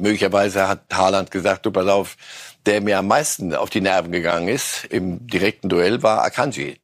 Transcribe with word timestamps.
möglicherweise 0.00 0.68
hat 0.68 0.80
Haaland 0.92 1.30
gesagt, 1.30 1.66
du 1.66 1.70
pass 1.70 1.86
auf, 1.86 2.16
der 2.66 2.80
mir 2.80 2.98
am 2.98 3.06
meisten 3.06 3.54
auf 3.54 3.70
die 3.70 3.80
Nerven 3.80 4.12
gegangen 4.12 4.48
ist 4.48 4.84
im 4.90 5.26
direkten 5.26 5.68
Duell 5.68 6.02
war 6.02 6.22
Akanji. 6.22 6.78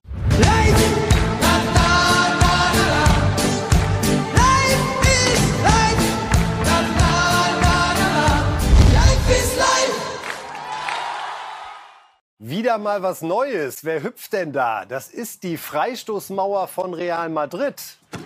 Wieder 12.47 12.77
mal 12.77 13.03
was 13.03 13.23
Neues. 13.23 13.85
Wer 13.85 14.03
hüpft 14.03 14.35
denn 14.35 14.53
da? 14.53 14.85
Das 14.85 15.09
ist 15.09 15.45
die 15.45 15.57
Freistoßmauer 15.57 16.69
von 16.69 16.93
Real 16.93 17.31
Madrid. 17.31 17.75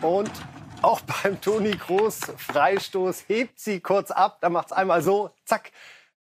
Und 0.03 0.31
auch 0.83 1.01
beim 1.01 1.41
Toni 1.41 1.73
Kroos 1.73 2.21
Freistoß 2.37 3.25
hebt 3.29 3.59
sie 3.59 3.81
kurz 3.81 4.11
ab. 4.11 4.39
Da 4.41 4.49
macht 4.49 4.67
es 4.69 4.73
einmal 4.73 5.03
so, 5.03 5.31
zack, 5.45 5.73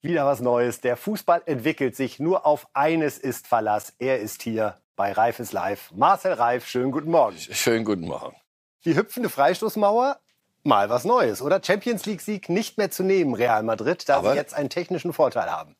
wieder 0.01 0.25
was 0.25 0.39
Neues. 0.39 0.81
Der 0.81 0.97
Fußball 0.97 1.43
entwickelt 1.45 1.95
sich. 1.95 2.19
Nur 2.19 2.45
auf 2.45 2.67
eines 2.73 3.17
ist 3.17 3.47
Verlass. 3.47 3.93
Er 3.99 4.19
ist 4.19 4.41
hier 4.41 4.77
bei 4.95 5.11
Reif 5.11 5.39
ist 5.39 5.53
live. 5.53 5.91
Marcel 5.95 6.33
Reif, 6.33 6.67
schönen 6.67 6.91
guten 6.91 7.11
Morgen. 7.11 7.37
Schönen 7.37 7.85
guten 7.85 8.05
Morgen. 8.05 8.35
Die 8.85 8.95
hüpfende 8.95 9.29
Freistoßmauer, 9.29 10.19
mal 10.63 10.89
was 10.89 11.05
Neues, 11.05 11.41
oder? 11.41 11.61
Champions 11.63 12.05
League-Sieg 12.05 12.49
nicht 12.49 12.77
mehr 12.77 12.91
zu 12.91 13.03
nehmen, 13.03 13.33
Real 13.33 13.63
Madrid, 13.63 14.07
da 14.07 14.17
aber 14.17 14.31
sie 14.31 14.37
jetzt 14.37 14.53
einen 14.53 14.69
technischen 14.69 15.13
Vorteil 15.13 15.49
haben. 15.49 15.75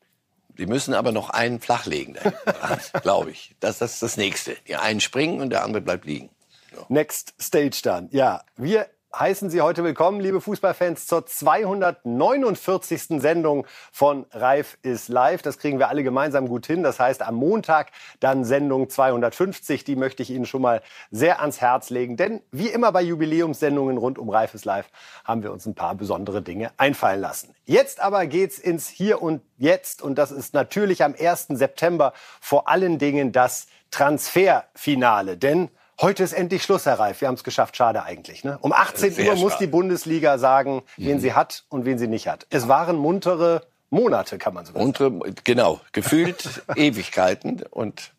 Die 0.58 0.66
müssen 0.66 0.94
aber 0.94 1.12
noch 1.14 1.30
einen 1.30 1.62
flachlegen, 1.62 2.18
glaube 3.02 3.32
ich. 3.32 3.56
Das, 3.62 3.80
das 3.80 3.94
ist 3.94 4.04
das 4.04 4.18
Nächste. 4.18 4.56
Die 4.68 4.76
einen 4.76 5.00
springen 5.00 5.42
und 5.42 5.50
der 5.50 5.64
andere 5.64 5.82
bleibt 5.82 6.06
liegen. 6.06 6.30
So. 6.76 6.86
Next 6.90 7.34
Stage 7.40 7.82
dann. 7.84 8.10
Ja, 8.12 8.42
wir 8.56 8.88
heißen 9.18 9.50
Sie 9.50 9.62
heute 9.62 9.84
willkommen, 9.84 10.20
liebe 10.20 10.40
Fußballfans, 10.40 11.08
zur 11.08 11.26
249. 11.26 13.20
Sendung 13.22 13.66
von 13.92 14.28
Reif 14.32 14.78
ist 14.84 15.10
live. 15.10 15.42
Das 15.42 15.58
kriegen 15.58 15.80
wir 15.80 15.90
alle 15.90 16.04
gemeinsam 16.04 16.48
gut 16.48 16.68
hin. 16.68 16.84
Das 16.84 17.00
heißt, 17.00 17.24
am 17.24 17.36
Montag 17.36 17.92
dann 18.20 18.46
Sendung 18.46 18.90
250. 18.90 19.84
Die 19.84 19.96
möchte 19.96 20.22
ich 20.22 20.30
Ihnen 20.30 20.46
schon 20.46 20.62
mal 20.62 20.82
sehr 21.10 21.42
ans 21.42 21.60
Herz 21.60 21.90
legen. 21.90 22.18
Denn 22.18 22.42
wie 22.52 22.68
immer 22.68 22.92
bei 22.92 23.02
Jubiläumssendungen 23.02 23.98
rund 23.98 24.20
um 24.20 24.30
Reif 24.30 24.54
ist 24.54 24.66
live 24.66 24.90
haben 25.24 25.42
wir 25.44 25.52
uns 25.52 25.66
ein 25.66 25.76
paar 25.76 25.96
besondere 25.96 26.42
Dinge 26.42 26.72
einfallen 26.78 27.22
lassen. 27.22 27.56
Jetzt 27.66 28.00
aber 28.00 28.28
geht's 28.28 28.60
ins 28.60 28.88
Hier 28.88 29.22
und 29.22 29.42
Jetzt. 29.58 30.02
Und 30.02 30.16
das 30.16 30.32
ist 30.32 30.54
natürlich 30.54 31.04
am 31.04 31.16
1. 31.20 31.48
September 31.50 32.14
vor 32.40 32.68
allen 32.68 33.00
Dingen 33.00 33.32
das 33.32 33.68
Transferfinale. 33.92 35.36
Denn 35.36 35.70
Heute 36.02 36.24
ist 36.24 36.32
endlich 36.32 36.64
Schluss, 36.64 36.86
Herr 36.86 36.98
Reif. 36.98 37.20
Wir 37.20 37.28
haben 37.28 37.36
es 37.36 37.44
geschafft. 37.44 37.76
Schade 37.76 38.04
eigentlich. 38.04 38.46
Ne? 38.46 38.58
Um 38.62 38.72
18 38.72 39.12
Sehr 39.12 39.34
Uhr 39.34 39.36
muss 39.36 39.58
die 39.58 39.68
Bundesliga 39.68 40.38
sagen, 40.38 40.82
wen 40.96 41.18
mhm. 41.18 41.20
sie 41.20 41.34
hat 41.34 41.66
und 41.68 41.84
wen 41.84 42.00
sie 42.00 42.08
nicht 42.08 42.30
hat. 42.30 42.48
Es 42.50 42.70
waren 42.70 42.96
muntere 42.96 43.64
Monate, 43.90 44.38
kann 44.38 44.54
man 44.54 44.66
so 44.66 44.72
sagen. 44.72 44.86
Muntere, 44.86 45.12
genau. 45.44 45.82
Gefühlt 45.92 46.64
Ewigkeiten. 46.76 47.64
Und 47.70 48.14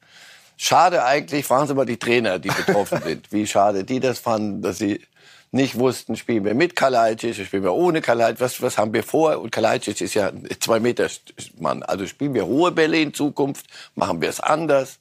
schade 0.58 1.04
eigentlich 1.04 1.48
waren 1.48 1.64
es 1.64 1.70
immer 1.70 1.86
die 1.86 1.96
Trainer, 1.96 2.38
die 2.38 2.50
betroffen 2.50 3.00
sind. 3.02 3.32
Wie 3.32 3.46
schade 3.46 3.84
die 3.84 3.98
das 3.98 4.18
fanden, 4.18 4.60
dass 4.60 4.76
sie 4.76 5.00
nicht 5.50 5.78
wussten, 5.78 6.16
spielen 6.16 6.44
wir 6.44 6.54
mit 6.54 6.76
Kalajdzic, 6.76 7.34
spielen 7.46 7.62
wir 7.62 7.72
ohne 7.72 8.02
Kalajdzic, 8.02 8.40
was, 8.40 8.60
was 8.60 8.76
haben 8.76 8.92
wir 8.92 9.02
vor? 9.02 9.40
Und 9.40 9.52
Kalajdzic 9.52 10.02
ist 10.02 10.12
ja 10.12 10.28
ein 10.28 10.46
zwei 10.60 10.80
Meter 10.80 11.08
Mann. 11.58 11.82
Also 11.82 12.06
spielen 12.06 12.34
wir 12.34 12.44
hohe 12.44 12.72
Bälle 12.72 13.00
in 13.00 13.14
Zukunft, 13.14 13.66
machen 13.94 14.20
wir 14.20 14.28
es 14.28 14.38
anders. 14.38 14.98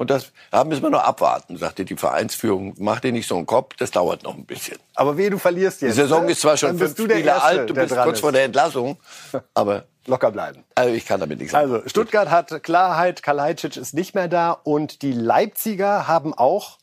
Und 0.00 0.08
das 0.08 0.32
da 0.50 0.64
müssen 0.64 0.82
wir 0.82 0.88
noch 0.88 1.04
abwarten, 1.04 1.58
sagte 1.58 1.84
die 1.84 1.94
Vereinsführung. 1.94 2.74
Mach 2.78 3.00
dir 3.00 3.12
nicht 3.12 3.28
so 3.28 3.36
einen 3.36 3.44
Kopf, 3.44 3.76
das 3.76 3.90
dauert 3.90 4.22
noch 4.22 4.34
ein 4.34 4.46
bisschen. 4.46 4.78
Aber 4.94 5.18
wie 5.18 5.28
du 5.28 5.36
verlierst 5.36 5.82
jetzt. 5.82 5.90
Die 5.90 6.00
Saison 6.00 6.24
ne? 6.24 6.32
ist 6.32 6.40
zwar 6.40 6.56
schon 6.56 6.78
fünf 6.78 6.92
Spiele 6.92 7.18
Erste, 7.18 7.42
alt, 7.42 7.68
du 7.68 7.74
bist 7.74 7.94
kurz 7.94 8.14
ist. 8.14 8.20
vor 8.20 8.32
der 8.32 8.44
Entlassung, 8.44 8.96
aber 9.54 9.84
locker 10.06 10.30
bleiben. 10.30 10.64
Also 10.74 10.94
ich 10.94 11.04
kann 11.04 11.20
damit 11.20 11.38
nichts 11.38 11.52
sagen. 11.52 11.70
Also 11.70 11.86
Stuttgart 11.86 12.30
hat 12.30 12.62
Klarheit, 12.62 13.22
Kalajdzic 13.22 13.76
ist 13.76 13.92
nicht 13.92 14.14
mehr 14.14 14.26
da 14.26 14.52
und 14.52 15.02
die 15.02 15.12
Leipziger 15.12 16.08
haben 16.08 16.32
auch, 16.32 16.78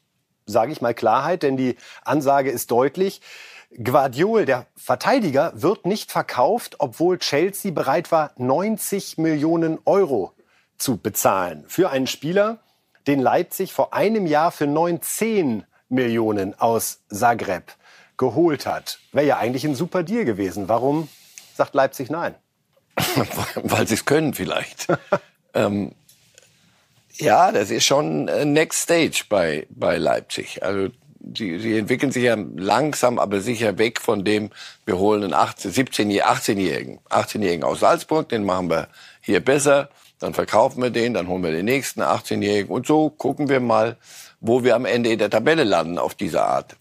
sage 0.45 0.72
ich 0.72 0.82
mal, 0.82 0.94
Klarheit, 0.94 1.42
denn 1.42 1.58
die 1.58 1.76
Ansage 2.04 2.52
ist 2.52 2.70
deutlich. 2.70 3.22
Guardiol, 3.84 4.45
der 4.45 4.67
Verteidiger, 4.76 5.54
wird 5.55 5.88
nicht 5.88 6.11
verkauft, 6.11 6.76
obwohl 6.78 7.17
Chelsea 7.17 7.72
bereit 7.72 8.11
war, 8.11 8.34
90 8.38 9.17
Millionen 9.17 9.80
Euro 9.86 10.34
zu 10.78 10.98
bezahlen 10.98 11.66
für 11.67 11.89
einen 11.89 12.05
Spieler, 12.05 12.60
den 13.08 13.20
Leipzig 13.20 13.73
vor 13.73 13.94
einem 13.94 14.26
Jahr 14.26 14.52
für 14.52 14.68
19 14.68 15.64
Millionen 15.90 16.60
aus 16.60 17.00
Zagreb 17.10 17.73
geholt 18.18 18.66
hat. 18.66 19.00
Wäre 19.12 19.26
ja 19.26 19.38
eigentlich 19.38 19.66
ein 19.66 19.76
super 19.76 20.04
Deal 20.04 20.26
gewesen. 20.26 20.68
Warum 20.68 21.08
sagt 21.56 21.76
Leipzig 21.76 22.10
nein? 22.10 22.36
Weil 23.56 23.88
sie 23.88 23.94
es 23.94 24.06
können 24.06 24.34
vielleicht. 24.34 24.88
ähm, 25.54 25.94
ja, 27.14 27.52
das 27.52 27.72
ist 27.72 27.86
schon 27.86 28.26
Next 28.26 28.84
Stage 28.84 29.23
bei, 29.30 29.67
bei 29.70 29.98
Leipzig. 29.98 30.64
Also 30.64 30.90
sie, 31.36 31.60
sie 31.60 31.78
entwickeln 31.78 32.12
sich 32.12 32.23
ja 32.23 32.36
langsam, 32.56 33.20
aber 33.20 33.40
sicher 33.42 33.78
weg 33.78 34.02
von 34.02 34.23
dem, 34.23 34.50
wir 34.86 34.98
holen 34.98 35.23
einen 35.23 35.34
18, 35.34 35.72
17, 35.72 36.12
18-Jährigen. 36.12 37.00
18-Jährigen 37.10 37.64
aus 37.64 37.80
Salzburg, 37.80 38.30
den 38.30 38.44
machen 38.44 38.70
wir 38.70 38.88
hier 39.22 39.44
besser 39.44 39.90
dann 40.20 40.33
verkaufen 40.33 40.82
wir 40.82 40.89
den, 40.89 41.14
dann 41.14 41.28
holen 41.28 41.44
wir 41.44 41.52
den 41.52 41.66
nächsten 41.66 42.02
18-Jährigen 42.02 42.70
und 42.70 42.88
so 42.88 43.10
gucken 43.10 43.50
wir 43.50 43.60
mal, 43.60 43.98
wo 44.39 44.64
wir 44.64 44.76
am 44.76 44.86
Ende 44.86 45.11
in 45.11 45.20
der 45.20 45.30
Tabelle 45.30 45.64
landen 45.64 45.98
auf 45.98 46.16
diese 46.16 46.44
Art. 46.44 46.76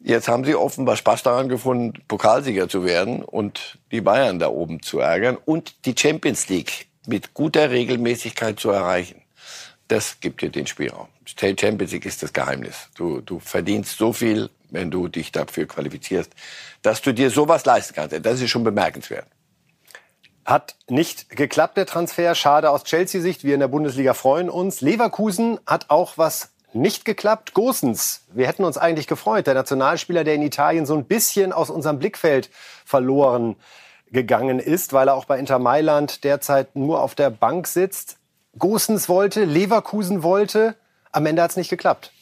Jetzt 0.00 0.28
haben 0.28 0.44
sie 0.44 0.54
offenbar 0.54 0.96
Spaß 0.96 1.22
daran 1.22 1.48
gefunden, 1.48 2.02
Pokalsieger 2.08 2.68
zu 2.68 2.84
werden 2.84 3.22
und 3.22 3.78
die 3.92 4.00
Bayern 4.00 4.40
da 4.40 4.48
oben 4.48 4.82
zu 4.82 4.98
ärgern 4.98 5.36
und 5.44 5.86
die 5.86 5.94
Champions 5.96 6.48
League 6.48 6.88
mit 7.06 7.34
guter 7.34 7.70
Regelmäßigkeit 7.70 8.58
zu 8.58 8.70
erreichen. 8.70 9.22
Das 9.86 10.18
gibt 10.20 10.42
dir 10.42 10.50
den 10.50 10.66
Spielraum. 10.66 11.08
Champions 11.24 11.92
League 11.92 12.06
ist 12.06 12.22
das 12.22 12.32
Geheimnis. 12.32 12.88
Du, 12.96 13.20
du 13.20 13.38
verdienst 13.38 13.98
so 13.98 14.12
viel, 14.12 14.50
wenn 14.70 14.90
du 14.90 15.06
dich 15.06 15.30
dafür 15.30 15.66
qualifizierst, 15.66 16.32
dass 16.82 17.00
du 17.02 17.12
dir 17.12 17.30
sowas 17.30 17.64
leisten 17.64 17.94
kannst. 17.94 18.16
Das 18.24 18.40
ist 18.40 18.50
schon 18.50 18.64
bemerkenswert. 18.64 19.26
Hat 20.44 20.74
nicht 20.88 21.30
geklappt, 21.30 21.76
der 21.76 21.86
Transfer. 21.86 22.34
Schade 22.34 22.70
aus 22.70 22.84
Chelsea-Sicht. 22.84 23.44
Wir 23.44 23.54
in 23.54 23.60
der 23.60 23.68
Bundesliga 23.68 24.12
freuen 24.14 24.50
uns. 24.50 24.80
Leverkusen 24.80 25.60
hat 25.66 25.86
auch 25.88 26.18
was 26.18 26.50
nicht 26.72 27.04
geklappt. 27.04 27.54
Gosens, 27.54 28.22
wir 28.32 28.46
hätten 28.46 28.64
uns 28.64 28.78
eigentlich 28.78 29.06
gefreut. 29.06 29.46
Der 29.46 29.54
Nationalspieler, 29.54 30.24
der 30.24 30.34
in 30.34 30.42
Italien 30.42 30.86
so 30.86 30.94
ein 30.94 31.04
bisschen 31.04 31.52
aus 31.52 31.70
unserem 31.70 31.98
Blickfeld 31.98 32.50
verloren 32.84 33.56
gegangen 34.10 34.58
ist, 34.58 34.92
weil 34.92 35.08
er 35.08 35.14
auch 35.14 35.24
bei 35.24 35.38
Inter 35.38 35.58
Mailand 35.58 36.24
derzeit 36.24 36.74
nur 36.76 37.02
auf 37.02 37.14
der 37.14 37.30
Bank 37.30 37.66
sitzt. 37.66 38.18
Gosens 38.58 39.08
wollte, 39.08 39.44
Leverkusen 39.44 40.22
wollte. 40.22 40.76
Am 41.12 41.24
Ende 41.24 41.42
hat 41.42 41.52
es 41.52 41.56
nicht 41.56 41.70
geklappt. 41.70 42.12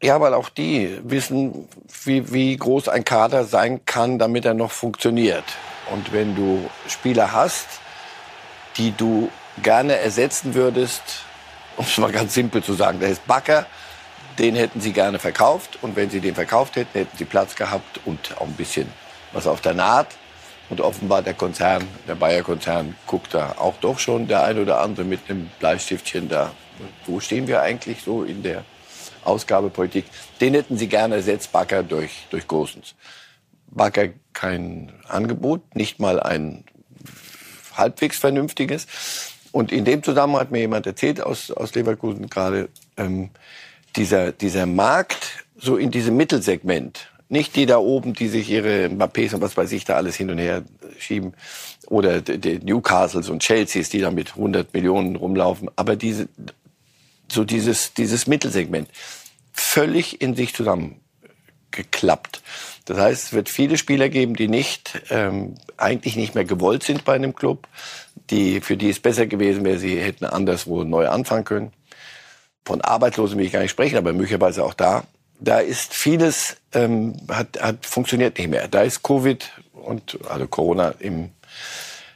Ja, 0.00 0.20
weil 0.20 0.32
auch 0.32 0.48
die 0.48 0.96
wissen, 1.02 1.68
wie, 2.04 2.32
wie 2.32 2.56
groß 2.56 2.88
ein 2.88 3.04
Kader 3.04 3.44
sein 3.44 3.84
kann, 3.84 4.20
damit 4.20 4.44
er 4.44 4.54
noch 4.54 4.70
funktioniert. 4.70 5.42
Und 5.90 6.12
wenn 6.12 6.36
du 6.36 6.70
Spieler 6.86 7.32
hast, 7.32 7.66
die 8.76 8.92
du 8.96 9.28
gerne 9.60 9.96
ersetzen 9.96 10.54
würdest, 10.54 11.02
um 11.76 11.84
es 11.84 11.98
mal 11.98 12.12
ganz 12.12 12.34
simpel 12.34 12.62
zu 12.62 12.74
sagen, 12.74 13.00
der 13.00 13.08
ist 13.08 13.26
Backer, 13.26 13.66
den 14.38 14.54
hätten 14.54 14.80
sie 14.80 14.92
gerne 14.92 15.18
verkauft. 15.18 15.80
Und 15.82 15.96
wenn 15.96 16.10
sie 16.10 16.20
den 16.20 16.36
verkauft 16.36 16.76
hätten, 16.76 16.96
hätten 16.96 17.16
sie 17.16 17.24
Platz 17.24 17.56
gehabt 17.56 18.00
und 18.04 18.36
auch 18.38 18.46
ein 18.46 18.54
bisschen 18.54 18.86
was 19.32 19.48
auf 19.48 19.60
der 19.62 19.74
Naht. 19.74 20.16
Und 20.70 20.80
offenbar 20.80 21.22
der 21.22 21.34
Konzern, 21.34 21.88
der 22.06 22.14
Bayer-Konzern, 22.14 22.94
guckt 23.06 23.34
da 23.34 23.56
auch 23.58 23.74
doch 23.80 23.98
schon 23.98 24.28
der 24.28 24.44
ein 24.44 24.60
oder 24.60 24.80
andere 24.80 25.04
mit 25.04 25.28
einem 25.28 25.50
Bleistiftchen 25.58 26.28
da. 26.28 26.52
Wo 27.06 27.18
stehen 27.18 27.48
wir 27.48 27.62
eigentlich 27.62 28.02
so 28.04 28.22
in 28.22 28.44
der 28.44 28.64
Ausgabepolitik? 29.28 30.04
Den 30.40 30.54
hätten 30.54 30.76
sie 30.76 30.88
gerne 30.88 31.16
ersetzt, 31.16 31.52
Backer 31.52 31.82
durch, 31.82 32.26
durch 32.30 32.46
Gosens. 32.48 32.94
Backer 33.70 34.08
kein 34.32 34.92
Angebot, 35.06 35.74
nicht 35.76 36.00
mal 36.00 36.20
ein 36.20 36.64
halbwegs 37.74 38.18
vernünftiges. 38.18 38.86
Und 39.52 39.72
in 39.72 39.84
dem 39.84 40.02
Zusammenhang 40.02 40.40
hat 40.40 40.50
mir 40.50 40.60
jemand 40.60 40.86
erzählt 40.86 41.20
aus, 41.20 41.50
aus 41.50 41.74
Leverkusen 41.74 42.28
gerade, 42.28 42.68
ähm, 42.96 43.30
dieser, 43.96 44.32
dieser 44.32 44.66
Markt 44.66 45.44
so 45.56 45.76
in 45.76 45.90
diesem 45.90 46.16
Mittelsegment, 46.16 47.08
nicht 47.28 47.56
die 47.56 47.66
da 47.66 47.78
oben, 47.78 48.14
die 48.14 48.28
sich 48.28 48.48
ihre 48.48 48.86
Mbappés 48.86 49.34
und 49.34 49.40
was 49.40 49.56
weiß 49.56 49.72
ich 49.72 49.84
da 49.84 49.96
alles 49.96 50.16
hin 50.16 50.30
und 50.30 50.38
her 50.38 50.62
schieben, 50.98 51.34
oder 51.86 52.20
die 52.20 52.58
Newcastles 52.58 53.28
und 53.28 53.42
Chelseas, 53.42 53.88
die 53.88 54.00
da 54.00 54.10
mit 54.10 54.30
100 54.30 54.72
Millionen 54.72 55.16
rumlaufen, 55.16 55.70
aber 55.76 55.96
diese, 55.96 56.28
so 57.30 57.44
dieses, 57.44 57.92
dieses 57.94 58.26
Mittelsegment, 58.26 58.88
völlig 59.60 60.20
in 60.20 60.34
sich 60.34 60.54
zusammengeklappt. 60.54 62.42
Das 62.84 62.98
heißt, 62.98 63.24
es 63.24 63.32
wird 63.32 63.48
viele 63.48 63.76
Spieler 63.76 64.08
geben, 64.08 64.34
die 64.34 64.48
nicht 64.48 65.02
ähm, 65.10 65.56
eigentlich 65.76 66.16
nicht 66.16 66.34
mehr 66.34 66.44
gewollt 66.44 66.82
sind 66.82 67.04
bei 67.04 67.14
einem 67.14 67.34
Club, 67.34 67.68
die 68.30 68.60
für 68.60 68.76
die 68.76 68.88
es 68.88 69.00
besser 69.00 69.26
gewesen 69.26 69.64
wäre, 69.64 69.78
sie 69.78 69.98
hätten 69.98 70.24
anderswo 70.24 70.84
neu 70.84 71.08
anfangen 71.08 71.44
können. 71.44 71.72
Von 72.64 72.80
Arbeitslosen 72.80 73.38
will 73.38 73.46
ich 73.46 73.52
gar 73.52 73.60
nicht 73.60 73.70
sprechen, 73.70 73.96
aber 73.96 74.12
möglicherweise 74.12 74.64
auch 74.64 74.74
da. 74.74 75.04
Da 75.40 75.58
ist 75.58 75.94
vieles 75.94 76.56
ähm, 76.72 77.16
hat, 77.28 77.60
hat 77.60 77.86
funktioniert 77.86 78.38
nicht 78.38 78.48
mehr. 78.48 78.68
Da 78.68 78.82
ist 78.82 79.02
Covid 79.02 79.50
und 79.72 80.18
also 80.28 80.46
Corona 80.46 80.94
im 80.98 81.30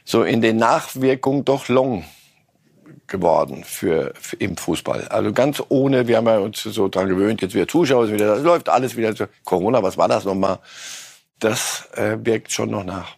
so 0.05 0.23
in 0.23 0.41
den 0.41 0.57
Nachwirkungen 0.57 1.45
doch 1.45 1.69
long 1.69 2.03
geworden 3.13 3.63
für, 3.63 4.11
für, 4.19 4.35
im 4.37 4.57
Fußball. 4.57 5.07
Also 5.07 5.31
ganz 5.31 5.63
ohne, 5.69 6.07
wir 6.07 6.17
haben 6.17 6.25
ja 6.25 6.39
uns 6.39 6.63
so 6.63 6.89
dran 6.89 7.07
gewöhnt, 7.07 7.41
jetzt 7.41 7.53
wieder 7.53 7.67
Zuschauer, 7.67 8.09
wieder, 8.09 8.35
das 8.35 8.43
läuft 8.43 8.69
alles 8.69 8.97
wieder. 8.97 9.13
Corona, 9.45 9.83
was 9.83 9.97
war 9.97 10.07
das 10.07 10.25
nochmal? 10.25 10.57
Das 11.39 11.87
äh, 11.95 12.17
wirkt 12.23 12.51
schon 12.51 12.71
noch 12.71 12.83
nach. 12.83 13.15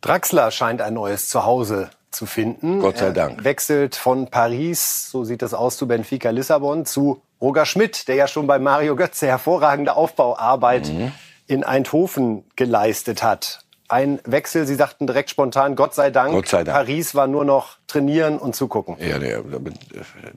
Draxler 0.00 0.50
scheint 0.50 0.82
ein 0.82 0.94
neues 0.94 1.28
Zuhause 1.28 1.90
zu 2.10 2.26
finden. 2.26 2.80
Gott 2.80 2.98
sei 2.98 3.12
Dank. 3.12 3.38
Er 3.38 3.44
wechselt 3.44 3.94
von 3.94 4.28
Paris, 4.28 5.08
so 5.10 5.22
sieht 5.22 5.42
das 5.42 5.54
aus, 5.54 5.76
zu 5.76 5.86
Benfica 5.86 6.30
Lissabon, 6.30 6.84
zu 6.84 7.22
Roger 7.40 7.66
Schmidt, 7.66 8.08
der 8.08 8.16
ja 8.16 8.26
schon 8.26 8.48
bei 8.48 8.58
Mario 8.58 8.96
Götze 8.96 9.28
hervorragende 9.28 9.94
Aufbauarbeit 9.94 10.88
mhm. 10.88 11.12
in 11.46 11.62
Eindhoven 11.62 12.44
geleistet 12.56 13.22
hat. 13.22 13.64
Ein 13.90 14.20
Wechsel, 14.24 14.68
Sie 14.68 14.76
sagten 14.76 15.08
direkt 15.08 15.30
spontan, 15.30 15.74
Gott 15.74 15.96
sei 15.96 16.10
Dank. 16.10 16.32
Gott 16.32 16.46
sei 16.46 16.62
Dank. 16.62 16.76
Paris 16.76 17.16
war 17.16 17.26
nur 17.26 17.44
noch 17.44 17.76
trainieren 17.88 18.38
und 18.38 18.54
zugucken. 18.54 18.96
Ja, 19.00 19.18
nee, 19.18 19.34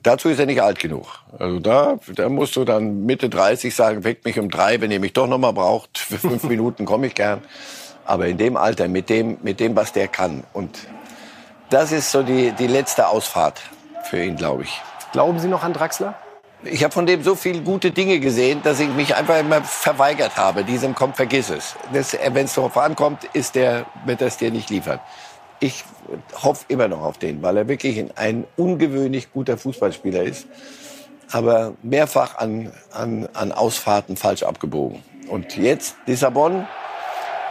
dazu 0.02 0.28
ist 0.28 0.40
er 0.40 0.46
nicht 0.46 0.60
alt 0.60 0.80
genug. 0.80 1.06
Also 1.38 1.60
da, 1.60 2.00
da 2.16 2.28
musst 2.28 2.56
du 2.56 2.64
dann 2.64 3.06
Mitte 3.06 3.28
30 3.28 3.72
sagen, 3.72 4.02
weckt 4.02 4.24
mich 4.24 4.40
um 4.40 4.50
drei, 4.50 4.80
wenn 4.80 4.90
ihr 4.90 4.98
mich 4.98 5.12
doch 5.12 5.28
noch 5.28 5.38
mal 5.38 5.52
braucht. 5.52 5.98
Für 5.98 6.18
fünf 6.18 6.42
Minuten 6.48 6.84
komme 6.84 7.06
ich 7.06 7.14
gern. 7.14 7.42
Aber 8.04 8.26
in 8.26 8.38
dem 8.38 8.56
Alter, 8.56 8.88
mit 8.88 9.08
dem, 9.08 9.38
mit 9.42 9.60
dem, 9.60 9.76
was 9.76 9.92
der 9.92 10.08
kann. 10.08 10.42
Und 10.52 10.88
das 11.70 11.92
ist 11.92 12.10
so 12.10 12.24
die, 12.24 12.50
die 12.58 12.66
letzte 12.66 13.06
Ausfahrt 13.06 13.62
für 14.02 14.20
ihn, 14.20 14.34
glaube 14.34 14.64
ich. 14.64 14.82
Glauben 15.12 15.38
Sie 15.38 15.46
noch 15.46 15.62
an 15.62 15.72
Draxler? 15.72 16.16
Ich 16.66 16.82
habe 16.82 16.92
von 16.92 17.06
dem 17.06 17.22
so 17.22 17.34
viele 17.34 17.60
gute 17.60 17.90
Dinge 17.90 18.20
gesehen, 18.20 18.62
dass 18.62 18.80
ich 18.80 18.88
mich 18.88 19.14
einfach 19.14 19.38
immer 19.38 19.62
verweigert 19.62 20.36
habe. 20.36 20.64
Diesem 20.64 20.94
kommt, 20.94 21.16
vergiss 21.16 21.50
es. 21.50 21.74
Wenn 21.90 22.44
es 22.46 22.54
darauf 22.54 22.76
ankommt, 22.78 23.24
ist 23.32 23.54
der, 23.54 23.86
wird 24.06 24.20
das 24.20 24.38
dir 24.38 24.50
nicht 24.50 24.70
liefern. 24.70 25.00
Ich 25.60 25.84
hoffe 26.42 26.64
immer 26.68 26.88
noch 26.88 27.02
auf 27.02 27.18
den, 27.18 27.42
weil 27.42 27.56
er 27.56 27.68
wirklich 27.68 28.04
ein 28.16 28.44
ungewöhnlich 28.56 29.32
guter 29.32 29.58
Fußballspieler 29.58 30.22
ist. 30.22 30.46
Aber 31.32 31.74
mehrfach 31.82 32.38
an, 32.38 32.72
an, 32.92 33.28
an 33.34 33.52
Ausfahrten 33.52 34.16
falsch 34.16 34.42
abgebogen. 34.42 35.02
Und 35.28 35.56
jetzt 35.56 35.96
Lissabon, 36.06 36.66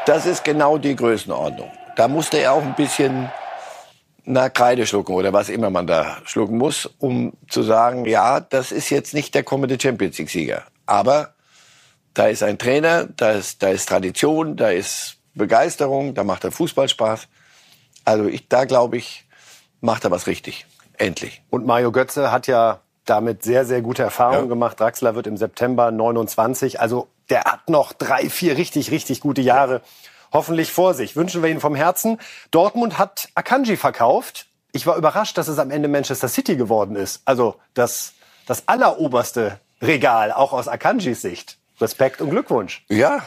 das 0.06 0.26
ist 0.26 0.44
genau 0.44 0.78
die 0.78 0.96
Größenordnung. 0.96 1.72
Da 1.96 2.08
musste 2.08 2.38
er 2.38 2.54
auch 2.54 2.62
ein 2.62 2.76
bisschen 2.76 3.32
na, 4.26 4.50
Kreide 4.50 4.86
schlucken 4.86 5.16
oder 5.16 5.34
was 5.34 5.50
immer 5.50 5.70
man 5.70 5.88
da 5.88 6.18
schlucken 6.26 6.58
muss, 6.58 6.90
um 7.00 7.34
zu 7.50 7.64
sagen, 7.64 8.06
ja, 8.06 8.40
das 8.40 8.72
ist 8.72 8.90
jetzt 8.90 9.14
nicht 9.14 9.36
der 9.36 9.44
kommende 9.44 9.78
Champions 9.80 10.18
League-Sieger. 10.18 10.64
Aber 10.86 11.34
da 12.14 12.28
ist 12.28 12.44
ein 12.44 12.58
Trainer, 12.58 13.06
da 13.06 13.32
ist, 13.32 13.64
da 13.64 13.70
ist 13.70 13.90
Tradition, 13.90 14.56
da 14.56 14.70
ist 14.70 15.18
Begeisterung, 15.34 16.14
da 16.14 16.24
macht 16.24 16.44
er 16.44 16.52
Fußballspaß. 16.52 17.28
Also 18.06 18.26
ich, 18.28 18.48
da 18.48 18.66
glaube 18.66 18.98
ich, 18.98 19.26
macht 19.82 20.04
er 20.04 20.12
was 20.12 20.28
richtig. 20.28 20.66
Endlich. 20.98 21.42
Und 21.50 21.66
Mario 21.66 21.92
Götze 21.92 22.32
hat 22.32 22.48
ja 22.48 22.82
damit 23.06 23.44
sehr, 23.44 23.66
sehr 23.66 23.82
gute 23.82 24.04
Erfahrungen 24.04 24.44
ja. 24.44 24.48
gemacht. 24.50 24.80
Draxler 24.80 25.16
wird 25.16 25.28
im 25.28 25.38
September 25.38 25.92
29. 25.92 26.80
Also 26.80 27.08
der 27.30 27.44
hat 27.46 27.70
noch 27.70 27.94
drei, 27.94 28.30
vier 28.30 28.58
richtig, 28.58 28.92
richtig 28.92 29.20
gute 29.20 29.42
Jahre 29.42 29.82
hoffentlich 30.34 30.72
vor 30.72 30.94
sich. 30.94 31.16
Wünschen 31.16 31.42
wir 31.42 31.50
Ihnen 31.50 31.62
vom 31.62 31.76
Herzen. 31.76 32.20
Dortmund 32.52 32.98
hat 32.98 33.30
Akanji 33.36 33.78
verkauft. 33.78 34.48
Ich 34.72 34.86
war 34.88 34.98
überrascht, 34.98 35.38
dass 35.38 35.48
es 35.48 35.60
am 35.60 35.72
Ende 35.72 35.88
Manchester 35.88 36.28
City 36.28 36.56
geworden 36.56 36.96
ist. 36.96 37.22
Also 37.26 37.56
das, 37.76 38.14
das 38.48 38.68
alleroberste 38.68 39.60
Regal, 39.82 40.32
auch 40.32 40.54
aus 40.54 40.68
Akanjis 40.68 41.22
Sicht. 41.22 41.58
Respekt 41.80 42.22
und 42.22 42.30
Glückwunsch. 42.30 42.84
Ja, 42.90 43.24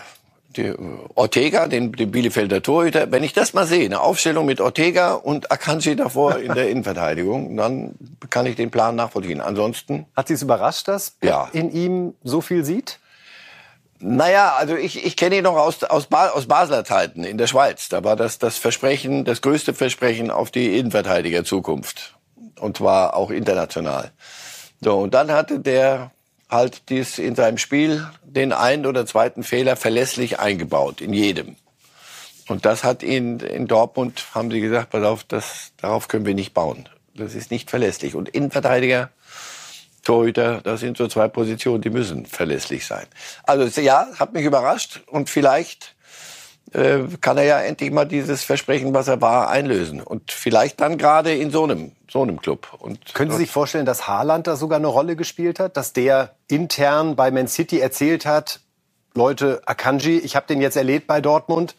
die 0.56 0.72
Ortega, 1.14 1.66
den, 1.68 1.92
den 1.92 2.10
Bielefelder 2.10 2.62
Torhüter, 2.62 3.10
wenn 3.12 3.22
ich 3.22 3.32
das 3.32 3.52
mal 3.52 3.66
sehe, 3.66 3.84
eine 3.84 4.00
Aufstellung 4.00 4.46
mit 4.46 4.60
Ortega 4.60 5.14
und 5.14 5.50
Akanji 5.50 5.96
davor 5.96 6.38
in 6.38 6.54
der 6.54 6.70
Innenverteidigung, 6.70 7.56
dann 7.56 7.94
kann 8.30 8.46
ich 8.46 8.56
den 8.56 8.70
Plan 8.70 8.96
nachvollziehen. 8.96 9.40
Ansonsten. 9.40 10.06
Hat 10.16 10.28
Sie 10.28 10.34
es 10.34 10.42
überrascht, 10.42 10.88
dass 10.88 11.10
Pep 11.10 11.28
ja. 11.28 11.48
in 11.52 11.70
ihm 11.70 12.14
so 12.24 12.40
viel 12.40 12.64
sieht? 12.64 12.98
Naja, 13.98 14.54
also 14.56 14.76
ich, 14.76 15.04
ich 15.04 15.16
kenne 15.16 15.38
ihn 15.38 15.44
noch 15.44 15.56
aus, 15.56 15.82
aus, 15.84 16.06
ba 16.06 16.28
aus 16.28 16.46
Basler 16.46 16.84
Zeiten 16.84 17.24
in 17.24 17.38
der 17.38 17.46
Schweiz. 17.46 17.88
Da 17.88 18.04
war 18.04 18.16
das 18.16 18.38
das 18.38 18.58
Versprechen, 18.58 19.24
das 19.24 19.40
größte 19.40 19.74
Versprechen 19.74 20.30
auf 20.30 20.50
die 20.50 20.78
Innenverteidiger-Zukunft. 20.78 22.14
Und 22.60 22.76
zwar 22.76 23.14
auch 23.14 23.30
international. 23.30 24.12
So, 24.80 24.98
und 24.98 25.14
dann 25.14 25.32
hatte 25.32 25.60
der 25.60 26.10
halt 26.48 26.88
dies 26.90 27.18
in 27.18 27.34
seinem 27.34 27.58
Spiel 27.58 28.06
den 28.22 28.52
einen 28.52 28.86
oder 28.86 29.06
zweiten 29.06 29.42
Fehler 29.42 29.76
verlässlich 29.76 30.38
eingebaut, 30.38 31.00
in 31.00 31.12
jedem. 31.12 31.56
Und 32.48 32.64
das 32.64 32.84
hat 32.84 33.02
ihn 33.02 33.40
in 33.40 33.66
Dortmund, 33.66 34.26
haben 34.34 34.50
sie 34.50 34.60
gesagt, 34.60 34.90
pass 34.90 35.02
auf, 35.02 35.24
das, 35.24 35.72
darauf 35.78 36.06
können 36.08 36.26
wir 36.26 36.34
nicht 36.34 36.54
bauen. 36.54 36.88
Das 37.14 37.34
ist 37.34 37.50
nicht 37.50 37.70
verlässlich. 37.70 38.14
Und 38.14 38.28
Innenverteidiger 38.28 39.10
Torhüter, 40.06 40.60
das 40.62 40.80
sind 40.80 40.96
so 40.96 41.08
zwei 41.08 41.26
Positionen, 41.26 41.82
die 41.82 41.90
müssen 41.90 42.26
verlässlich 42.26 42.86
sein. 42.86 43.06
Also 43.42 43.80
ja, 43.80 44.06
hat 44.20 44.34
mich 44.34 44.44
überrascht 44.44 45.02
und 45.08 45.28
vielleicht 45.28 45.96
äh, 46.72 47.00
kann 47.20 47.36
er 47.38 47.42
ja 47.42 47.60
endlich 47.60 47.90
mal 47.90 48.04
dieses 48.04 48.44
Versprechen, 48.44 48.94
was 48.94 49.08
er 49.08 49.20
war, 49.20 49.48
einlösen. 49.48 50.00
Und 50.00 50.30
vielleicht 50.30 50.80
dann 50.80 50.96
gerade 50.96 51.34
in 51.34 51.50
so 51.50 51.64
einem, 51.64 51.90
so 52.08 52.22
einem 52.22 52.40
Club. 52.40 52.68
Und, 52.78 53.14
Können 53.14 53.32
Sie 53.32 53.38
sich 53.38 53.50
vorstellen, 53.50 53.84
dass 53.84 54.06
Haaland 54.06 54.46
da 54.46 54.54
sogar 54.54 54.78
eine 54.78 54.86
Rolle 54.86 55.16
gespielt 55.16 55.58
hat? 55.58 55.76
Dass 55.76 55.92
der 55.92 56.36
intern 56.46 57.16
bei 57.16 57.32
Man 57.32 57.48
City 57.48 57.80
erzählt 57.80 58.26
hat, 58.26 58.60
Leute, 59.14 59.60
Akanji, 59.66 60.18
ich 60.18 60.36
habe 60.36 60.46
den 60.46 60.60
jetzt 60.60 60.76
erlebt 60.76 61.08
bei 61.08 61.20
Dortmund. 61.20 61.74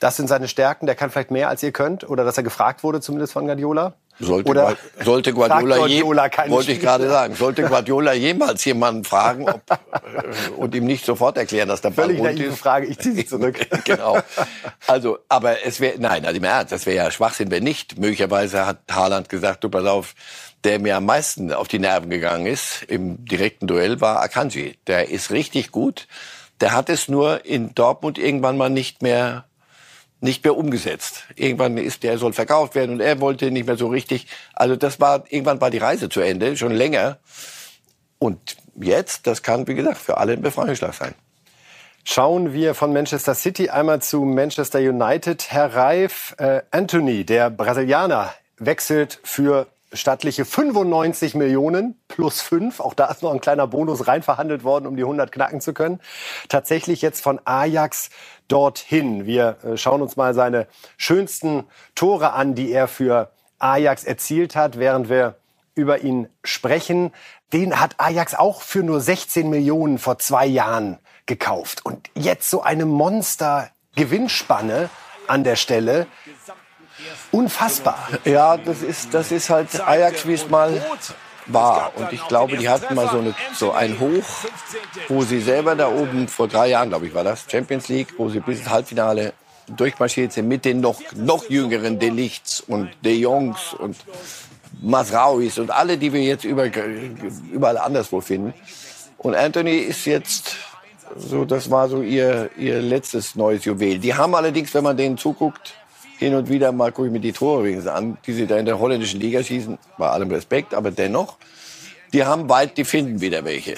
Das 0.00 0.16
sind 0.16 0.26
seine 0.26 0.48
Stärken, 0.48 0.86
der 0.86 0.96
kann 0.96 1.10
vielleicht 1.10 1.30
mehr 1.30 1.48
als 1.48 1.62
ihr 1.62 1.70
könnt. 1.70 2.08
Oder 2.08 2.24
dass 2.24 2.36
er 2.36 2.42
gefragt 2.42 2.82
wurde, 2.82 3.00
zumindest 3.00 3.32
von 3.32 3.46
Guardiola? 3.46 3.94
Sollte, 4.20 4.50
Oder 4.50 4.76
sollte 5.02 5.32
Guardiola, 5.34 5.76
Guardiola 5.76 6.30
je, 6.44 6.50
wollte 6.50 6.72
ich 6.72 6.80
gerade 6.80 7.08
sagen, 7.08 7.34
sollte 7.34 7.62
Guardiola 7.62 8.12
jemals 8.12 8.64
jemanden 8.66 9.04
fragen 9.04 9.48
ob, 9.48 9.62
und 10.58 10.74
ihm 10.74 10.84
nicht 10.84 11.06
sofort 11.06 11.38
erklären, 11.38 11.68
dass 11.68 11.80
der 11.80 11.90
Ball 11.90 12.06
Völlig 12.06 12.20
rund 12.20 12.38
ist? 12.38 12.58
Frage, 12.58 12.86
ich 12.86 12.98
ziehe 12.98 13.14
sie 13.14 13.26
zurück. 13.26 13.58
genau. 13.84 14.18
Also, 14.86 15.18
aber 15.28 15.64
es 15.64 15.80
wäre, 15.80 15.98
nein, 15.98 16.26
also 16.26 16.36
im 16.36 16.44
Ernst, 16.44 16.72
das 16.72 16.84
wäre 16.84 16.96
ja 16.96 17.10
Schwachsinn, 17.10 17.50
wenn 17.50 17.64
nicht. 17.64 17.98
Möglicherweise 17.98 18.66
hat 18.66 18.78
Haaland 18.90 19.30
gesagt, 19.30 19.64
du 19.64 19.70
pass 19.70 19.86
auf, 19.86 20.14
der 20.64 20.78
mir 20.78 20.96
am 20.96 21.06
meisten 21.06 21.52
auf 21.52 21.68
die 21.68 21.78
Nerven 21.78 22.10
gegangen 22.10 22.46
ist 22.46 22.82
im 22.88 23.24
direkten 23.24 23.66
Duell 23.66 24.00
war 24.02 24.20
Akanji. 24.20 24.76
Der 24.86 25.08
ist 25.08 25.30
richtig 25.30 25.70
gut. 25.70 26.06
Der 26.60 26.72
hat 26.72 26.90
es 26.90 27.08
nur 27.08 27.46
in 27.46 27.74
Dortmund 27.74 28.18
irgendwann 28.18 28.58
mal 28.58 28.68
nicht 28.68 29.00
mehr 29.00 29.46
nicht 30.20 30.44
mehr 30.44 30.56
umgesetzt. 30.56 31.24
Irgendwann 31.34 31.76
ist 31.78 32.02
der 32.02 32.18
soll 32.18 32.32
verkauft 32.32 32.74
werden 32.74 32.92
und 32.92 33.00
er 33.00 33.20
wollte 33.20 33.50
nicht 33.50 33.66
mehr 33.66 33.76
so 33.76 33.88
richtig. 33.88 34.26
Also 34.54 34.76
das 34.76 35.00
war 35.00 35.24
irgendwann 35.28 35.60
war 35.60 35.70
die 35.70 35.78
Reise 35.78 36.08
zu 36.08 36.20
Ende, 36.20 36.56
schon 36.56 36.72
länger. 36.72 37.18
Und 38.18 38.56
jetzt, 38.78 39.26
das 39.26 39.42
kann 39.42 39.66
wie 39.66 39.74
gesagt 39.74 39.98
für 39.98 40.18
alle 40.18 40.34
ein 40.34 40.42
Befreiungsschlag 40.42 40.94
sein. 40.94 41.14
Schauen 42.04 42.52
wir 42.52 42.74
von 42.74 42.92
Manchester 42.92 43.34
City 43.34 43.68
einmal 43.70 44.00
zu 44.00 44.22
Manchester 44.22 44.78
United. 44.78 45.50
Herr 45.50 45.74
Reif, 45.74 46.34
äh, 46.38 46.62
Anthony, 46.70 47.24
der 47.24 47.50
Brasilianer, 47.50 48.32
wechselt 48.56 49.20
für 49.22 49.66
stattliche 49.92 50.44
95 50.44 51.34
Millionen 51.34 52.00
plus 52.08 52.40
5. 52.40 52.80
Auch 52.80 52.94
da 52.94 53.06
ist 53.06 53.22
noch 53.22 53.32
ein 53.32 53.40
kleiner 53.40 53.66
Bonus 53.66 54.06
reinverhandelt 54.06 54.64
worden, 54.64 54.86
um 54.86 54.96
die 54.96 55.02
100 55.02 55.32
knacken 55.32 55.60
zu 55.60 55.72
können. 55.72 56.00
Tatsächlich 56.48 57.02
jetzt 57.02 57.22
von 57.22 57.40
Ajax 57.44 58.10
dorthin. 58.48 59.26
Wir 59.26 59.58
äh, 59.64 59.76
schauen 59.76 60.02
uns 60.02 60.16
mal 60.16 60.34
seine 60.34 60.66
schönsten 60.96 61.64
Tore 61.94 62.32
an, 62.32 62.54
die 62.54 62.72
er 62.72 62.88
für 62.88 63.32
Ajax 63.58 64.04
erzielt 64.04 64.56
hat, 64.56 64.78
während 64.78 65.08
wir 65.08 65.36
über 65.74 66.00
ihn 66.00 66.28
sprechen. 66.44 67.12
Den 67.52 67.80
hat 67.80 67.96
Ajax 67.98 68.34
auch 68.34 68.62
für 68.62 68.82
nur 68.82 69.00
16 69.00 69.50
Millionen 69.50 69.98
vor 69.98 70.18
zwei 70.18 70.46
Jahren 70.46 70.98
gekauft. 71.26 71.84
Und 71.84 72.10
jetzt 72.14 72.50
so 72.50 72.62
eine 72.62 72.86
Monster-Gewinnspanne 72.86 74.90
an 75.26 75.44
der 75.44 75.56
Stelle. 75.56 76.06
Unfassbar. 77.30 78.08
Ja, 78.24 78.56
das 78.56 78.82
ist, 78.82 79.14
das 79.14 79.32
ist 79.32 79.50
halt 79.50 79.80
Ajax, 79.80 80.26
wie 80.26 80.34
es 80.34 80.48
mal 80.48 80.82
war. 81.46 81.92
Und 81.96 82.12
ich 82.12 82.26
glaube, 82.28 82.56
die 82.56 82.68
hatten 82.68 82.94
mal 82.94 83.08
so, 83.08 83.18
eine, 83.18 83.34
so 83.54 83.72
ein 83.72 83.98
Hoch, 83.98 84.26
wo 85.08 85.22
sie 85.22 85.40
selber 85.40 85.74
da 85.74 85.88
oben, 85.88 86.28
vor 86.28 86.48
drei 86.48 86.68
Jahren, 86.68 86.90
glaube 86.90 87.06
ich, 87.06 87.14
war 87.14 87.24
das, 87.24 87.44
Champions 87.50 87.88
League, 87.88 88.14
wo 88.18 88.28
sie 88.28 88.40
bis 88.40 88.60
ins 88.60 88.68
Halbfinale 88.68 89.32
durchmarschiert 89.76 90.32
sind 90.32 90.48
mit 90.48 90.64
den 90.64 90.80
noch, 90.80 91.00
noch 91.14 91.48
jüngeren 91.48 91.98
Delichts 91.98 92.60
und 92.60 92.90
De 93.04 93.14
Jongs 93.14 93.74
und 93.74 93.96
Masrauis 94.82 95.58
und 95.58 95.70
alle, 95.70 95.98
die 95.98 96.12
wir 96.12 96.22
jetzt 96.22 96.44
über, 96.44 96.66
überall 97.52 97.78
anderswo 97.78 98.20
finden. 98.20 98.54
Und 99.18 99.34
Anthony 99.34 99.76
ist 99.76 100.06
jetzt 100.06 100.56
so, 101.16 101.44
das 101.44 101.70
war 101.70 101.88
so 101.88 102.02
ihr, 102.02 102.50
ihr 102.56 102.80
letztes 102.80 103.34
neues 103.34 103.64
Juwel. 103.64 103.98
Die 103.98 104.14
haben 104.14 104.34
allerdings, 104.34 104.72
wenn 104.74 104.84
man 104.84 104.96
denen 104.96 105.18
zuguckt, 105.18 105.74
hin 106.20 106.34
und 106.34 106.50
wieder 106.50 106.70
mal 106.70 106.92
gucke 106.92 107.08
ich 107.08 107.12
mir 107.12 107.20
die 107.20 107.32
Tore 107.32 107.60
übrigens 107.60 107.86
an, 107.86 108.18
die 108.26 108.34
sie 108.34 108.46
da 108.46 108.58
in 108.58 108.66
der 108.66 108.78
holländischen 108.78 109.20
Liga 109.20 109.42
schießen, 109.42 109.78
bei 109.96 110.08
allem 110.08 110.30
Respekt, 110.30 110.74
aber 110.74 110.90
dennoch, 110.90 111.38
die 112.12 112.24
haben 112.24 112.50
weit, 112.50 112.76
die 112.76 112.84
finden 112.84 113.22
wieder 113.22 113.42
welche. 113.44 113.76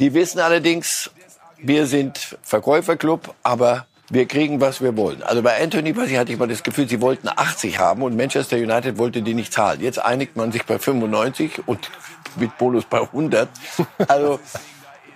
Die 0.00 0.14
wissen 0.14 0.40
allerdings, 0.40 1.10
wir 1.58 1.86
sind 1.86 2.38
Verkäuferclub, 2.42 3.34
aber 3.42 3.86
wir 4.08 4.26
kriegen, 4.26 4.62
was 4.62 4.80
wir 4.80 4.96
wollen. 4.96 5.22
Also 5.22 5.42
bei 5.42 5.62
Anthony 5.62 5.92
Passi 5.92 6.14
hatte 6.14 6.32
ich 6.32 6.38
mal 6.38 6.48
das 6.48 6.62
Gefühl, 6.62 6.88
sie 6.88 7.02
wollten 7.02 7.28
80 7.28 7.78
haben 7.78 8.02
und 8.02 8.16
Manchester 8.16 8.56
United 8.56 8.96
wollte 8.96 9.20
die 9.20 9.34
nicht 9.34 9.52
zahlen. 9.52 9.82
Jetzt 9.82 9.98
einigt 9.98 10.36
man 10.36 10.50
sich 10.50 10.64
bei 10.64 10.78
95 10.78 11.68
und 11.68 11.90
mit 12.36 12.56
Bonus 12.56 12.84
bei 12.86 13.02
100. 13.02 13.48
Also 14.08 14.40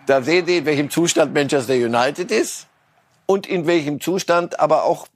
da 0.04 0.20
sehen 0.22 0.46
Sie, 0.46 0.58
in 0.58 0.66
welchem 0.66 0.90
Zustand 0.90 1.32
Manchester 1.32 1.74
United 1.74 2.30
ist 2.30 2.66
und 3.24 3.46
in 3.46 3.66
welchem 3.66 4.00
Zustand 4.00 4.60
aber 4.60 4.84
auch 4.84 5.06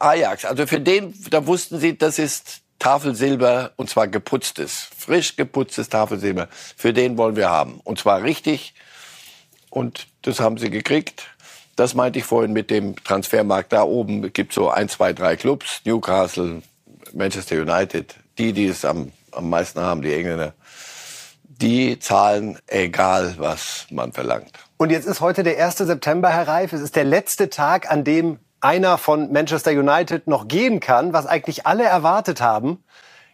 Ajax. 0.00 0.44
Also 0.44 0.66
für 0.66 0.80
den, 0.80 1.14
da 1.30 1.46
wussten 1.46 1.78
Sie, 1.78 1.96
das 1.96 2.18
ist 2.18 2.62
Tafelsilber 2.78 3.72
und 3.76 3.90
zwar 3.90 4.08
geputztes, 4.08 4.88
frisch 4.96 5.36
geputztes 5.36 5.88
Tafelsilber. 5.88 6.48
Für 6.76 6.92
den 6.92 7.18
wollen 7.18 7.36
wir 7.36 7.50
haben 7.50 7.80
und 7.84 7.98
zwar 7.98 8.22
richtig 8.22 8.74
und 9.68 10.08
das 10.22 10.40
haben 10.40 10.58
sie 10.58 10.70
gekriegt. 10.70 11.26
Das 11.76 11.94
meinte 11.94 12.18
ich 12.18 12.24
vorhin 12.24 12.52
mit 12.52 12.70
dem 12.70 12.96
Transfermarkt. 12.96 13.72
Da 13.72 13.82
oben 13.84 14.32
gibt 14.32 14.52
so 14.52 14.68
ein, 14.68 14.88
zwei, 14.88 15.12
drei 15.12 15.36
Clubs. 15.36 15.80
Newcastle, 15.84 16.62
Manchester 17.12 17.56
United. 17.56 18.14
Die, 18.38 18.52
die 18.52 18.66
es 18.66 18.84
am, 18.84 19.12
am 19.32 19.48
meisten 19.48 19.80
haben, 19.80 20.02
die 20.02 20.12
Engländer. 20.12 20.54
Die 21.44 21.98
zahlen 21.98 22.58
egal, 22.66 23.34
was 23.38 23.86
man 23.90 24.12
verlangt. 24.12 24.50
Und 24.78 24.90
jetzt 24.90 25.06
ist 25.06 25.20
heute 25.20 25.42
der 25.42 25.64
1. 25.64 25.78
September, 25.78 26.30
Herr 26.30 26.48
Reif. 26.48 26.72
Es 26.72 26.80
ist 26.80 26.96
der 26.96 27.04
letzte 27.04 27.50
Tag, 27.50 27.90
an 27.90 28.04
dem 28.04 28.38
einer 28.60 28.98
von 28.98 29.32
Manchester 29.32 29.70
United 29.70 30.26
noch 30.26 30.48
gehen 30.48 30.80
kann, 30.80 31.12
was 31.12 31.26
eigentlich 31.26 31.66
alle 31.66 31.84
erwartet 31.84 32.40
haben. 32.40 32.82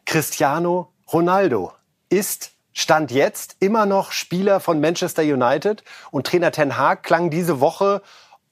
Cristiano 0.05 0.93
Ronaldo 1.13 1.73
ist 2.09 2.53
Stand 2.73 3.11
jetzt 3.11 3.57
immer 3.61 3.87
noch 3.87 4.13
Spieler 4.13 4.61
von 4.61 4.81
Manchester 4.81 5.23
United 5.23 5.83
und 6.11 6.27
Trainer 6.27 6.53
Ten 6.53 6.77
Hag 6.77 7.03
klang 7.03 7.31
diese 7.31 7.61
Woche 7.61 8.03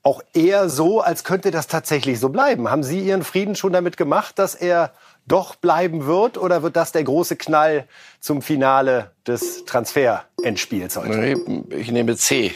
auch 0.02 0.22
eher 0.32 0.68
so, 0.68 1.00
als 1.00 1.24
könnte 1.24 1.50
das 1.50 1.66
tatsächlich 1.66 2.20
so 2.20 2.28
bleiben. 2.28 2.70
Haben 2.70 2.82
Sie 2.82 3.00
Ihren 3.00 3.24
Frieden 3.24 3.54
schon 3.54 3.72
damit 3.72 3.96
gemacht, 3.96 4.38
dass 4.38 4.54
er 4.54 4.92
doch 5.26 5.54
bleiben 5.54 6.06
wird 6.06 6.36
oder 6.38 6.62
wird 6.62 6.76
das 6.76 6.92
der 6.92 7.04
große 7.04 7.36
Knall 7.36 7.86
zum 8.20 8.42
Finale 8.42 9.12
des 9.26 9.64
Transferendspiels 9.64 10.96
heute? 10.96 11.38
Ich 11.70 11.90
nehme 11.90 12.16
C. 12.16 12.52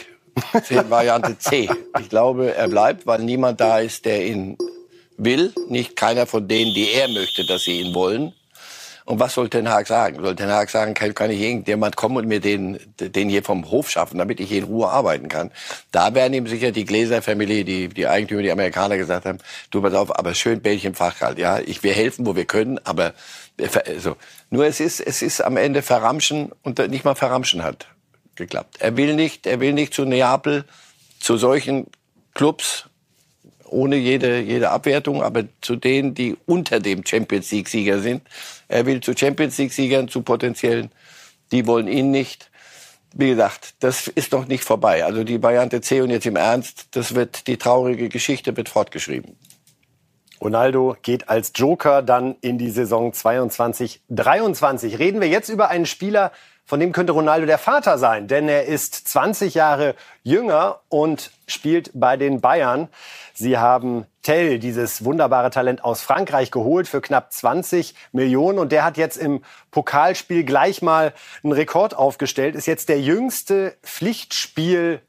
Variante 0.88 1.38
C. 1.38 1.68
Ich 2.00 2.08
glaube, 2.08 2.54
er 2.54 2.68
bleibt, 2.68 3.06
weil 3.06 3.20
niemand 3.20 3.60
da 3.60 3.78
ist, 3.78 4.04
der 4.04 4.26
ihn 4.26 4.56
will. 5.16 5.52
Nicht 5.68 5.96
keiner 5.96 6.26
von 6.26 6.48
denen, 6.48 6.74
die 6.74 6.90
er 6.92 7.08
möchte, 7.08 7.44
dass 7.44 7.64
sie 7.64 7.80
ihn 7.80 7.94
wollen. 7.94 8.32
Und 9.08 9.20
was 9.20 9.32
soll 9.32 9.48
Ten 9.48 9.70
Hag 9.70 9.86
sagen? 9.86 10.22
Soll 10.22 10.36
Ten 10.36 10.50
Hag 10.50 10.68
sagen, 10.68 10.92
kann, 10.92 11.14
kann 11.14 11.30
ich 11.30 11.40
irgendjemand 11.40 11.96
kommen 11.96 12.18
und 12.18 12.28
mir 12.28 12.40
den, 12.40 12.78
den 13.00 13.30
hier 13.30 13.42
vom 13.42 13.70
Hof 13.70 13.88
schaffen, 13.88 14.18
damit 14.18 14.38
ich 14.38 14.50
hier 14.50 14.58
in 14.58 14.64
Ruhe 14.64 14.88
arbeiten 14.88 15.28
kann? 15.28 15.50
Da 15.92 16.14
werden 16.14 16.34
ihm 16.34 16.46
sicher 16.46 16.72
die 16.72 16.84
Gläser-Familie, 16.84 17.64
die, 17.64 17.88
die 17.88 18.06
Eigentümer, 18.06 18.42
die 18.42 18.52
Amerikaner 18.52 18.98
gesagt 18.98 19.24
haben, 19.24 19.38
du 19.70 19.80
pass 19.80 19.94
auf, 19.94 20.18
aber 20.18 20.34
schön 20.34 20.60
Bällchen 20.60 20.94
Fachgehalt, 20.94 21.38
ja. 21.38 21.58
Ich, 21.58 21.82
wir 21.82 21.94
helfen, 21.94 22.26
wo 22.26 22.36
wir 22.36 22.44
können, 22.44 22.78
aber, 22.84 23.14
also, 23.86 24.16
nur 24.50 24.66
es 24.66 24.78
ist, 24.78 25.00
es 25.00 25.22
ist 25.22 25.40
am 25.40 25.56
Ende 25.56 25.80
verramschen 25.80 26.52
und 26.62 26.78
nicht 26.90 27.06
mal 27.06 27.14
verramschen 27.14 27.62
hat 27.62 27.86
geklappt. 28.38 28.76
Er 28.80 28.96
will 28.96 29.14
nicht, 29.14 29.46
er 29.46 29.60
will 29.60 29.72
nicht 29.72 29.92
zu 29.92 30.04
Neapel, 30.04 30.64
zu 31.20 31.36
solchen 31.36 31.86
Clubs, 32.34 32.88
ohne 33.64 33.96
jede, 33.96 34.40
jede 34.40 34.70
Abwertung, 34.70 35.22
aber 35.22 35.44
zu 35.60 35.76
denen, 35.76 36.14
die 36.14 36.36
unter 36.46 36.80
dem 36.80 37.04
Champions 37.04 37.50
League-Sieger 37.50 38.00
sind. 38.00 38.22
Er 38.68 38.86
will 38.86 39.00
zu 39.00 39.14
Champions 39.16 39.58
League-Siegern, 39.58 40.08
zu 40.08 40.22
potenziellen. 40.22 40.90
Die 41.52 41.66
wollen 41.66 41.88
ihn 41.88 42.10
nicht. 42.10 42.50
Wie 43.14 43.30
gesagt, 43.30 43.74
das 43.80 44.08
ist 44.08 44.32
noch 44.32 44.46
nicht 44.46 44.64
vorbei. 44.64 45.04
Also 45.04 45.24
die 45.24 45.42
Variante 45.42 45.80
C 45.80 46.00
und 46.00 46.10
jetzt 46.10 46.26
im 46.26 46.36
Ernst, 46.36 46.88
das 46.92 47.14
wird, 47.14 47.46
die 47.46 47.56
traurige 47.56 48.08
Geschichte 48.08 48.56
wird 48.56 48.68
fortgeschrieben. 48.68 49.36
Ronaldo 50.40 50.96
geht 51.02 51.28
als 51.28 51.52
Joker 51.54 52.02
dann 52.02 52.36
in 52.40 52.58
die 52.58 52.70
Saison 52.70 53.12
22, 53.12 54.02
23. 54.08 54.98
Reden 54.98 55.20
wir 55.20 55.28
jetzt 55.28 55.48
über 55.48 55.68
einen 55.68 55.86
Spieler, 55.86 56.32
von 56.68 56.80
dem 56.80 56.92
könnte 56.92 57.12
Ronaldo 57.14 57.46
der 57.46 57.56
Vater 57.56 57.96
sein, 57.96 58.28
denn 58.28 58.46
er 58.46 58.66
ist 58.66 59.08
20 59.08 59.54
Jahre 59.54 59.94
jünger 60.22 60.80
und 60.90 61.30
spielt 61.46 61.90
bei 61.94 62.18
den 62.18 62.42
Bayern. 62.42 62.88
Sie 63.32 63.56
haben 63.56 64.04
Tell, 64.22 64.58
dieses 64.58 65.02
wunderbare 65.02 65.48
Talent 65.48 65.82
aus 65.82 66.02
Frankreich, 66.02 66.50
geholt 66.50 66.86
für 66.86 67.00
knapp 67.00 67.32
20 67.32 67.94
Millionen 68.12 68.58
und 68.58 68.70
der 68.70 68.84
hat 68.84 68.98
jetzt 68.98 69.16
im 69.16 69.42
Pokalspiel 69.70 70.44
gleich 70.44 70.82
mal 70.82 71.14
einen 71.42 71.54
Rekord 71.54 71.96
aufgestellt, 71.96 72.54
ist 72.54 72.66
jetzt 72.66 72.90
der 72.90 73.00
jüngste 73.00 73.74
Pflichtspiel 73.82 75.00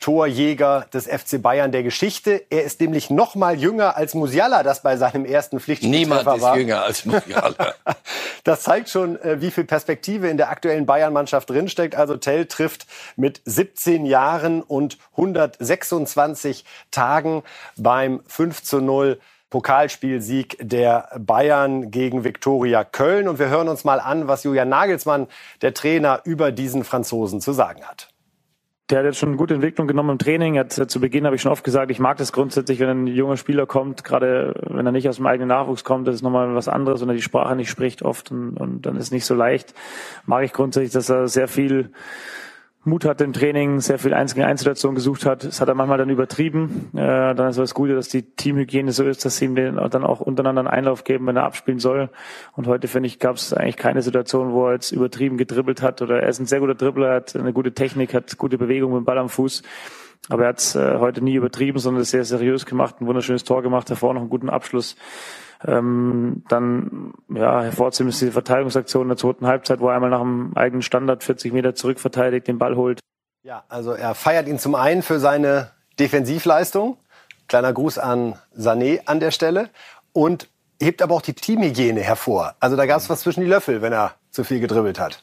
Torjäger 0.00 0.86
des 0.92 1.06
FC 1.06 1.40
Bayern 1.40 1.72
der 1.72 1.82
Geschichte. 1.82 2.44
Er 2.50 2.64
ist 2.64 2.80
nämlich 2.80 3.10
noch 3.10 3.34
mal 3.34 3.58
jünger 3.58 3.96
als 3.96 4.14
Musiala, 4.14 4.62
das 4.62 4.82
bei 4.82 4.96
seinem 4.96 5.24
ersten 5.24 5.58
Pflichtspiel 5.58 5.90
Niemand 5.90 6.26
war. 6.26 6.36
ist 6.36 6.60
jünger 6.60 6.82
als 6.82 7.04
Musiala. 7.04 7.74
das 8.44 8.62
zeigt 8.62 8.88
schon, 8.88 9.20
äh, 9.22 9.40
wie 9.40 9.50
viel 9.50 9.64
Perspektive 9.64 10.28
in 10.28 10.36
der 10.36 10.50
aktuellen 10.50 10.86
Bayern-Mannschaft 10.86 11.48
drinsteckt. 11.50 11.94
Also 11.94 12.16
Tell 12.16 12.46
trifft 12.46 12.86
mit 13.16 13.40
17 13.44 14.06
Jahren 14.06 14.62
und 14.62 14.98
126 15.12 16.64
Tagen 16.90 17.42
beim 17.76 18.20
5 18.26 18.62
zu 18.62 18.80
0 18.80 19.18
Pokalspielsieg 19.50 20.58
der 20.60 21.08
Bayern 21.18 21.90
gegen 21.90 22.24
Viktoria 22.24 22.84
Köln. 22.84 23.28
Und 23.28 23.38
wir 23.38 23.48
hören 23.48 23.68
uns 23.68 23.84
mal 23.84 24.00
an, 24.00 24.28
was 24.28 24.44
Julian 24.44 24.68
Nagelsmann, 24.68 25.28
der 25.62 25.72
Trainer, 25.72 26.20
über 26.24 26.52
diesen 26.52 26.84
Franzosen 26.84 27.40
zu 27.40 27.52
sagen 27.52 27.84
hat. 27.84 28.08
Der 28.88 29.00
hat 29.00 29.04
jetzt 29.04 29.18
schon 29.18 29.30
eine 29.30 29.38
gute 29.38 29.54
Entwicklung 29.54 29.88
genommen 29.88 30.10
im 30.10 30.18
Training. 30.18 30.58
Hat, 30.58 30.72
zu 30.72 31.00
Beginn 31.00 31.26
habe 31.26 31.34
ich 31.34 31.42
schon 31.42 31.50
oft 31.50 31.64
gesagt, 31.64 31.90
ich 31.90 31.98
mag 31.98 32.18
das 32.18 32.32
grundsätzlich, 32.32 32.78
wenn 32.78 32.88
ein 32.88 33.06
junger 33.08 33.36
Spieler 33.36 33.66
kommt, 33.66 34.04
gerade 34.04 34.54
wenn 34.62 34.86
er 34.86 34.92
nicht 34.92 35.08
aus 35.08 35.16
dem 35.16 35.26
eigenen 35.26 35.48
Nachwuchs 35.48 35.82
kommt, 35.82 36.06
das 36.06 36.14
ist 36.14 36.22
nochmal 36.22 36.54
was 36.54 36.68
anderes, 36.68 37.00
wenn 37.00 37.08
er 37.08 37.16
die 37.16 37.22
Sprache 37.22 37.56
nicht 37.56 37.68
spricht 37.68 38.02
oft 38.02 38.30
und, 38.30 38.56
und 38.56 38.86
dann 38.86 38.94
ist 38.94 39.10
nicht 39.10 39.24
so 39.24 39.34
leicht. 39.34 39.74
Mag 40.24 40.44
ich 40.44 40.52
grundsätzlich, 40.52 40.92
dass 40.92 41.08
er 41.08 41.26
sehr 41.26 41.48
viel 41.48 41.90
Mut 42.86 43.04
hatte 43.04 43.24
im 43.24 43.32
Training, 43.32 43.80
sehr 43.80 43.98
viel 43.98 44.14
Eins 44.14 44.34
gegen 44.34 44.46
Eins 44.46 44.60
Situation 44.60 44.94
gesucht 44.94 45.26
hat. 45.26 45.42
Das 45.42 45.60
hat 45.60 45.66
er 45.66 45.74
manchmal 45.74 45.98
dann 45.98 46.08
übertrieben. 46.08 46.90
Äh, 46.94 47.34
dann 47.34 47.48
ist 47.50 47.58
das 47.58 47.74
Gute, 47.74 47.96
dass 47.96 48.08
die 48.08 48.22
Teamhygiene 48.22 48.92
so 48.92 49.02
ist, 49.04 49.24
dass 49.24 49.38
sie 49.38 49.46
ihm 49.46 49.56
dann 49.56 50.04
auch 50.04 50.20
untereinander 50.20 50.60
einen 50.60 50.68
Einlauf 50.68 51.02
geben, 51.02 51.26
wenn 51.26 51.36
er 51.36 51.42
abspielen 51.42 51.80
soll. 51.80 52.10
Und 52.54 52.68
heute, 52.68 52.86
finde 52.86 53.08
ich, 53.08 53.18
gab 53.18 53.36
es 53.36 53.52
eigentlich 53.52 53.76
keine 53.76 54.02
Situation, 54.02 54.52
wo 54.52 54.68
er 54.68 54.74
jetzt 54.74 54.92
übertrieben 54.92 55.36
gedribbelt 55.36 55.82
hat. 55.82 56.00
Oder 56.00 56.22
er 56.22 56.28
ist 56.28 56.38
ein 56.38 56.46
sehr 56.46 56.60
guter 56.60 56.76
Dribbler, 56.76 57.14
hat 57.14 57.34
eine 57.34 57.52
gute 57.52 57.74
Technik, 57.74 58.14
hat 58.14 58.38
gute 58.38 58.56
Bewegung 58.56 58.92
mit 58.92 59.00
dem 59.00 59.04
Ball 59.04 59.18
am 59.18 59.28
Fuß. 59.28 59.62
Aber 60.28 60.44
er 60.44 60.48
hat 60.50 60.58
es 60.58 60.76
äh, 60.76 60.98
heute 60.98 61.22
nie 61.22 61.34
übertrieben, 61.34 61.80
sondern 61.80 62.04
sehr 62.04 62.24
seriös 62.24 62.66
gemacht, 62.66 63.00
ein 63.00 63.06
wunderschönes 63.06 63.42
Tor 63.42 63.62
gemacht, 63.62 63.90
davor 63.90 64.14
noch 64.14 64.20
einen 64.20 64.30
guten 64.30 64.48
Abschluss. 64.48 64.96
Ähm, 65.66 66.44
dann 66.48 67.12
ja, 67.28 67.62
hervorzuheben 67.62 68.10
ist 68.10 68.20
die 68.20 68.30
Verteidigungsaktion 68.30 69.02
in 69.02 69.08
der 69.08 69.16
zweiten 69.16 69.46
Halbzeit, 69.46 69.80
wo 69.80 69.88
er 69.88 69.96
einmal 69.96 70.10
nach 70.10 70.20
dem 70.20 70.56
eigenen 70.56 70.82
Standard 70.82 71.24
40 71.24 71.52
Meter 71.52 71.74
zurückverteidigt, 71.74 72.46
den 72.46 72.58
Ball 72.58 72.76
holt. 72.76 73.00
Ja, 73.42 73.64
also 73.68 73.92
er 73.92 74.14
feiert 74.14 74.48
ihn 74.48 74.58
zum 74.58 74.74
einen 74.74 75.02
für 75.02 75.18
seine 75.18 75.70
Defensivleistung. 75.98 76.96
Kleiner 77.48 77.72
Gruß 77.72 77.98
an 77.98 78.34
Sané 78.56 79.06
an 79.06 79.20
der 79.20 79.30
Stelle. 79.30 79.70
Und 80.12 80.48
hebt 80.80 81.02
aber 81.02 81.14
auch 81.14 81.22
die 81.22 81.34
Teamhygiene 81.34 82.00
hervor. 82.00 82.54
Also 82.60 82.76
da 82.76 82.86
gab 82.86 82.98
es 82.98 83.08
was 83.08 83.20
zwischen 83.20 83.40
die 83.40 83.46
Löffel, 83.46 83.82
wenn 83.82 83.92
er 83.92 84.14
zu 84.30 84.44
viel 84.44 84.60
gedribbelt 84.60 85.00
hat. 85.00 85.22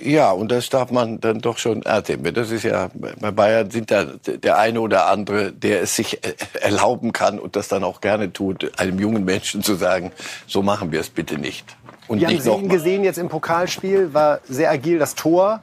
Ja, 0.00 0.30
und 0.32 0.50
das 0.50 0.68
darf 0.68 0.90
man 0.90 1.20
dann 1.20 1.40
doch 1.40 1.58
schon 1.58 1.82
ernst 1.82 2.12
Das 2.34 2.50
ist 2.50 2.64
ja, 2.64 2.90
bei 2.94 3.30
Bayern 3.30 3.70
sind 3.70 3.90
da 3.90 4.04
der 4.04 4.58
eine 4.58 4.80
oder 4.80 5.06
andere, 5.06 5.52
der 5.52 5.82
es 5.82 5.96
sich 5.96 6.20
erlauben 6.60 7.12
kann 7.12 7.38
und 7.38 7.56
das 7.56 7.68
dann 7.68 7.84
auch 7.84 8.00
gerne 8.00 8.32
tut, 8.32 8.78
einem 8.78 8.98
jungen 8.98 9.24
Menschen 9.24 9.62
zu 9.62 9.74
sagen, 9.74 10.12
so 10.46 10.62
machen 10.62 10.92
wir 10.92 11.00
es 11.00 11.10
bitte 11.10 11.38
nicht. 11.38 11.76
Und 12.08 12.20
wir 12.20 12.28
nicht 12.28 12.46
haben 12.46 12.58
Sie 12.58 12.64
ihn 12.64 12.68
gesehen 12.68 13.04
jetzt 13.04 13.18
im 13.18 13.28
Pokalspiel, 13.28 14.12
war 14.14 14.40
sehr 14.48 14.70
agil 14.70 14.98
das 14.98 15.14
Tor, 15.14 15.60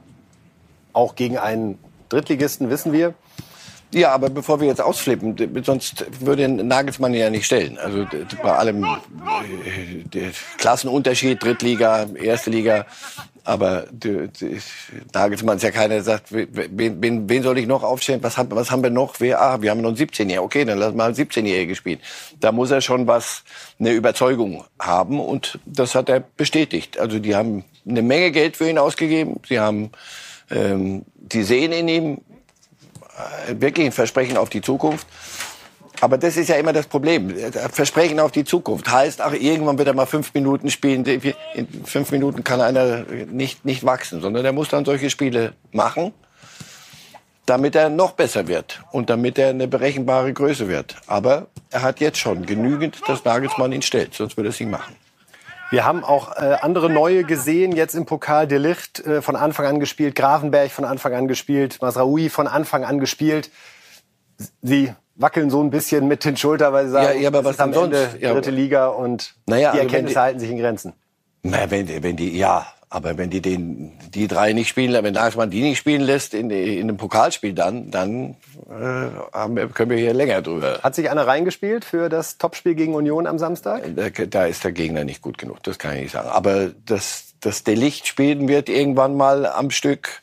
auch 0.94 1.16
gegen 1.16 1.38
einen 1.38 1.78
Drittligisten, 2.10 2.70
wissen 2.70 2.94
wir. 2.94 3.14
Ja, 3.92 4.12
aber 4.12 4.30
bevor 4.30 4.62
wir 4.62 4.68
jetzt 4.68 4.82
ausflippen, 4.82 5.36
sonst 5.64 6.06
würde 6.20 6.48
Nagelsmann 6.48 7.14
ja 7.14 7.30
nicht 7.32 7.46
stellen. 7.46 7.80
Also 7.80 8.06
bei 8.44 8.54
allem 8.54 8.84
äh, 8.84 10.04
der 10.04 10.30
Klassenunterschied, 10.58 11.42
Drittliga, 11.42 12.06
Erste 12.16 12.52
Liga, 12.52 12.86
aber 13.50 13.88
Nagelsmann 15.12 15.58
ist 15.58 15.64
ja 15.64 15.72
keiner, 15.72 15.96
der 15.96 16.04
sagt, 16.04 16.32
wen, 16.32 17.02
wen, 17.02 17.28
wen 17.28 17.42
soll 17.42 17.58
ich 17.58 17.66
noch 17.66 17.82
aufstellen? 17.82 18.22
Was 18.22 18.38
haben, 18.38 18.52
was 18.52 18.70
haben 18.70 18.84
wir 18.84 18.92
noch? 18.92 19.16
Wer, 19.20 19.42
ah, 19.42 19.60
wir 19.60 19.72
haben 19.72 19.82
noch 19.82 19.90
einen 19.90 19.98
17-Jährigen. 19.98 20.44
Okay, 20.44 20.66
dann 20.66 20.78
lass 20.78 20.94
mal 20.94 21.06
einen 21.06 21.16
17-Jährigen 21.16 21.76
spielen. 21.76 22.00
Da 22.40 22.52
muss 22.52 22.70
er 22.70 22.82
schon 22.82 23.08
was, 23.08 23.44
eine 23.80 23.92
Überzeugung 23.94 24.66
haben 24.78 25.20
und 25.20 25.58
das 25.66 25.96
hat 25.96 26.10
er 26.10 26.20
bestätigt. 26.20 27.00
Also 27.00 27.18
die 27.18 27.36
haben 27.36 27.64
eine 27.88 28.04
Menge 28.04 28.30
Geld 28.30 28.56
für 28.56 28.70
ihn 28.70 28.78
ausgegeben. 28.78 29.40
Sie 29.48 29.60
haben, 29.60 29.90
ähm, 30.52 31.06
die 31.16 31.42
sehen 31.42 31.72
in 31.72 31.88
ihm 31.88 32.22
wirklich 33.48 33.86
ein 33.86 33.92
Versprechen 33.92 34.38
auf 34.38 34.50
die 34.50 34.62
Zukunft. 34.62 35.08
Aber 36.02 36.18
das 36.18 36.38
ist 36.38 36.48
ja 36.48 36.56
immer 36.56 36.72
das 36.72 36.88
Problem. 36.88 37.34
Versprechen 37.74 38.20
auf 38.22 38.32
die 38.32 38.46
Zukunft 38.46 38.90
heißt, 38.90 39.20
ach, 39.20 39.34
irgendwann 39.34 39.78
wird 39.78 39.90
er 39.90 39.94
mal 39.94 40.06
fünf 40.06 40.34
Minuten 40.34 40.70
spielen. 40.70 41.04
In 41.06 41.68
fünf 41.84 42.12
Minuten 42.12 42.44
kann 42.44 42.62
einer 42.62 43.04
nicht, 43.30 43.66
nicht 43.66 43.86
wachsen, 43.86 44.22
sondern 44.22 44.46
er 44.46 44.54
muss 44.54 44.70
dann 44.70 44.86
solche 44.86 45.10
Spiele 45.10 45.54
machen. 45.72 46.14
damit 47.50 47.76
er 47.76 47.90
noch 47.90 48.12
besser 48.12 48.48
wird 48.48 48.82
und 48.92 49.10
damit 49.10 49.40
er 49.40 49.50
eine 49.50 49.68
berechenbare 49.68 50.32
Größe 50.34 50.68
wird. 50.68 50.96
Aber 51.08 51.48
er 51.72 51.82
hat 51.82 52.00
jetzt 52.00 52.20
schon 52.20 52.46
genügend, 52.46 53.02
dass 53.08 53.26
Nagelsmann 53.26 53.72
ihn 53.72 53.82
stellt, 53.82 54.14
sonst 54.14 54.38
würde 54.38 54.50
er 54.50 54.52
es 54.52 54.60
nicht 54.60 54.70
machen. 54.70 54.96
Wir 55.72 55.86
haben 55.86 56.04
auch 56.04 56.36
äh, 56.36 56.58
andere 56.62 56.90
neue 56.90 57.24
gesehen, 57.24 57.72
jetzt 57.74 57.94
im 57.94 58.06
Pokal. 58.06 58.48
De 58.48 58.58
Licht 58.58 59.00
äh, 59.06 59.22
von 59.22 59.36
Anfang 59.36 59.66
an 59.68 59.80
gespielt, 59.80 60.16
Grafenberg 60.16 60.72
von 60.72 60.84
Anfang 60.86 61.14
an 61.14 61.28
gespielt, 61.28 61.78
Masraoui 61.82 62.30
von 62.30 62.48
Anfang 62.48 62.84
an 62.84 63.00
gespielt. 63.00 63.52
Sie 64.62 64.92
wackeln 65.16 65.50
so 65.50 65.62
ein 65.62 65.70
bisschen 65.70 66.08
mit 66.08 66.26
den 66.26 66.38
Schultern, 66.38 66.74
weil 66.74 66.86
sie 66.86 66.92
sagen, 66.94 67.16
ja, 67.18 67.22
ja 67.24 67.28
aber 67.28 67.44
was 67.44 67.60
am 67.60 67.74
sonst? 67.74 67.94
Ende 67.96 68.20
dritte 68.34 68.52
Liga 68.52 68.88
und 68.88 69.36
Naja, 69.46 69.72
die 69.74 69.80
also 69.80 69.82
Erkenntnisse 69.82 70.14
die- 70.16 70.20
halten 70.20 70.40
sich 70.40 70.50
in 70.50 70.58
Grenzen. 70.58 70.94
Na, 71.44 71.70
wenn, 71.70 72.04
wenn 72.04 72.16
die, 72.16 72.38
ja, 72.38 72.66
aber 72.92 73.18
wenn 73.18 73.30
die 73.30 73.42
den, 73.42 73.92
die 74.14 74.28
drei 74.28 74.54
nicht 74.54 74.68
spielen, 74.68 75.04
wenn 75.04 75.14
Nagelsmann 75.14 75.52
die 75.52 75.62
nicht 75.62 75.78
spielen 75.78 76.02
lässt 76.02 76.34
in, 76.34 76.50
in 76.50 76.82
einem 76.82 76.98
Pokalspiel, 76.98 77.54
dann, 77.54 77.92
dann 77.92 78.36
äh, 78.68 79.10
haben 79.32 79.56
wir, 79.56 79.68
können 79.68 79.92
wir 79.92 79.98
hier 79.98 80.14
länger 80.14 80.42
drüber. 80.42 80.80
Hat 80.82 80.96
sich 80.96 81.10
einer 81.10 81.28
reingespielt 81.28 81.86
für 81.86 82.10
das 82.10 82.40
Topspiel 82.40 82.74
gegen 82.74 82.96
Union 82.96 83.28
am 83.28 83.38
Samstag? 83.38 83.84
Da, 83.96 84.10
da 84.10 84.46
ist 84.46 84.64
der 84.64 84.72
Gegner 84.72 85.04
nicht 85.04 85.22
gut 85.22 85.38
genug, 85.38 85.62
das 85.64 85.78
kann 85.78 85.96
ich 85.96 86.04
nicht 86.04 86.12
sagen. 86.14 86.30
Aber 86.30 86.72
dass 86.86 87.36
das 87.42 87.64
Delicht 87.64 88.08
spielen 88.08 88.48
wird 88.48 88.70
irgendwann 88.70 89.16
mal 89.16 89.46
am 89.46 89.70
Stück. 89.70 90.22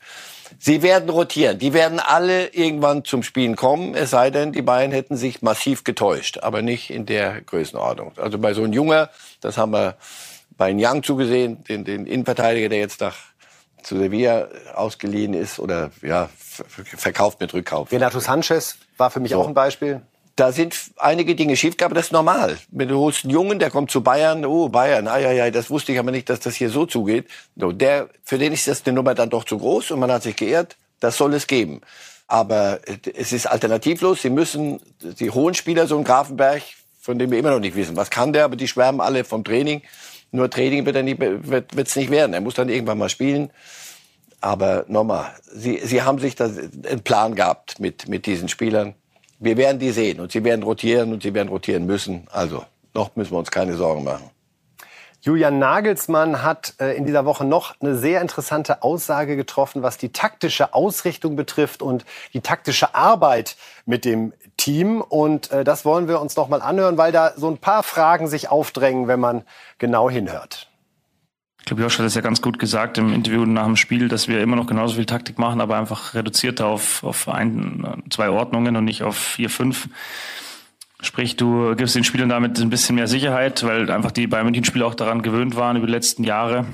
Sie 0.59 0.83
werden 0.83 1.09
rotieren. 1.09 1.59
Die 1.59 1.73
werden 1.73 2.01
alle 2.01 2.49
irgendwann 2.49 3.05
zum 3.05 3.23
Spielen 3.23 3.57
kommen, 3.57 3.95
es 3.95 4.11
sei 4.11 4.31
denn, 4.31 4.53
die 4.53 4.63
Bayern 4.63 4.91
hätten 4.91 5.17
sich 5.17 5.43
massiv 5.43 5.85
getäuscht, 5.85 6.39
aber 6.39 6.63
nicht 6.63 6.91
in 6.91 7.07
der 7.07 7.43
Größenordnung. 7.43 8.13
Also 8.17 8.39
bei 8.39 8.55
so 8.55 8.63
einem 8.63 8.73
Junger, 8.73 9.11
das 9.41 9.57
haben 9.57 9.73
wir 9.73 9.97
bei 10.57 10.73
Young 10.75 11.03
zugesehen, 11.03 11.65
den, 11.65 11.85
den 11.85 12.07
Innenverteidiger, 12.07 12.69
der 12.69 12.79
jetzt 12.79 13.01
nach 13.01 13.17
zu 13.83 13.97
Sevilla 13.99 14.49
ausgeliehen 14.75 15.33
ist 15.35 15.59
oder 15.61 15.91
ja 16.03 16.29
ver- 16.37 16.65
verkauft 16.85 17.41
mit 17.41 17.55
Rückkauf. 17.55 17.93
Renato 17.93 18.19
Sanchez 18.19 18.77
war 18.97 19.11
für 19.11 19.21
mich 19.21 19.35
auch 19.35 19.47
ein 19.47 19.55
Beispiel. 19.55 20.03
Da 20.35 20.53
sind 20.53 20.77
einige 20.99 21.35
Dinge 21.35 21.57
schiefgegangen, 21.57 21.93
aber 21.93 22.01
das 22.01 22.07
ist 22.07 22.13
normal. 22.13 22.59
Wenn 22.71 22.89
du 22.89 22.99
holst 22.99 23.25
einen 23.25 23.33
Jungen, 23.33 23.59
der 23.59 23.71
kommt 23.71 23.91
zu 23.91 24.03
Bayern, 24.03 24.45
oh 24.45 24.69
Bayern, 24.69 25.09
ah, 25.09 25.19
ja, 25.19 25.33
ja, 25.33 25.51
das 25.51 25.71
wusste 25.71 25.93
ich 25.93 25.99
aber 25.99 26.11
nicht, 26.11 26.29
dass 26.29 26.41
das 26.41 26.57
hier 26.57 26.69
so 26.69 26.85
zugeht. 26.85 27.27
So, 27.57 27.73
der, 27.73 28.09
für 28.23 28.37
den 28.37 28.53
ist 28.53 28.69
das 28.69 28.85
eine 28.85 28.95
Nummer 28.95 29.15
dann 29.15 29.31
doch 29.31 29.45
zu 29.45 29.57
groß 29.57 29.93
und 29.93 30.01
man 30.01 30.13
hat 30.13 30.25
sich 30.25 30.37
geehrt, 30.37 30.77
das 31.01 31.17
soll 31.17 31.33
es 31.33 31.47
geben. 31.47 31.81
Aber 32.27 32.81
äh, 32.87 32.99
es 33.15 33.33
ist 33.33 33.47
alternativlos. 33.47 34.21
Sie 34.21 34.31
müssen, 34.31 34.81
die 35.01 35.31
hohen 35.31 35.55
Spieler, 35.55 35.87
so 35.87 35.97
ein 35.97 36.05
Grafenberg, 36.05 36.63
von 37.01 37.19
dem 37.19 37.31
wir 37.31 37.39
immer 37.39 37.53
noch 37.53 37.61
nicht 37.61 37.77
wissen, 37.77 37.97
was 37.97 38.11
kann 38.11 38.33
der, 38.33 38.45
aber 38.45 38.57
die 38.57 38.69
schwärmen 38.69 39.01
alle 39.01 39.25
vom 39.25 39.43
Training. 39.45 39.83
Nur 40.37 40.51
Training 40.51 40.85
wird 40.85 41.03
nicht, 41.03 41.19
wird, 41.19 41.97
nicht 41.97 42.11
werden. 42.11 42.35
Er 42.35 42.41
muss 42.41 42.55
dann 42.55 42.69
irgendwann 42.69 42.99
mal 42.99 43.09
spielen. 43.09 43.51
Aber 44.41 44.85
nochmal, 44.87 45.33
Sie, 45.51 45.81
Sie 45.83 46.03
haben 46.03 46.19
sich 46.19 46.35
da 46.35 46.45
einen 46.45 47.03
Plan 47.03 47.35
gehabt 47.35 47.81
mit, 47.81 48.07
mit 48.09 48.27
diesen 48.27 48.49
Spielern. 48.49 48.95
Wir 49.39 49.57
werden 49.57 49.79
die 49.79 49.91
sehen 49.91 50.21
und 50.21 50.33
sie 50.33 50.45
werden 50.45 50.63
rotieren 50.63 51.13
und 51.13 51.23
sie 51.23 51.35
werden 51.35 51.49
rotieren 51.49 51.87
müssen. 51.87 52.27
Also, 52.31 52.65
noch 52.95 53.17
müssen 53.17 53.33
wir 53.33 53.39
uns 53.39 53.51
keine 53.51 53.75
Sorgen 53.75 54.05
machen. 54.05 54.31
Julian 55.21 55.59
Nagelsmann 55.59 56.43
hat 56.43 56.75
äh, 56.79 56.97
in 56.97 57.05
dieser 57.05 57.25
Woche 57.25 57.45
noch 57.45 57.75
eine 57.81 57.97
sehr 57.97 58.21
interessante 58.21 58.83
Aussage 58.83 59.37
getroffen, 59.37 59.83
was 59.83 59.99
die 59.99 60.13
taktische 60.13 60.73
Ausrichtung 60.73 61.35
betrifft 61.35 61.83
und 61.83 62.05
die 62.33 62.41
taktische 62.41 62.95
Arbeit 62.95 63.57
mit 63.87 64.05
dem 64.05 64.33
Team. 64.57 65.01
Und 65.01 65.51
äh, 65.51 65.65
das 65.65 65.85
wollen 65.85 66.09
wir 66.09 66.21
uns 66.21 66.37
noch 66.37 66.49
mal 66.49 66.63
anhören, 66.63 66.99
weil 66.99 67.13
da 67.13 67.33
so 67.37 67.49
ein 67.49 67.59
paar 67.59 67.83
Fragen 67.83 68.29
sich 68.29 68.49
aufdrängen, 68.49 69.09
wenn 69.09 69.21
man 69.21 69.43
genau 69.79 70.11
hinhört. 70.11 70.69
Ich 71.61 71.67
glaube, 71.67 71.83
Josh 71.83 71.99
hat 71.99 72.07
es 72.07 72.15
ja 72.15 72.21
ganz 72.21 72.43
gut 72.43 72.61
gesagt 72.61 72.97
im 72.97 73.13
Interview 73.13 73.45
nach 73.45 73.65
dem 73.65 73.75
Spiel, 73.75 74.09
dass 74.09 74.29
wir 74.29 74.41
immer 74.41 74.55
noch 74.55 74.69
genauso 74.69 74.95
viel 74.95 75.07
Taktik 75.07 75.37
machen, 75.39 75.61
aber 75.61 75.77
einfach 75.77 76.15
reduzierter 76.15 76.67
auf, 76.67 77.03
auf 77.03 77.29
ein, 77.29 78.05
zwei 78.09 78.31
Ordnungen 78.31 78.77
und 78.77 78.85
nicht 78.85 79.03
auf 79.03 79.17
vier, 79.17 79.51
fünf. 79.51 79.89
Sprich, 81.01 81.37
du 81.37 81.75
gibst 81.75 81.97
den 81.97 82.05
Spielern 82.05 82.29
damit 82.29 82.61
ein 82.61 82.71
bisschen 82.71 82.95
mehr 82.95 83.09
Sicherheit, 83.09 83.65
weil 83.65 83.91
einfach 83.91 84.13
die 84.13 84.29
Bayern 84.29 84.47
München 84.47 84.65
Spieler 84.65 84.87
auch 84.87 84.95
daran 84.95 85.23
gewöhnt 85.23 85.57
waren 85.57 85.77
über 85.77 85.87
die 85.87 85.93
letzten 85.93 86.23
Jahre. 86.23 86.67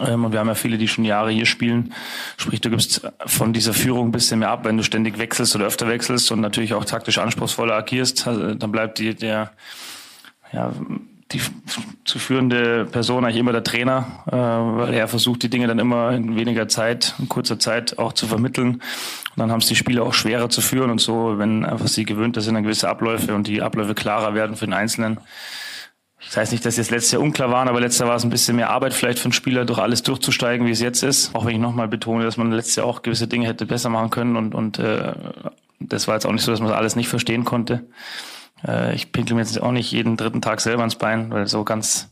Ähm, 0.00 0.24
Und 0.24 0.32
wir 0.32 0.40
haben 0.40 0.48
ja 0.48 0.54
viele, 0.54 0.78
die 0.78 0.88
schon 0.88 1.04
Jahre 1.04 1.30
hier 1.30 1.46
spielen. 1.46 1.92
Sprich, 2.36 2.60
du 2.60 2.70
gibst 2.70 3.02
von 3.26 3.52
dieser 3.52 3.74
Führung 3.74 4.08
ein 4.08 4.12
bisschen 4.12 4.38
mehr 4.38 4.50
ab, 4.50 4.64
wenn 4.64 4.76
du 4.76 4.82
ständig 4.82 5.18
wechselst 5.18 5.54
oder 5.54 5.66
öfter 5.66 5.88
wechselst 5.88 6.32
und 6.32 6.40
natürlich 6.40 6.74
auch 6.74 6.84
taktisch 6.84 7.18
anspruchsvoller 7.18 7.74
agierst. 7.74 8.26
Also, 8.26 8.54
dann 8.54 8.72
bleibt 8.72 8.98
die, 8.98 9.14
der, 9.14 9.52
ja, 10.52 10.72
die 11.32 11.40
zu 12.04 12.18
führende 12.18 12.84
Person 12.84 13.24
eigentlich 13.24 13.38
immer 13.38 13.52
der 13.52 13.64
Trainer, 13.64 14.06
äh, 14.26 14.32
weil 14.32 14.94
er 14.94 15.08
versucht, 15.08 15.42
die 15.42 15.48
Dinge 15.48 15.66
dann 15.66 15.78
immer 15.78 16.12
in 16.12 16.36
weniger 16.36 16.68
Zeit, 16.68 17.14
in 17.18 17.28
kurzer 17.28 17.58
Zeit 17.58 17.98
auch 17.98 18.12
zu 18.12 18.26
vermitteln. 18.26 18.74
Und 18.74 18.82
dann 19.36 19.50
haben 19.50 19.60
es 19.60 19.66
die 19.66 19.76
Spieler 19.76 20.02
auch 20.02 20.14
schwerer 20.14 20.50
zu 20.50 20.60
führen 20.60 20.90
und 20.90 21.00
so, 21.00 21.38
wenn 21.38 21.64
einfach 21.64 21.88
sie 21.88 22.04
gewöhnter 22.04 22.42
sind 22.42 22.56
an 22.56 22.62
gewisse 22.62 22.88
Abläufe 22.88 23.34
und 23.34 23.46
die 23.46 23.62
Abläufe 23.62 23.94
klarer 23.94 24.34
werden 24.34 24.56
für 24.56 24.66
den 24.66 24.74
Einzelnen. 24.74 25.18
Ich 26.24 26.36
weiß 26.36 26.52
nicht, 26.52 26.64
dass 26.64 26.76
jetzt 26.76 26.90
letztes 26.90 27.12
Jahr 27.12 27.20
unklar 27.20 27.50
waren, 27.50 27.68
aber 27.68 27.80
letztes 27.80 27.98
Jahr 27.98 28.08
war 28.08 28.16
es 28.16 28.24
ein 28.24 28.30
bisschen 28.30 28.56
mehr 28.56 28.70
Arbeit 28.70 28.94
vielleicht 28.94 29.18
für 29.18 29.26
einen 29.26 29.32
Spieler, 29.32 29.64
durch 29.64 29.78
alles 29.78 30.02
durchzusteigen, 30.02 30.66
wie 30.66 30.70
es 30.70 30.80
jetzt 30.80 31.02
ist. 31.02 31.34
Auch 31.34 31.44
wenn 31.44 31.54
ich 31.54 31.60
nochmal 31.60 31.88
betone, 31.88 32.24
dass 32.24 32.36
man 32.36 32.52
letztes 32.52 32.76
Jahr 32.76 32.86
auch 32.86 33.02
gewisse 33.02 33.26
Dinge 33.26 33.46
hätte 33.46 33.66
besser 33.66 33.90
machen 33.90 34.10
können 34.10 34.36
und, 34.36 34.54
und 34.54 34.78
äh, 34.78 35.12
das 35.80 36.08
war 36.08 36.14
jetzt 36.14 36.26
auch 36.26 36.32
nicht 36.32 36.42
so, 36.42 36.50
dass 36.50 36.60
man 36.60 36.70
das 36.70 36.78
alles 36.78 36.96
nicht 36.96 37.08
verstehen 37.08 37.44
konnte. 37.44 37.84
Äh, 38.66 38.94
ich 38.94 39.12
pinkel 39.12 39.34
mir 39.34 39.42
jetzt 39.42 39.60
auch 39.60 39.72
nicht 39.72 39.90
jeden 39.90 40.16
dritten 40.16 40.40
Tag 40.40 40.60
selber 40.60 40.84
ins 40.84 40.96
Bein, 40.96 41.30
weil 41.30 41.46
so 41.46 41.64
ganz 41.64 42.10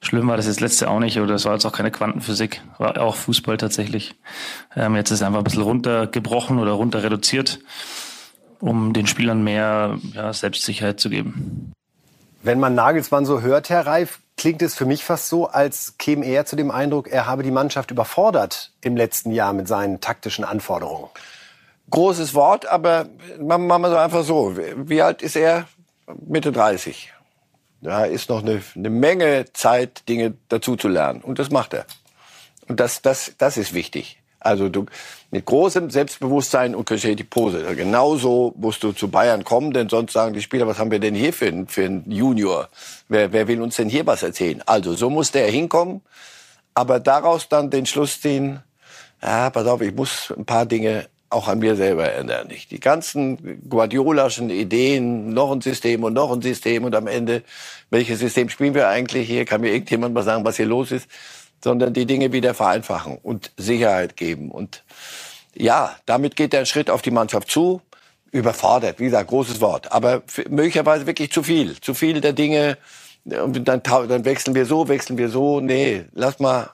schlimm 0.00 0.28
war 0.28 0.36
das 0.36 0.46
jetzt 0.46 0.60
letzte 0.60 0.86
Jahr 0.86 0.94
auch 0.94 1.00
nicht 1.00 1.18
oder 1.18 1.32
das 1.32 1.44
war 1.44 1.54
jetzt 1.54 1.64
auch 1.64 1.72
keine 1.72 1.90
Quantenphysik, 1.90 2.62
war 2.78 3.00
auch 3.00 3.16
Fußball 3.16 3.56
tatsächlich. 3.56 4.14
Ähm, 4.76 4.96
jetzt 4.96 5.10
ist 5.10 5.20
es 5.20 5.26
einfach 5.26 5.38
ein 5.38 5.44
bisschen 5.44 5.62
runtergebrochen 5.62 6.58
oder 6.58 6.72
runter 6.72 7.02
reduziert, 7.02 7.60
um 8.60 8.92
den 8.92 9.06
Spielern 9.06 9.42
mehr 9.42 9.98
ja, 10.14 10.32
Selbstsicherheit 10.32 11.00
zu 11.00 11.10
geben. 11.10 11.72
Wenn 12.40 12.60
man 12.60 12.74
Nagelsmann 12.74 13.26
so 13.26 13.40
hört, 13.40 13.68
Herr 13.68 13.86
Reif, 13.86 14.20
klingt 14.36 14.62
es 14.62 14.74
für 14.74 14.86
mich 14.86 15.04
fast 15.04 15.28
so, 15.28 15.48
als 15.48 15.98
käme 15.98 16.24
er 16.24 16.46
zu 16.46 16.54
dem 16.54 16.70
Eindruck, 16.70 17.08
er 17.08 17.26
habe 17.26 17.42
die 17.42 17.50
Mannschaft 17.50 17.90
überfordert 17.90 18.72
im 18.80 18.96
letzten 18.96 19.32
Jahr 19.32 19.52
mit 19.52 19.66
seinen 19.66 20.00
taktischen 20.00 20.44
Anforderungen. 20.44 21.08
Großes 21.90 22.34
Wort, 22.34 22.66
aber 22.66 23.08
machen 23.40 23.66
wir 23.66 23.90
so 23.90 23.96
einfach 23.96 24.22
so. 24.22 24.56
Wie 24.56 25.02
alt 25.02 25.22
ist 25.22 25.36
er? 25.36 25.66
Mitte 26.26 26.52
30. 26.52 27.12
Da 27.80 28.04
ist 28.04 28.28
noch 28.28 28.42
eine, 28.42 28.62
eine 28.76 28.90
Menge 28.90 29.46
Zeit, 29.52 30.08
Dinge 30.08 30.34
dazu 30.48 30.76
zu 30.76 30.88
lernen. 30.88 31.22
Und 31.22 31.38
das 31.38 31.50
macht 31.50 31.74
er. 31.74 31.86
Und 32.68 32.80
das, 32.80 33.02
das, 33.02 33.32
das 33.38 33.56
ist 33.56 33.72
wichtig. 33.72 34.20
Also 34.40 34.68
du, 34.68 34.86
mit 35.30 35.44
großem 35.44 35.90
Selbstbewusstsein 35.90 36.74
und 36.74 36.88
die 36.90 37.24
Pose. 37.24 37.62
Genauso 37.74 38.54
musst 38.56 38.82
du 38.82 38.92
zu 38.92 39.08
Bayern 39.08 39.44
kommen, 39.44 39.72
denn 39.72 39.88
sonst 39.88 40.12
sagen 40.12 40.32
die 40.32 40.40
Spieler, 40.40 40.66
was 40.66 40.78
haben 40.78 40.90
wir 40.90 41.00
denn 41.00 41.14
hier 41.14 41.32
für 41.32 41.46
einen, 41.46 41.66
für 41.66 42.02
Junior? 42.06 42.68
Wer, 43.08 43.32
wer 43.32 43.46
will 43.46 43.60
uns 43.60 43.76
denn 43.76 43.90
hier 43.90 44.06
was 44.06 44.22
erzählen? 44.22 44.62
Also 44.64 44.94
so 44.94 45.10
muss 45.10 45.30
der 45.30 45.50
hinkommen, 45.50 46.00
aber 46.74 46.98
daraus 46.98 47.48
dann 47.48 47.70
den 47.70 47.84
Schluss 47.84 48.20
ziehen, 48.20 48.60
ja, 49.22 49.50
pass 49.50 49.66
auf, 49.66 49.82
ich 49.82 49.94
muss 49.94 50.32
ein 50.36 50.46
paar 50.46 50.64
Dinge 50.64 51.08
auch 51.30 51.48
an 51.48 51.58
mir 51.58 51.76
selber 51.76 52.10
ändern. 52.12 52.48
Nicht 52.48 52.70
die 52.70 52.80
ganzen 52.80 53.68
Guardiolaschen 53.68 54.48
Ideen, 54.48 55.34
noch 55.34 55.52
ein 55.52 55.60
System 55.60 56.04
und 56.04 56.14
noch 56.14 56.32
ein 56.32 56.40
System 56.40 56.84
und 56.84 56.94
am 56.94 57.06
Ende, 57.06 57.42
welches 57.90 58.20
System 58.20 58.48
spielen 58.48 58.74
wir 58.74 58.88
eigentlich 58.88 59.26
hier? 59.26 59.44
Kann 59.44 59.60
mir 59.60 59.72
irgendjemand 59.72 60.14
mal 60.14 60.22
sagen, 60.22 60.44
was 60.44 60.56
hier 60.56 60.66
los 60.66 60.90
ist? 60.90 61.06
Sondern 61.62 61.92
die 61.92 62.06
Dinge 62.06 62.32
wieder 62.32 62.54
vereinfachen 62.54 63.18
und 63.22 63.50
Sicherheit 63.56 64.16
geben. 64.16 64.50
Und 64.50 64.84
ja, 65.58 65.96
damit 66.06 66.36
geht 66.36 66.54
er 66.54 66.60
einen 66.60 66.66
Schritt 66.66 66.88
auf 66.88 67.02
die 67.02 67.10
Mannschaft 67.10 67.50
zu. 67.50 67.82
Überfordert, 68.30 69.00
wie 69.00 69.04
gesagt, 69.04 69.28
großes 69.28 69.60
Wort. 69.60 69.90
Aber 69.90 70.22
möglicherweise 70.48 71.06
wirklich 71.06 71.32
zu 71.32 71.42
viel. 71.42 71.80
Zu 71.80 71.94
viel 71.94 72.20
der 72.20 72.32
Dinge. 72.32 72.78
Und 73.24 73.66
dann, 73.66 73.82
dann 73.82 74.24
wechseln 74.24 74.54
wir 74.54 74.66
so, 74.66 74.88
wechseln 74.88 75.18
wir 75.18 75.28
so. 75.30 75.60
Nee, 75.60 76.04
lass 76.12 76.38
mal 76.38 76.70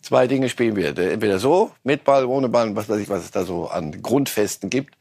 zwei 0.00 0.26
Dinge 0.26 0.48
spielen 0.48 0.76
wir. 0.76 0.96
Entweder 0.96 1.38
so, 1.38 1.72
mit 1.84 2.04
Ball, 2.04 2.24
ohne 2.24 2.48
Ball, 2.48 2.74
was 2.74 2.88
weiß 2.88 3.00
ich, 3.00 3.08
was 3.08 3.24
es 3.24 3.30
da 3.30 3.44
so 3.44 3.68
an 3.68 4.02
Grundfesten 4.02 4.70
gibt. 4.70 4.96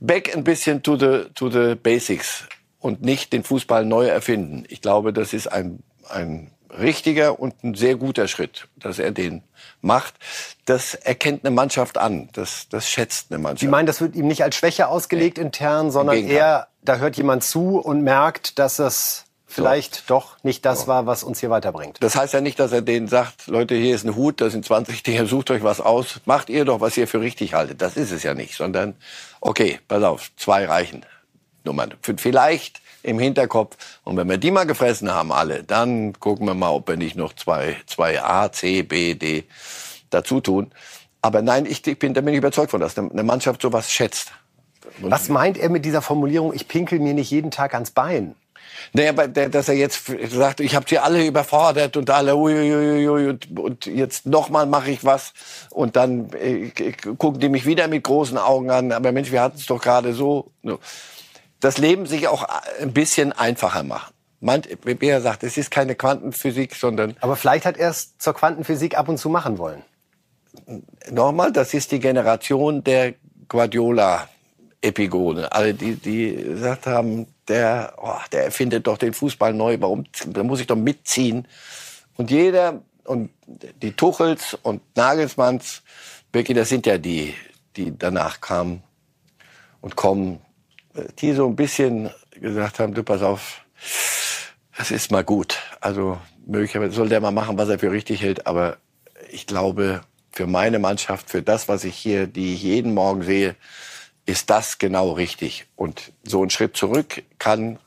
Back 0.00 0.36
ein 0.36 0.44
bisschen 0.44 0.82
to 0.82 0.96
the, 0.96 1.30
to 1.34 1.50
the 1.50 1.74
basics 1.74 2.48
und 2.80 3.02
nicht 3.02 3.32
den 3.32 3.44
Fußball 3.44 3.84
neu 3.84 4.06
erfinden. 4.06 4.64
Ich 4.68 4.80
glaube, 4.80 5.12
das 5.12 5.32
ist 5.32 5.46
ein, 5.46 5.82
ein 6.08 6.50
richtiger 6.70 7.38
und 7.38 7.62
ein 7.62 7.74
sehr 7.74 7.94
guter 7.96 8.28
Schritt, 8.28 8.68
dass 8.76 8.98
er 8.98 9.12
den 9.12 9.42
macht. 9.82 10.14
Das 10.64 10.94
erkennt 10.94 11.44
eine 11.44 11.54
Mannschaft 11.54 11.98
an. 11.98 12.28
Das, 12.32 12.68
das 12.68 12.88
schätzt 12.88 13.26
eine 13.30 13.38
Mannschaft. 13.38 13.60
Sie 13.60 13.68
meinen, 13.68 13.86
das 13.86 14.00
wird 14.00 14.14
ihm 14.14 14.26
nicht 14.26 14.42
als 14.42 14.56
Schwäche 14.56 14.88
ausgelegt 14.88 15.38
intern, 15.38 15.90
sondern 15.90 16.16
eher, 16.16 16.68
da 16.82 16.96
hört 16.96 17.16
jemand 17.16 17.44
zu 17.44 17.78
und 17.78 18.02
merkt, 18.02 18.58
dass 18.58 18.78
es 18.78 19.24
vielleicht 19.46 20.08
doch 20.10 20.42
nicht 20.42 20.64
das 20.64 20.86
war, 20.88 21.06
was 21.06 21.22
uns 21.22 21.40
hier 21.40 21.50
weiterbringt. 21.50 21.98
Das 22.00 22.16
heißt 22.16 22.32
ja 22.34 22.40
nicht, 22.40 22.58
dass 22.58 22.72
er 22.72 22.82
denen 22.82 23.06
sagt, 23.08 23.46
Leute, 23.46 23.74
hier 23.74 23.94
ist 23.94 24.04
ein 24.04 24.16
Hut, 24.16 24.40
da 24.40 24.50
sind 24.50 24.64
20 24.64 25.02
Dinge, 25.02 25.26
sucht 25.28 25.50
euch 25.50 25.62
was 25.62 25.80
aus, 25.80 26.20
macht 26.24 26.48
ihr 26.48 26.64
doch, 26.64 26.80
was 26.80 26.96
ihr 26.96 27.06
für 27.06 27.20
richtig 27.20 27.54
haltet. 27.54 27.82
Das 27.82 27.96
ist 27.96 28.10
es 28.10 28.22
ja 28.22 28.34
nicht, 28.34 28.56
sondern, 28.56 28.94
okay, 29.40 29.80
pass 29.88 30.02
auf, 30.02 30.30
zwei 30.36 30.64
reichen 30.64 31.04
Nummern. 31.64 31.94
Vielleicht 32.16 32.81
im 33.02 33.18
Hinterkopf. 33.18 33.76
Und 34.04 34.16
wenn 34.16 34.28
wir 34.28 34.38
die 34.38 34.50
mal 34.50 34.64
gefressen 34.64 35.12
haben, 35.12 35.32
alle, 35.32 35.62
dann 35.64 36.18
gucken 36.20 36.46
wir 36.46 36.54
mal, 36.54 36.70
ob 36.70 36.88
wir 36.88 36.96
nicht 36.96 37.16
noch 37.16 37.34
zwei, 37.34 37.76
zwei 37.86 38.22
A, 38.22 38.50
C, 38.52 38.82
B, 38.82 39.14
D 39.14 39.44
dazu 40.10 40.40
tun. 40.40 40.70
Aber 41.20 41.42
nein, 41.42 41.66
ich, 41.66 41.86
ich 41.86 41.98
bin, 41.98 42.14
da 42.14 42.20
bin 42.20 42.34
ich 42.34 42.38
überzeugt 42.38 42.70
von, 42.70 42.80
dass 42.80 42.98
eine 42.98 43.22
Mannschaft 43.22 43.62
sowas 43.62 43.90
schätzt. 43.90 44.32
Und 45.00 45.10
Was 45.10 45.28
meint 45.28 45.56
er 45.56 45.70
mit 45.70 45.84
dieser 45.84 46.02
Formulierung, 46.02 46.52
ich 46.52 46.68
pinkel 46.68 46.98
mir 46.98 47.14
nicht 47.14 47.30
jeden 47.30 47.50
Tag 47.50 47.74
ans 47.74 47.92
Bein? 47.92 48.34
Naja, 48.92 49.12
dass 49.12 49.68
er 49.68 49.74
jetzt 49.74 50.10
sagt, 50.30 50.60
ich 50.60 50.74
habe 50.74 50.86
sie 50.88 50.98
alle 50.98 51.24
überfordert 51.26 51.96
und 51.96 52.10
alle 52.10 52.36
uiuiui, 52.36 53.28
und, 53.28 53.58
und 53.58 53.86
jetzt 53.86 54.26
nochmal 54.26 54.66
mache 54.66 54.90
ich 54.90 55.04
was 55.04 55.32
und 55.70 55.96
dann 55.96 56.30
äh, 56.34 56.70
gucken 57.16 57.40
die 57.40 57.48
mich 57.48 57.64
wieder 57.64 57.88
mit 57.88 58.02
großen 58.02 58.38
Augen 58.38 58.70
an. 58.70 58.92
Aber 58.92 59.12
Mensch, 59.12 59.30
wir 59.30 59.40
hatten 59.40 59.56
es 59.58 59.66
doch 59.66 59.80
gerade 59.80 60.12
so. 60.14 60.50
Das 61.62 61.78
Leben 61.78 62.06
sich 62.06 62.26
auch 62.26 62.44
ein 62.80 62.92
bisschen 62.92 63.32
einfacher 63.32 63.84
machen. 63.84 64.12
Meint, 64.40 64.68
wie 64.84 65.06
er 65.06 65.20
sagt, 65.20 65.44
es 65.44 65.56
ist 65.56 65.70
keine 65.70 65.94
Quantenphysik, 65.94 66.74
sondern... 66.74 67.16
Aber 67.20 67.36
vielleicht 67.36 67.64
hat 67.64 67.76
er 67.76 67.90
es 67.90 68.18
zur 68.18 68.34
Quantenphysik 68.34 68.98
ab 68.98 69.08
und 69.08 69.18
zu 69.18 69.28
machen 69.28 69.58
wollen. 69.58 69.84
Nochmal, 71.12 71.52
das 71.52 71.72
ist 71.72 71.92
die 71.92 72.00
Generation 72.00 72.82
der 72.82 73.14
Guardiola 73.48 74.28
Epigone. 74.80 75.52
Alle, 75.52 75.72
die, 75.72 75.94
die 75.94 76.34
gesagt 76.34 76.88
haben, 76.88 77.28
der, 77.46 77.94
oh, 77.96 78.18
der 78.32 78.46
erfindet 78.46 78.88
doch 78.88 78.98
den 78.98 79.14
Fußball 79.14 79.54
neu, 79.54 79.76
warum, 79.78 80.02
da 80.26 80.42
muss 80.42 80.58
ich 80.58 80.66
doch 80.66 80.74
mitziehen. 80.74 81.46
Und 82.16 82.32
jeder, 82.32 82.82
und 83.04 83.30
die 83.46 83.92
Tuchels 83.92 84.58
und 84.62 84.82
Nagelsmanns, 84.96 85.82
wirklich, 86.32 86.56
das 86.56 86.70
sind 86.70 86.86
ja 86.86 86.98
die, 86.98 87.34
die 87.76 87.96
danach 87.96 88.40
kamen 88.40 88.82
und 89.80 89.94
kommen, 89.94 90.40
die 91.18 91.32
so 91.32 91.46
ein 91.46 91.56
bisschen 91.56 92.10
gesagt 92.32 92.78
haben, 92.78 92.94
du 92.94 93.02
pass 93.02 93.22
auf, 93.22 93.64
das 94.76 94.90
ist 94.90 95.10
mal 95.10 95.24
gut. 95.24 95.58
Also 95.80 96.18
möglicherweise 96.46 96.92
soll 96.92 97.08
der 97.08 97.20
mal 97.20 97.30
machen, 97.30 97.58
was 97.58 97.68
er 97.68 97.78
für 97.78 97.90
richtig 97.90 98.22
hält, 98.22 98.46
aber 98.46 98.78
ich 99.30 99.46
glaube, 99.46 100.02
für 100.32 100.46
meine 100.46 100.78
Mannschaft, 100.78 101.30
für 101.30 101.42
das, 101.42 101.68
was 101.68 101.84
ich 101.84 101.96
hier, 101.96 102.26
die 102.26 102.54
ich 102.54 102.62
jeden 102.62 102.94
Morgen 102.94 103.22
sehe, 103.22 103.54
ist 104.24 104.50
das 104.50 104.78
genau 104.78 105.12
richtig. 105.12 105.66
Und 105.76 106.12
so 106.22 106.42
ein 106.42 106.50
Schritt 106.50 106.76
zurück 106.76 107.22
kann, 107.38 107.78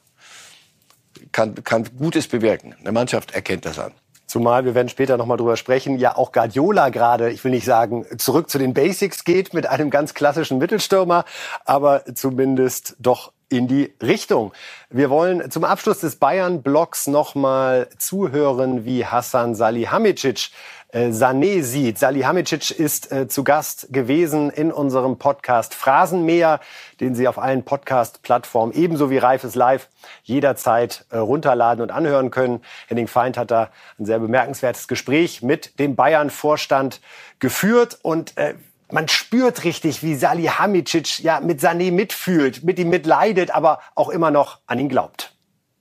kann, 1.31 1.55
kann 1.63 1.89
Gutes 1.97 2.27
bewirken. 2.27 2.75
Eine 2.79 2.91
Mannschaft 2.91 3.31
erkennt 3.31 3.65
das 3.65 3.79
an. 3.79 3.93
Zumal, 4.36 4.65
wir 4.65 4.76
werden 4.76 4.89
später 4.89 5.15
nochmal 5.15 5.38
drüber 5.38 5.56
sprechen, 5.56 5.98
ja 5.98 6.17
auch 6.17 6.34
Guardiola 6.34 6.89
gerade, 6.89 7.32
ich 7.32 7.41
will 7.45 7.52
nicht 7.52 7.63
sagen, 7.63 8.06
zurück 8.17 8.50
zu 8.50 8.58
den 8.58 8.74
Basics 8.74 9.24
geht 9.24 9.54
mit 9.54 9.65
einem 9.65 9.89
ganz 9.89 10.13
klassischen 10.13 10.58
Mittelstürmer, 10.58 11.24
aber 11.63 12.04
zumindest 12.15 12.98
doch 13.00 13.32
in 13.48 13.69
die 13.69 13.93
Richtung. 14.04 14.52
Wir 14.89 15.10
wollen 15.10 15.50
zum 15.52 15.63
Abschluss 15.63 16.02
des 16.02 16.17
Bayern-Blocks 16.17 17.08
nochmal 17.08 17.88
zuhören, 17.98 18.84
wie 18.84 19.06
Hassan 19.06 19.56
Salihamidzic 19.56 20.50
äh, 20.95 21.12
Sané 21.12 21.62
sieht. 21.62 21.99
Salihamidzic 21.99 22.71
ist 22.71 23.12
äh, 23.12 23.27
zu 23.27 23.43
Gast 23.43 23.88
gewesen 23.91 24.49
in 24.49 24.71
unserem 24.71 25.17
Podcast 25.17 25.73
Phrasenmäher, 25.73 26.62
den 27.01 27.15
Sie 27.15 27.27
auf 27.27 27.38
allen 27.38 27.63
Podcast-Plattformen 27.63 28.71
ebenso 28.73 29.10
wie 29.10 29.17
Reifes 29.17 29.55
Live 29.55 29.89
jederzeit 30.23 31.05
äh, 31.10 31.17
runterladen 31.17 31.81
und 31.81 31.91
anhören 31.91 32.31
können. 32.31 32.62
Henning 32.88 33.08
Feind 33.08 33.38
hat 33.38 33.51
da 33.51 33.71
ein 33.99 34.05
sehr 34.05 34.19
bemerkenswertes 34.19 34.88
Gespräch 34.88 35.41
mit 35.41 35.77
dem 35.79 35.97
Bayern-Vorstand 35.97 37.01
geführt 37.39 37.99
und 38.01 38.38
äh, 38.38 38.55
man 38.89 39.10
spürt 39.10 39.65
richtig, 39.65 40.01
wie 40.01 40.15
Salihamidzic 40.15 41.19
ja 41.19 41.41
mit 41.41 41.60
Sané 41.60 41.91
mitfühlt, 41.91 42.63
mit 42.63 42.79
ihm 42.79 42.89
mitleidet, 42.89 43.51
aber 43.53 43.79
auch 43.95 44.10
immer 44.10 44.31
noch 44.31 44.60
an 44.65 44.79
ihn 44.79 44.89
glaubt. 44.89 45.34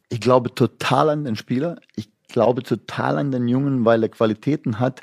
Ich 0.08 0.20
glaube 0.20 0.54
total 0.54 1.10
an 1.10 1.24
den 1.24 1.36
Spieler. 1.36 1.76
Ich 1.94 2.13
glaube 2.34 2.64
total 2.64 3.16
an 3.18 3.30
den 3.30 3.46
Jungen, 3.46 3.84
weil 3.84 4.02
er 4.02 4.08
Qualitäten 4.08 4.80
hat. 4.80 5.00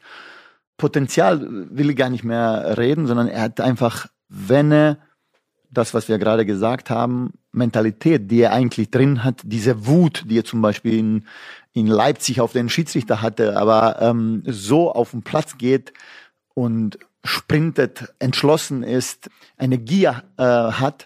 Potenzial 0.78 1.48
will 1.70 1.90
ich 1.90 1.96
gar 1.96 2.10
nicht 2.10 2.26
mehr 2.26 2.78
reden, 2.78 3.08
sondern 3.08 3.28
er 3.28 3.44
hat 3.44 3.62
einfach, 3.62 4.08
wenn 4.28 4.72
er 4.72 4.98
das, 5.70 5.94
was 5.94 6.10
wir 6.10 6.18
gerade 6.20 6.46
gesagt 6.46 6.90
haben, 6.90 7.34
Mentalität, 7.54 8.30
die 8.30 8.42
er 8.42 8.52
eigentlich 8.52 8.92
drin 8.92 9.24
hat, 9.24 9.42
diese 9.44 9.88
Wut, 9.88 10.26
die 10.28 10.40
er 10.40 10.44
zum 10.44 10.62
Beispiel 10.62 10.98
in, 11.00 11.26
in 11.72 11.88
Leipzig 11.88 12.42
auf 12.42 12.52
den 12.52 12.68
Schiedsrichter 12.68 13.22
hatte, 13.22 13.58
aber 13.58 14.02
ähm, 14.02 14.44
so 14.46 14.92
auf 14.92 15.12
den 15.12 15.24
Platz 15.24 15.58
geht 15.58 15.94
und 16.54 17.00
sprintet, 17.24 18.14
entschlossen 18.20 18.84
ist, 18.84 19.30
eine 19.58 19.78
Gier 19.78 20.24
äh, 20.38 20.44
hat, 20.44 21.06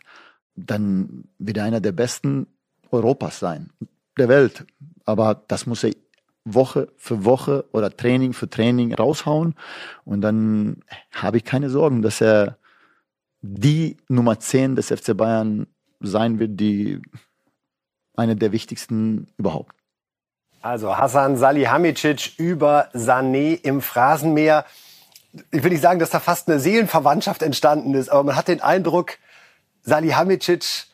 dann 0.56 1.26
wird 1.38 1.58
er 1.58 1.66
einer 1.66 1.82
der 1.82 1.92
besten 1.92 2.48
Europas 2.90 3.38
sein, 3.38 3.70
der 4.18 4.30
Welt. 4.30 4.66
Aber 5.06 5.44
das 5.48 5.68
muss 5.68 5.84
er 5.84 5.92
Woche 6.46 6.88
für 6.96 7.26
Woche 7.26 7.66
oder 7.72 7.96
Training 7.96 8.34
für 8.34 8.50
Training 8.50 8.94
raushauen. 8.94 9.56
Und 10.06 10.22
dann 10.22 10.78
habe 11.12 11.38
ich 11.38 11.44
keine 11.44 11.70
Sorgen, 11.70 12.02
dass 12.02 12.22
er 12.22 12.58
die 13.42 13.98
Nummer 14.08 14.40
10 14.40 14.76
des 14.76 14.88
FC 14.88 15.18
Bayern 15.18 15.68
sein 16.00 16.40
wird, 16.40 16.60
die 16.60 17.02
eine 18.16 18.36
der 18.36 18.52
wichtigsten 18.52 19.28
überhaupt. 19.38 19.76
Also 20.62 20.98
Hassan 20.98 21.38
Salihamidzic 21.38 22.40
über 22.40 22.90
Sané 22.94 23.60
im 23.62 23.82
Phrasenmeer. 23.82 24.66
Ich 25.52 25.64
will 25.64 25.72
nicht 25.72 25.82
sagen, 25.82 26.00
dass 26.00 26.10
da 26.10 26.20
fast 26.20 26.48
eine 26.48 26.60
Seelenverwandtschaft 26.60 27.44
entstanden 27.44 27.94
ist, 27.94 28.10
aber 28.10 28.24
man 28.24 28.36
hat 28.36 28.48
den 28.48 28.62
Eindruck, 28.62 29.18
Salihamidzic 29.84 30.88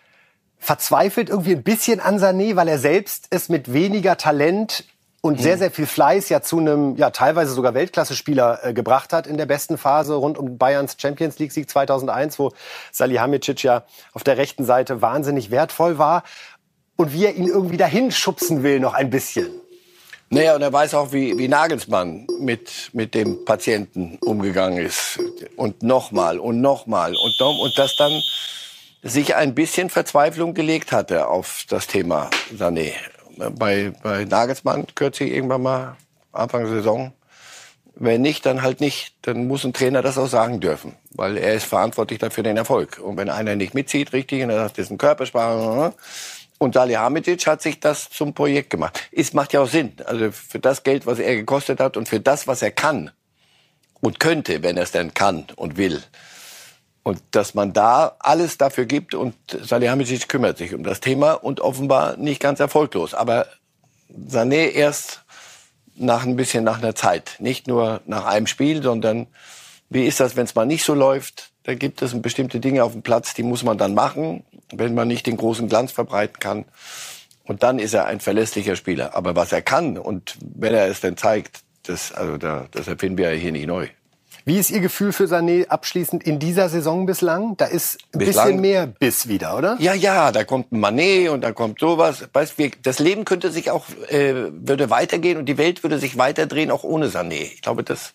verzweifelt 0.58 1.30
irgendwie 1.30 1.54
ein 1.54 1.64
bisschen 1.64 2.00
an 2.00 2.20
Sané, 2.20 2.56
weil 2.56 2.68
er 2.68 2.80
selbst 2.80 3.28
es 3.30 3.50
mit 3.50 3.72
weniger 3.72 4.18
Talent 4.18 4.84
und 5.22 5.40
sehr, 5.40 5.56
mhm. 5.56 5.60
sehr 5.60 5.72
viel 5.72 5.86
Fleiß 5.86 6.30
ja 6.30 6.42
zu 6.42 6.58
einem, 6.58 6.96
ja, 6.96 7.12
teilweise 7.12 7.54
sogar 7.54 7.76
Weltklasse-Spieler 7.76 8.60
äh, 8.64 8.74
gebracht 8.74 9.14
hat 9.14 9.28
in 9.28 9.38
der 9.38 9.46
besten 9.46 9.78
Phase 9.78 10.16
rund 10.16 10.38
um 10.38 10.58
Bayerns 10.58 10.98
Champions 11.00 11.38
League-Sieg 11.38 11.70
2001, 11.70 12.40
wo 12.40 12.52
Salihamidzic 12.92 13.64
ja 13.64 13.84
auf 14.14 14.24
der 14.24 14.38
rechten 14.38 14.66
Seite 14.66 15.02
wahnsinnig 15.02 15.52
wertvoll 15.52 16.00
war. 16.00 16.24
Und 16.96 17.14
wie 17.14 17.26
er 17.26 17.36
ihn 17.36 17.48
irgendwie 17.48 17.78
dahin 17.78 18.12
schubsen 18.12 18.64
will, 18.64 18.80
noch 18.80 18.94
ein 18.94 19.10
bisschen. 19.10 19.48
Naja, 20.30 20.56
und 20.56 20.62
er 20.62 20.72
weiß 20.72 20.94
auch, 20.94 21.12
wie, 21.12 21.38
wie 21.38 21.48
Nagelsmann 21.48 22.26
mit, 22.40 22.90
mit 22.94 23.14
dem 23.14 23.44
Patienten 23.44 24.18
umgegangen 24.22 24.84
ist. 24.84 25.20
Und 25.56 25.84
nochmal 25.84 26.40
und 26.40 26.62
nochmal 26.62 27.16
und, 27.16 27.40
noch, 27.40 27.60
und 27.60 27.78
das 27.78 27.96
dann 27.96 28.22
sich 29.04 29.36
ein 29.36 29.56
bisschen 29.56 29.90
Verzweiflung 29.90 30.54
gelegt 30.54 30.92
hatte 30.92 31.28
auf 31.28 31.66
das 31.70 31.88
Thema 31.88 32.30
Sané 32.56 32.94
bei, 33.50 33.94
bei 34.04 34.26
Nagelsmann 34.26 34.88
kürzlich 34.96 35.32
irgendwann 35.32 35.64
mal, 35.64 35.98
Anfang 36.32 36.62
der 36.62 36.72
Saison. 36.72 37.14
Wenn 37.96 38.22
nicht, 38.22 38.46
dann 38.46 38.62
halt 38.62 38.80
nicht. 38.80 39.16
Dann 39.24 39.48
muss 39.48 39.64
ein 39.64 39.74
Trainer 39.74 40.02
das 40.02 40.18
auch 40.18 40.28
sagen 40.28 40.60
dürfen, 40.60 40.96
weil 41.12 41.38
er 41.38 41.54
ist 41.54 41.66
verantwortlich 41.66 42.20
dafür 42.20 42.44
den 42.44 42.58
Erfolg. 42.58 43.00
Und 43.00 43.18
wenn 43.18 43.30
einer 43.30 43.56
nicht 43.56 43.74
mitzieht, 43.74 44.14
richtig, 44.14 44.44
und 44.44 44.50
er 44.50 44.58
sagt, 44.58 44.78
das 44.78 44.86
ist 44.86 44.92
ein 44.92 44.98
Körpersprache, 44.98 45.94
und 46.58 46.76
Salihamidzic 46.76 47.48
hat 47.48 47.64
sich 47.64 47.80
das 47.80 48.12
zum 48.12 48.36
Projekt 48.36 48.70
gemacht. 48.70 49.10
Es 49.12 49.34
macht 49.34 49.52
ja 49.52 49.62
auch 49.62 49.68
Sinn. 49.68 49.94
Also 50.06 50.32
für 50.32 50.60
das 50.60 50.84
Geld, 50.84 51.08
was 51.08 51.18
er 51.18 51.36
gekostet 51.36 51.80
hat 51.80 51.98
und 51.98 52.08
für 52.08 52.20
das, 52.20 52.46
was 52.48 52.62
er 52.62 52.70
kann 52.70 53.10
und 54.00 54.20
könnte, 54.20 54.62
wenn 54.62 54.78
er 54.78 54.84
es 54.84 54.92
denn 54.92 55.14
kann 55.16 55.48
und 55.56 55.78
will, 55.78 56.04
und 57.04 57.22
dass 57.32 57.54
man 57.54 57.74
da 57.74 58.16
alles 58.20 58.58
dafür 58.58 58.86
gibt 58.86 59.16
und 59.16 59.36
Salihamidzic 59.48 60.30
kümmert 60.30 60.58
sich 60.58 60.74
um 60.74 60.84
das 60.84 61.00
Thema 61.00 61.34
und 61.34 61.60
offenbar 61.60 62.18
nicht 62.18 62.40
ganz 62.40 62.60
erfolglos. 62.60 63.14
Aber 63.14 63.48
Sané 64.30 64.72
erst 64.72 65.24
nach 65.96 66.26
ein 66.26 66.36
bisschen 66.36 66.64
nach 66.64 66.80
einer 66.80 66.96
Zeit. 66.96 67.36
Nicht 67.40 67.68
nur 67.68 68.02
nach 68.06 68.26
einem 68.26 68.48
Spiel, 68.48 68.84
sondern 68.84 69.28
wie 69.90 70.06
ist 70.06 70.20
das, 70.20 70.36
wenn 70.36 70.46
es 70.46 70.56
mal 70.56 70.66
nicht 70.66 70.84
so 70.84 70.94
läuft? 70.94 71.52
Da 71.64 71.76
gibt 71.76 72.02
es 72.02 72.20
bestimmte 72.22 72.60
Dinge 72.60 72.84
auf 72.84 72.94
dem 72.94 73.02
Platz, 73.02 73.34
die 73.34 73.44
muss 73.44 73.64
man 73.64 73.78
dann 73.78 73.94
machen, 73.94 74.44
wenn 74.72 74.94
man 74.96 75.08
nicht 75.08 75.28
den 75.28 75.38
großen 75.38 75.70
Glanz 75.70 75.92
verbreiten 75.92 76.40
kann. 76.40 76.66
Und 77.44 77.64
dann 77.64 77.80
ist 77.80 77.94
er 77.94 78.06
ein 78.06 78.20
verlässlicher 78.20 78.76
Spieler. 78.76 79.16
Aber 79.16 79.36
was 79.36 79.52
er 79.52 79.62
kann 79.62 79.98
und 79.98 80.38
wenn 80.42 80.74
er 80.74 80.88
es 80.88 81.02
denn 81.02 81.18
zeigt, 81.18 81.62
das, 81.84 82.12
also 82.12 82.38
da, 82.38 82.68
das 82.72 82.88
erfinden 82.88 83.18
wir 83.18 83.34
ja 83.34 83.40
hier 83.40 83.52
nicht 83.52 83.68
neu. 83.68 83.88
Wie 84.44 84.58
ist 84.58 84.72
Ihr 84.72 84.80
Gefühl 84.80 85.14
für 85.14 85.26
Sané 85.26 85.68
abschließend 85.68 86.24
in 86.24 86.40
dieser 86.40 86.68
Saison 86.70 87.06
bislang? 87.06 87.56
Da 87.58 87.66
ist 87.66 88.00
ein 88.14 88.20
bislang, 88.20 88.48
bisschen 88.48 88.62
mehr 88.62 88.88
Biss 88.88 89.28
wieder, 89.28 89.56
oder? 89.58 89.78
Ja, 89.80 89.94
ja, 89.94 90.32
da 90.32 90.44
kommt 90.44 90.72
ein 90.72 90.80
Manet 90.80 91.30
und 91.30 91.42
da 91.42 91.52
kommt 91.52 91.80
sowas. 91.80 92.28
Weißt, 92.34 92.58
wir, 92.58 92.72
das 92.82 93.00
Leben 93.00 93.26
könnte 93.26 93.52
sich 93.52 93.70
auch, 93.70 93.86
äh, 94.10 94.34
würde 94.52 94.90
weitergehen 94.90 95.38
und 95.38 95.46
die 95.46 95.58
Welt 95.58 95.84
würde 95.84 96.00
sich 96.00 96.18
weiterdrehen, 96.18 96.72
auch 96.72 96.84
ohne 96.84 97.08
Sané. 97.08 97.42
Ich 97.54 97.62
glaube, 97.62 97.84
das 97.84 98.14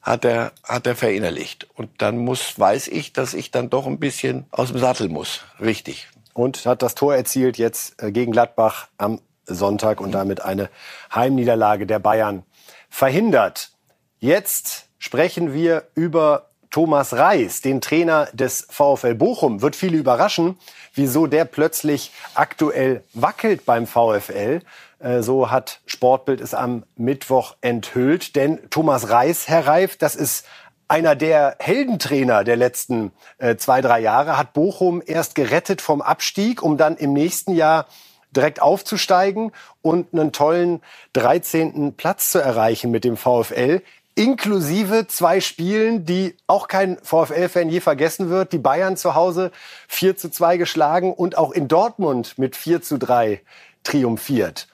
hat 0.00 0.24
er, 0.24 0.52
hat 0.62 0.86
er 0.86 0.94
verinnerlicht. 0.94 1.66
Und 1.74 1.90
dann 1.98 2.18
muss, 2.18 2.58
weiß 2.58 2.88
ich, 2.88 3.12
dass 3.12 3.34
ich 3.34 3.50
dann 3.50 3.70
doch 3.70 3.86
ein 3.86 3.98
bisschen 3.98 4.46
aus 4.50 4.68
dem 4.68 4.78
Sattel 4.78 5.08
muss. 5.08 5.40
Richtig. 5.60 6.08
Und 6.34 6.66
hat 6.66 6.82
das 6.82 6.94
Tor 6.94 7.14
erzielt 7.14 7.58
jetzt 7.58 8.00
äh, 8.02 8.12
gegen 8.12 8.32
Gladbach 8.32 8.88
am 8.98 9.20
Sonntag 9.46 10.00
und 10.00 10.12
damit 10.12 10.42
eine 10.42 10.70
Heimniederlage 11.14 11.86
der 11.86 11.98
Bayern 11.98 12.44
verhindert. 12.88 13.70
Jetzt 14.18 14.88
sprechen 15.04 15.52
wir 15.52 15.84
über 15.94 16.46
Thomas 16.70 17.12
Reis, 17.12 17.60
den 17.60 17.82
Trainer 17.82 18.26
des 18.32 18.66
VfL 18.70 19.14
Bochum. 19.14 19.60
Wird 19.60 19.76
viele 19.76 19.98
überraschen, 19.98 20.58
wieso 20.94 21.26
der 21.26 21.44
plötzlich 21.44 22.10
aktuell 22.32 23.04
wackelt 23.12 23.66
beim 23.66 23.86
VfL. 23.86 24.62
Äh, 25.00 25.20
so 25.20 25.50
hat 25.50 25.80
Sportbild 25.84 26.40
es 26.40 26.54
am 26.54 26.84
Mittwoch 26.96 27.54
enthüllt. 27.60 28.34
Denn 28.34 28.70
Thomas 28.70 29.10
Reis, 29.10 29.46
Herr 29.46 29.66
Reif, 29.66 29.98
das 29.98 30.16
ist 30.16 30.46
einer 30.88 31.14
der 31.14 31.56
Heldentrainer 31.58 32.42
der 32.42 32.56
letzten 32.56 33.12
äh, 33.36 33.56
zwei, 33.56 33.82
drei 33.82 34.00
Jahre, 34.00 34.38
hat 34.38 34.54
Bochum 34.54 35.02
erst 35.04 35.34
gerettet 35.34 35.82
vom 35.82 36.00
Abstieg, 36.00 36.62
um 36.62 36.78
dann 36.78 36.96
im 36.96 37.12
nächsten 37.12 37.54
Jahr 37.54 37.88
direkt 38.34 38.62
aufzusteigen 38.62 39.52
und 39.82 40.14
einen 40.14 40.32
tollen 40.32 40.80
13. 41.12 41.92
Platz 41.94 42.30
zu 42.30 42.38
erreichen 42.38 42.90
mit 42.90 43.04
dem 43.04 43.18
VfL. 43.18 43.82
Inklusive 44.16 45.06
zwei 45.08 45.40
Spielen, 45.40 46.04
die 46.04 46.36
auch 46.46 46.68
kein 46.68 46.98
VfL-Fan 47.02 47.68
je 47.68 47.80
vergessen 47.80 48.30
wird. 48.30 48.52
Die 48.52 48.58
Bayern 48.58 48.96
zu 48.96 49.14
Hause 49.14 49.50
4 49.88 50.16
zu 50.16 50.30
2 50.30 50.56
geschlagen 50.56 51.12
und 51.12 51.36
auch 51.36 51.50
in 51.50 51.66
Dortmund 51.66 52.38
mit 52.38 52.54
4 52.54 52.80
zu 52.82 52.98
3 52.98 53.40
triumphiert. 53.82 54.68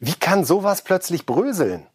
Wie 0.00 0.14
kann 0.14 0.44
sowas 0.44 0.82
plötzlich 0.82 1.24
bröseln? 1.24 1.86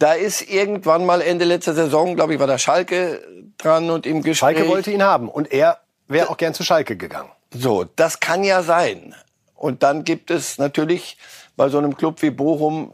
Da 0.00 0.12
ist 0.14 0.42
irgendwann 0.42 1.06
mal 1.06 1.20
Ende 1.22 1.44
letzter 1.44 1.74
Saison, 1.74 2.16
glaube 2.16 2.34
ich, 2.34 2.40
war 2.40 2.48
der 2.48 2.58
Schalke 2.58 3.22
dran 3.58 3.90
und 3.90 4.06
im 4.06 4.22
Gespräch. 4.22 4.56
Schalke 4.56 4.68
wollte 4.68 4.90
ihn 4.90 5.04
haben 5.04 5.28
und 5.28 5.52
er 5.52 5.78
wäre 6.08 6.30
auch 6.30 6.36
gern 6.36 6.52
zu 6.52 6.64
Schalke 6.64 6.96
gegangen. 6.96 7.30
So, 7.52 7.84
das 7.84 8.18
kann 8.18 8.42
ja 8.42 8.64
sein. 8.64 9.14
Und 9.54 9.84
dann 9.84 10.02
gibt 10.02 10.32
es 10.32 10.58
natürlich 10.58 11.16
bei 11.56 11.68
so 11.68 11.78
einem 11.78 11.96
Club 11.96 12.22
wie 12.22 12.30
Bochum, 12.30 12.92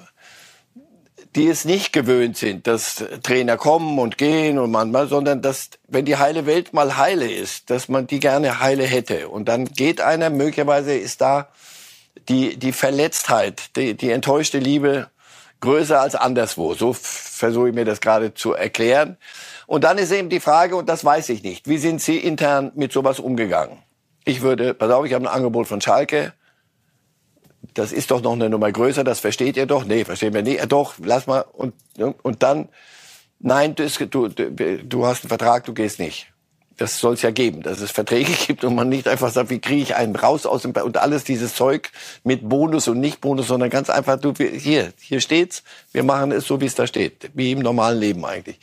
die 1.37 1.47
es 1.47 1.65
nicht 1.65 1.93
gewöhnt 1.93 2.37
sind, 2.37 2.67
dass 2.67 3.05
Trainer 3.23 3.57
kommen 3.57 3.99
und 3.99 4.19
gehen 4.19 4.59
und 4.59 4.71
manchmal, 4.71 5.09
sondern 5.09 5.43
dass, 5.43 5.71
wenn 5.87 6.05
die 6.05 6.17
heile 6.17 6.45
Welt 6.47 6.73
mal 6.73 6.97
heile 6.97 7.31
ist, 7.31 7.71
dass 7.71 7.89
man 7.89 8.07
die 8.07 8.19
gerne 8.19 8.61
heile 8.61 8.85
hätte. 8.85 9.29
Und 9.29 9.49
dann 9.49 9.67
geht 9.67 10.01
einer, 10.01 10.31
möglicherweise 10.31 10.95
ist 10.95 11.21
da 11.21 11.49
die, 12.29 12.57
die 12.57 12.73
Verletztheit, 12.73 13.77
die, 13.77 13.97
die 13.97 14.11
enttäuschte 14.11 14.59
Liebe 14.59 15.09
größer 15.61 16.01
als 16.01 16.15
anderswo. 16.15 16.75
So 16.75 16.93
versuche 16.93 17.69
ich 17.69 17.75
mir 17.75 17.85
das 17.85 18.01
gerade 18.01 18.35
zu 18.35 18.53
erklären. 18.55 19.17
Und 19.67 19.85
dann 19.85 19.99
ist 19.99 20.11
eben 20.11 20.31
die 20.31 20.41
Frage, 20.41 20.75
und 20.75 20.89
das 20.89 21.05
weiß 21.05 21.29
ich 21.29 21.45
nicht, 21.45 21.69
wie 21.69 21.79
sind 21.79 22.03
Sie 22.03 22.19
intern 22.19 22.73
mit 22.75 22.93
sowas 22.93 23.21
umgegangen? 23.21 23.79
Ich 24.25 24.41
würde, 24.41 24.75
pass 24.75 24.91
auf, 24.91 25.07
ich 25.07 25.15
habe 25.15 25.25
ein 25.25 25.33
Angebot 25.33 25.69
von 25.69 25.81
Schalke. 25.81 26.33
Das 27.75 27.93
ist 27.93 28.11
doch 28.11 28.23
noch 28.23 28.33
eine 28.33 28.49
Nummer 28.49 28.73
größer, 28.73 29.05
das 29.05 29.21
versteht 29.21 29.57
ihr 29.57 29.67
doch. 29.67 29.85
Nee, 29.85 30.05
verstehen 30.05 30.35
wir 30.35 30.43
nicht. 30.43 30.61
Doch, 30.73 30.95
lass 31.03 31.27
mal. 31.27 31.41
Und, 31.53 31.75
und 31.99 32.43
dann, 32.43 32.69
nein, 33.39 33.75
du, 33.75 33.89
du, 33.89 34.29
du 34.29 35.07
hast 35.07 35.25
einen 35.25 35.29
Vertrag, 35.29 35.65
du 35.65 35.75
gehst 35.75 35.99
nicht 35.99 36.31
das 36.81 36.99
soll 36.99 37.13
es 37.13 37.21
ja 37.21 37.31
geben, 37.31 37.63
dass 37.63 37.81
es 37.81 37.91
Verträge 37.91 38.33
gibt 38.47 38.65
und 38.65 38.75
man 38.75 38.89
nicht 38.89 39.07
einfach 39.07 39.31
sagt, 39.31 39.51
wie 39.51 39.59
kriege 39.59 39.83
ich 39.83 39.97
einen 39.97 40.17
raus 40.17 40.47
aus 40.47 40.63
dem 40.63 40.73
und 40.73 40.97
alles 40.97 41.25
dieses 41.25 41.55
Zeug 41.55 41.91
mit 42.25 42.49
Bonus 42.49 42.89
und 42.89 43.01
nicht 43.01 43.21
Bonus, 43.21 43.49
sondern 43.49 43.69
ganz 43.69 43.91
einfach, 43.91 44.19
du 44.19 44.33
hier, 44.33 44.93
hier 44.99 45.21
steht's, 45.21 45.63
wir 45.93 46.05
machen 46.05 46.33
es 46.33 46.47
so, 46.47 46.61
wie 46.61 46.67
es 46.67 46.75
da 46.75 46.87
steht, 46.87 47.31
wie 47.35 47.53
im 47.53 47.59
normalen 47.59 47.99
Leben 47.99 48.25
eigentlich. 48.25 48.59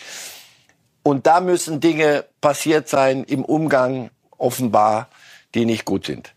Und 1.04 1.28
da 1.28 1.42
müssen 1.42 1.80
Dinge 1.80 2.26
passiert 2.42 2.90
sein 2.90 3.24
im 3.24 3.46
Umgang 3.46 4.10
offenbar, 4.38 5.10
die 5.54 5.66
nicht 5.66 5.86
gut 5.86 6.08
sind. 6.08 6.34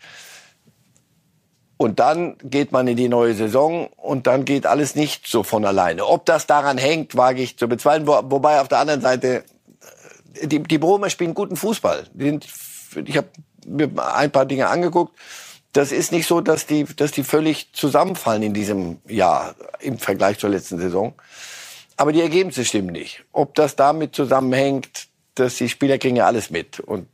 Und 1.81 1.99
dann 1.99 2.37
geht 2.45 2.73
man 2.73 2.87
in 2.89 2.97
die 2.99 3.09
neue 3.09 3.33
Saison 3.33 3.87
und 3.97 4.27
dann 4.27 4.45
geht 4.45 4.67
alles 4.67 4.97
nicht 4.97 5.27
so 5.27 5.43
von 5.43 5.65
alleine. 5.65 6.05
Ob 6.05 6.27
das 6.27 6.47
daran 6.47 6.77
hängt, 6.77 7.17
wage 7.17 7.41
ich 7.41 7.57
zu 7.57 7.69
bezweifeln. 7.69 8.07
Wobei 8.07 8.61
auf 8.61 8.69
der 8.69 8.81
anderen 8.81 9.01
Seite 9.01 9.45
die, 10.43 10.63
die 10.63 10.77
Bochumer 10.77 11.09
spielen 11.09 11.33
guten 11.33 11.57
Fußball. 11.57 12.05
ich 12.13 13.17
habe 13.17 13.29
mir 13.67 13.89
ein 14.15 14.31
paar 14.31 14.45
Dinge 14.45 14.69
angeguckt. 14.69 15.19
Das 15.73 15.91
ist 15.91 16.13
nicht 16.13 16.27
so, 16.27 16.43
dass 16.43 16.67
die, 16.67 16.85
dass 16.85 17.13
die 17.13 17.25
völlig 17.25 17.73
zusammenfallen 17.73 18.43
in 18.43 18.53
diesem 18.53 18.99
Jahr 19.09 19.55
im 19.79 19.97
Vergleich 19.97 20.39
zur 20.39 20.51
letzten 20.51 20.79
Saison. 20.79 21.15
Aber 21.97 22.13
die 22.13 22.21
Ergebnisse 22.21 22.67
stimmen 22.67 22.93
nicht. 22.93 23.25
Ob 23.33 23.55
das 23.55 23.75
damit 23.75 24.15
zusammenhängt, 24.15 25.09
dass 25.35 25.57
die 25.57 25.71
Spieler 25.71 25.97
kriegen 25.97 26.17
ja 26.17 26.27
alles 26.27 26.51
mit. 26.51 26.79
Und 26.79 27.09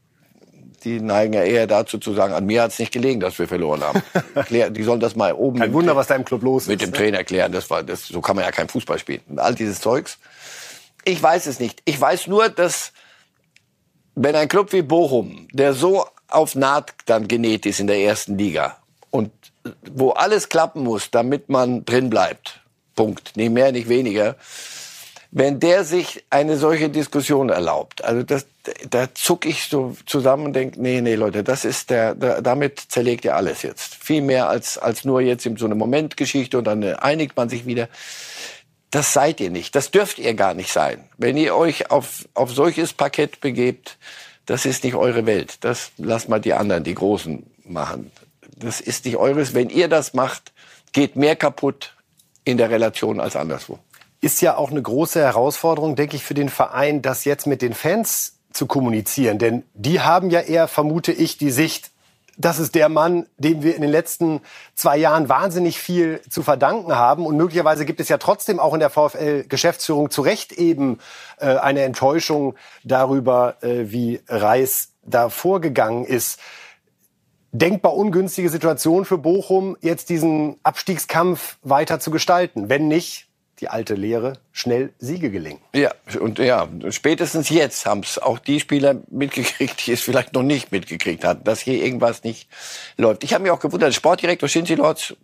die 0.85 1.01
neigen 1.01 1.33
ja 1.33 1.43
eher 1.43 1.67
dazu 1.67 1.99
zu 1.99 2.15
sagen, 2.15 2.35
an 2.35 2.47
mir 2.47 2.63
hat 2.63 2.73
es 2.73 2.79
nicht 2.79 2.93
gelegen, 2.93 3.21
dass 3.21 3.39
wir 3.39 3.49
verloren 3.49 3.83
haben. 3.83 4.03
die 4.75 4.83
sollen 4.83 5.01
das 5.01 5.17
mal 5.17 5.33
oben. 5.33 5.59
Kein 5.59 5.73
Wunder, 5.73 5.97
was 5.97 6.07
da 6.07 6.15
im 6.15 6.25
Club 6.25 6.43
los 6.43 6.65
ist. 6.65 6.69
Mit 6.69 6.83
dem 6.83 6.91
ne? 6.91 6.97
Trainer 6.97 7.25
klären. 7.25 7.53
Das 7.53 7.69
war, 7.71 7.83
das, 7.83 8.07
so 8.07 8.21
kann 8.21 8.37
man 8.37 8.45
ja 8.45 8.53
kein 8.53 8.69
Fußball 8.69 8.99
spielen. 8.99 9.23
All 9.37 9.55
dieses 9.55 9.81
Zeugs. 9.81 10.19
Ich 11.05 11.23
weiß 11.23 11.47
es 11.47 11.61
nicht. 11.61 11.83
Ich 11.85 12.01
weiß 12.01 12.27
nur, 12.27 12.49
dass 12.49 12.93
wenn 14.15 14.35
ein 14.35 14.49
Club 14.49 14.73
wie 14.73 14.83
Bochum, 14.83 15.47
der 15.53 15.75
so 15.75 16.07
auf 16.29 16.55
Naht 16.55 16.95
dann 17.07 17.29
genäht 17.29 17.67
ist 17.67 17.81
in 17.81 17.87
der 17.87 17.99
ersten 17.99 18.37
Liga 18.37 18.79
und 19.11 19.31
wo 19.93 20.11
alles 20.11 20.49
klappen 20.49 20.83
muss, 20.83 21.11
damit 21.11 21.49
man 21.49 21.85
drin 21.85 22.11
bleibt, 22.11 22.61
Punkt, 22.95 23.37
nicht 23.37 23.51
mehr, 23.51 23.73
nicht 23.73 23.89
weniger, 23.89 24.37
wenn 25.31 25.61
der 25.61 25.85
sich 25.85 26.25
eine 26.31 26.57
solche 26.57 26.89
Diskussion 26.89 27.51
erlaubt, 27.51 28.03
also 28.05 28.23
das, 28.23 28.47
da 28.89 29.15
zuck 29.15 29.47
ich 29.47 29.65
so 29.65 29.97
zusammen 30.07 30.47
und 30.47 30.53
denke, 30.53 30.81
nee, 30.81 31.01
nee, 31.01 31.15
Leute, 31.15 31.43
das 31.45 31.65
ist 31.65 31.91
der, 31.91 32.15
der, 32.15 32.43
damit 32.43 32.81
zerlegt 32.89 33.25
ihr 33.25 33.37
alles 33.37 33.63
jetzt. 33.63 33.95
Viel 33.95 34.23
mehr 34.23 34.49
als, 34.49 34.79
als 34.79 35.05
nur 35.05 35.21
jetzt 35.21 35.47
in 35.47 35.57
so 35.57 35.67
eine 35.67 35.75
Momentgeschichte 35.75 36.59
und 36.59 36.65
dann 36.65 36.83
einigt 36.85 37.37
man 37.37 37.49
sich 37.49 37.67
wieder. 37.67 37.89
Das 38.91 39.13
seid 39.13 39.41
ihr 39.41 39.51
nicht. 39.51 39.75
Das 39.75 39.91
dürft 39.91 40.19
ihr 40.19 40.35
gar 40.35 40.55
nicht 40.55 40.73
sein. 40.73 41.05
Wenn 41.19 41.37
ihr 41.37 41.55
euch 41.57 41.91
auf, 41.91 42.27
auf 42.35 42.53
solches 42.53 42.93
Parkett 42.93 43.41
begebt, 43.41 43.99
das 44.47 44.65
ist 44.65 44.85
nicht 44.85 44.95
eure 44.95 45.27
Welt. 45.27 45.59
Das 45.63 45.91
lasst 45.99 46.29
mal 46.29 46.41
die 46.41 46.55
anderen, 46.55 46.85
die 46.85 46.95
Großen 46.95 47.45
machen. 47.65 48.11
Das 48.57 48.81
ist 48.81 49.05
nicht 49.05 49.17
eures. 49.17 49.55
Wenn 49.55 49.71
ihr 49.71 49.89
das 49.89 50.15
macht, 50.15 50.53
geht 50.93 51.17
mehr 51.17 51.37
kaputt 51.37 51.95
in 52.45 52.57
der 52.57 52.71
Relation 52.71 53.21
als 53.21 53.37
anderswo. 53.37 53.79
Ist 54.21 54.41
ja 54.41 54.57
auch 54.57 54.71
eine 54.71 54.81
große 54.81 55.21
Herausforderung, 55.21 55.97
denke 55.97 56.17
ich, 56.17 56.25
für 56.25 56.35
den 56.35 56.49
Verein, 56.49 57.03
das 57.03 57.25
jetzt 57.25 57.47
mit 57.47 57.61
den 57.61 57.75
Fans 57.75 58.36
zu 58.57 58.67
kommunizieren. 58.67 59.39
Denn 59.39 59.65
die 59.75 60.01
haben 60.01 60.31
ja 60.31 60.41
eher, 60.41 60.69
vermute 60.69 61.13
ich, 61.13 61.39
die 61.39 61.51
Sicht, 61.51 61.91
das 62.39 62.59
ist 62.59 62.75
der 62.75 62.89
Mann, 62.89 63.27
dem 63.39 63.63
wir 63.63 63.75
in 63.75 63.81
den 63.81 63.91
letzten 63.91 64.41
zwei 64.75 64.99
Jahren 64.99 65.29
wahnsinnig 65.29 65.79
viel 65.79 66.21
zu 66.29 66.43
verdanken 66.43 66.95
haben. 66.95 67.25
Und 67.25 67.37
möglicherweise 67.37 67.87
gibt 67.87 68.01
es 68.01 68.09
ja 68.09 68.19
trotzdem 68.19 68.61
auch 68.61 68.75
in 68.75 68.81
der 68.81 68.91
VfL-Geschäftsführung 68.91 70.11
zu 70.11 70.21
Recht 70.21 70.53
eben 70.53 70.99
äh, 71.39 71.57
eine 71.57 71.83
Enttäuschung 71.83 72.55
darüber, 72.85 73.57
äh, 73.63 73.91
wie 73.91 74.21
Reis 74.29 74.93
da 75.03 75.31
vorgegangen 75.31 76.05
ist. 76.05 76.39
Denkbar 77.53 77.97
ungünstige 77.97 78.51
Situation 78.51 79.07
für 79.07 79.17
Bochum, 79.17 79.79
jetzt 79.81 80.11
diesen 80.11 80.59
Abstiegskampf 80.63 81.57
weiter 81.63 82.01
zu 82.01 82.11
gestalten. 82.11 82.69
Wenn 82.69 82.87
nicht, 82.87 83.26
die 83.61 83.69
alte 83.69 83.95
Lehre, 83.95 84.35
schnell 84.53 84.93
Siege 84.99 85.31
gelingen. 85.31 85.61
Ja, 85.75 85.93
und 86.21 86.39
ja, 86.39 86.69
spätestens 86.91 87.49
jetzt 87.49 87.87
haben 87.87 88.01
es 88.01 88.19
auch 88.19 88.39
die 88.39 88.61
Spieler 88.61 88.97
mitgekriegt, 89.11 89.87
die 89.87 89.93
es 89.93 90.03
vielleicht 90.03 90.35
noch 90.35 90.43
nicht 90.43 90.73
mitgekriegt 90.73 91.25
hatten, 91.25 91.45
dass 91.45 91.61
hier 91.61 91.83
irgendwas 91.83 92.23
nicht 92.23 92.49
läuft. 92.99 93.25
Ich 93.25 93.33
habe 93.33 93.43
mich 93.43 93.51
auch 93.51 93.61
gewundert, 93.61 93.95
Sportdirektor 93.95 94.49
Shinji 94.49 94.75
Lords 94.75 95.15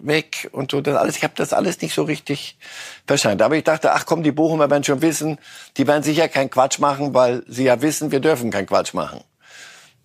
weg 0.00 0.48
und 0.52 0.70
so, 0.70 0.80
das 0.80 0.96
alles, 0.96 1.16
ich 1.16 1.24
habe 1.24 1.34
das 1.36 1.52
alles 1.52 1.80
nicht 1.80 1.94
so 1.94 2.02
richtig 2.02 2.58
verstanden. 3.06 3.42
Aber 3.42 3.56
ich 3.56 3.64
dachte, 3.64 3.92
ach 3.92 4.06
komm, 4.06 4.22
die 4.22 4.32
Bochumer 4.32 4.70
werden 4.70 4.84
schon 4.84 5.02
wissen, 5.02 5.38
die 5.76 5.86
werden 5.86 6.02
sicher 6.02 6.28
keinen 6.28 6.50
Quatsch 6.50 6.78
machen, 6.78 7.14
weil 7.14 7.42
sie 7.48 7.64
ja 7.64 7.80
wissen, 7.80 8.10
wir 8.10 8.20
dürfen 8.20 8.50
keinen 8.50 8.66
Quatsch 8.66 8.94
machen. 8.94 9.24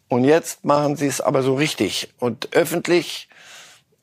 Und 0.08 0.24
jetzt 0.24 0.64
machen 0.64 0.96
sie 0.96 1.08
es 1.08 1.22
aber 1.22 1.44
so 1.44 1.56
richtig 1.56 2.14
und 2.20 2.56
öffentlich 2.56 3.30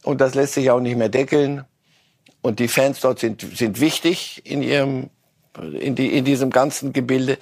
und 0.03 0.21
das 0.21 0.35
lässt 0.35 0.55
sich 0.55 0.71
auch 0.71 0.81
nicht 0.81 0.97
mehr 0.97 1.09
deckeln. 1.09 1.65
Und 2.43 2.59
die 2.59 2.69
Fans 2.69 3.01
dort 3.01 3.19
sind, 3.19 3.47
sind 3.55 3.81
wichtig 3.81 4.43
in 4.45 4.63
ihrem, 4.63 5.11
in, 5.79 5.95
die, 5.95 6.17
in 6.17 6.25
diesem 6.25 6.51
ganzen 6.51 6.93
Gebilde. 6.93 7.39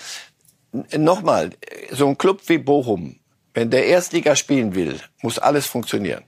Nochmal, 0.96 1.50
so 1.90 2.08
ein 2.08 2.18
Club 2.18 2.42
wie 2.46 2.58
Bochum, 2.58 3.16
wenn 3.54 3.70
der 3.70 3.86
Erstliga 3.86 4.36
spielen 4.36 4.74
will, 4.74 5.00
muss 5.22 5.38
alles 5.38 5.66
funktionieren. 5.66 6.24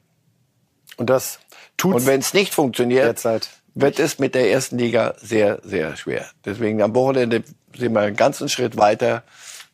Und 0.97 1.11
das 1.11 1.39
tut 1.77 1.95
Und 1.95 2.07
wenn 2.07 2.21
es 2.21 2.33
nicht 2.33 2.55
funktioniert, 2.55 3.05
derzeit 3.05 3.49
wird 3.75 3.99
es 3.99 4.19
mit 4.19 4.35
der 4.35 4.51
ersten 4.51 4.79
Liga 4.79 5.15
sehr, 5.21 5.61
sehr 5.63 5.97
schwer. 5.97 6.27
Deswegen 6.45 6.83
am 6.83 6.95
Wochenende 6.95 7.45
sind 7.77 7.93
wir 7.93 8.01
einen 8.01 8.17
ganzen 8.17 8.49
Schritt 8.49 8.77
weiter, 8.77 9.23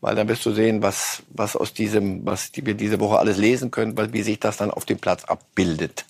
weil 0.00 0.14
dann 0.14 0.28
wirst 0.28 0.44
du 0.44 0.52
sehen, 0.52 0.82
was, 0.82 1.22
was 1.30 1.56
aus 1.56 1.72
diesem, 1.72 2.24
was 2.26 2.50
wir 2.54 2.74
diese 2.74 3.00
Woche 3.00 3.18
alles 3.18 3.38
lesen 3.38 3.70
können, 3.70 3.96
wie 4.12 4.22
sich 4.22 4.38
das 4.38 4.58
dann 4.58 4.70
auf 4.70 4.84
dem 4.84 4.98
Platz 4.98 5.24
abbildet. 5.24 6.04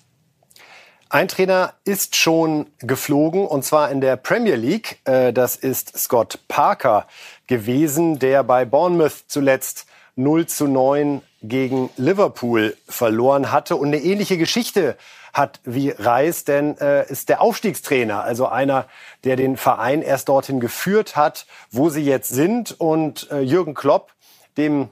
Ein 1.08 1.28
Trainer 1.28 1.72
ist 1.84 2.16
schon 2.16 2.66
geflogen 2.78 3.46
und 3.46 3.64
zwar 3.64 3.92
in 3.92 4.00
der 4.00 4.16
Premier 4.16 4.56
League. 4.56 4.98
Äh, 5.04 5.32
das 5.32 5.54
ist 5.54 5.96
Scott 5.96 6.40
Parker 6.48 7.06
gewesen, 7.46 8.18
der 8.18 8.42
bei 8.42 8.64
Bournemouth 8.64 9.24
zuletzt 9.28 9.86
0 10.16 10.46
zu 10.46 10.66
9 10.66 11.22
gegen 11.42 11.90
Liverpool 11.96 12.76
verloren 12.88 13.52
hatte 13.52 13.76
und 13.76 13.88
eine 13.88 13.98
ähnliche 13.98 14.36
Geschichte 14.36 14.96
hat 15.32 15.60
wie 15.64 15.90
Reis, 15.90 16.44
denn 16.44 16.76
äh, 16.78 17.06
ist 17.08 17.28
der 17.28 17.40
Aufstiegstrainer, 17.40 18.24
also 18.24 18.48
einer, 18.48 18.86
der 19.22 19.36
den 19.36 19.56
Verein 19.56 20.02
erst 20.02 20.28
dorthin 20.28 20.58
geführt 20.58 21.14
hat, 21.14 21.46
wo 21.70 21.88
sie 21.88 22.02
jetzt 22.02 22.30
sind. 22.30 22.80
Und 22.80 23.30
äh, 23.30 23.40
Jürgen 23.40 23.74
Klopp, 23.74 24.12
dem 24.56 24.88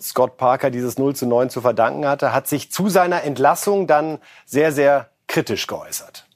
Scott 0.00 0.36
Parker 0.36 0.70
dieses 0.70 0.98
0 0.98 1.14
zu 1.14 1.26
9 1.26 1.50
zu 1.50 1.60
verdanken 1.60 2.06
hatte, 2.06 2.32
hat 2.32 2.48
sich 2.48 2.70
zu 2.70 2.88
seiner 2.88 3.22
Entlassung 3.24 3.86
dann 3.86 4.18
sehr, 4.46 4.72
sehr 4.72 5.10
kritisch 5.26 5.66
geäußert. 5.66 6.26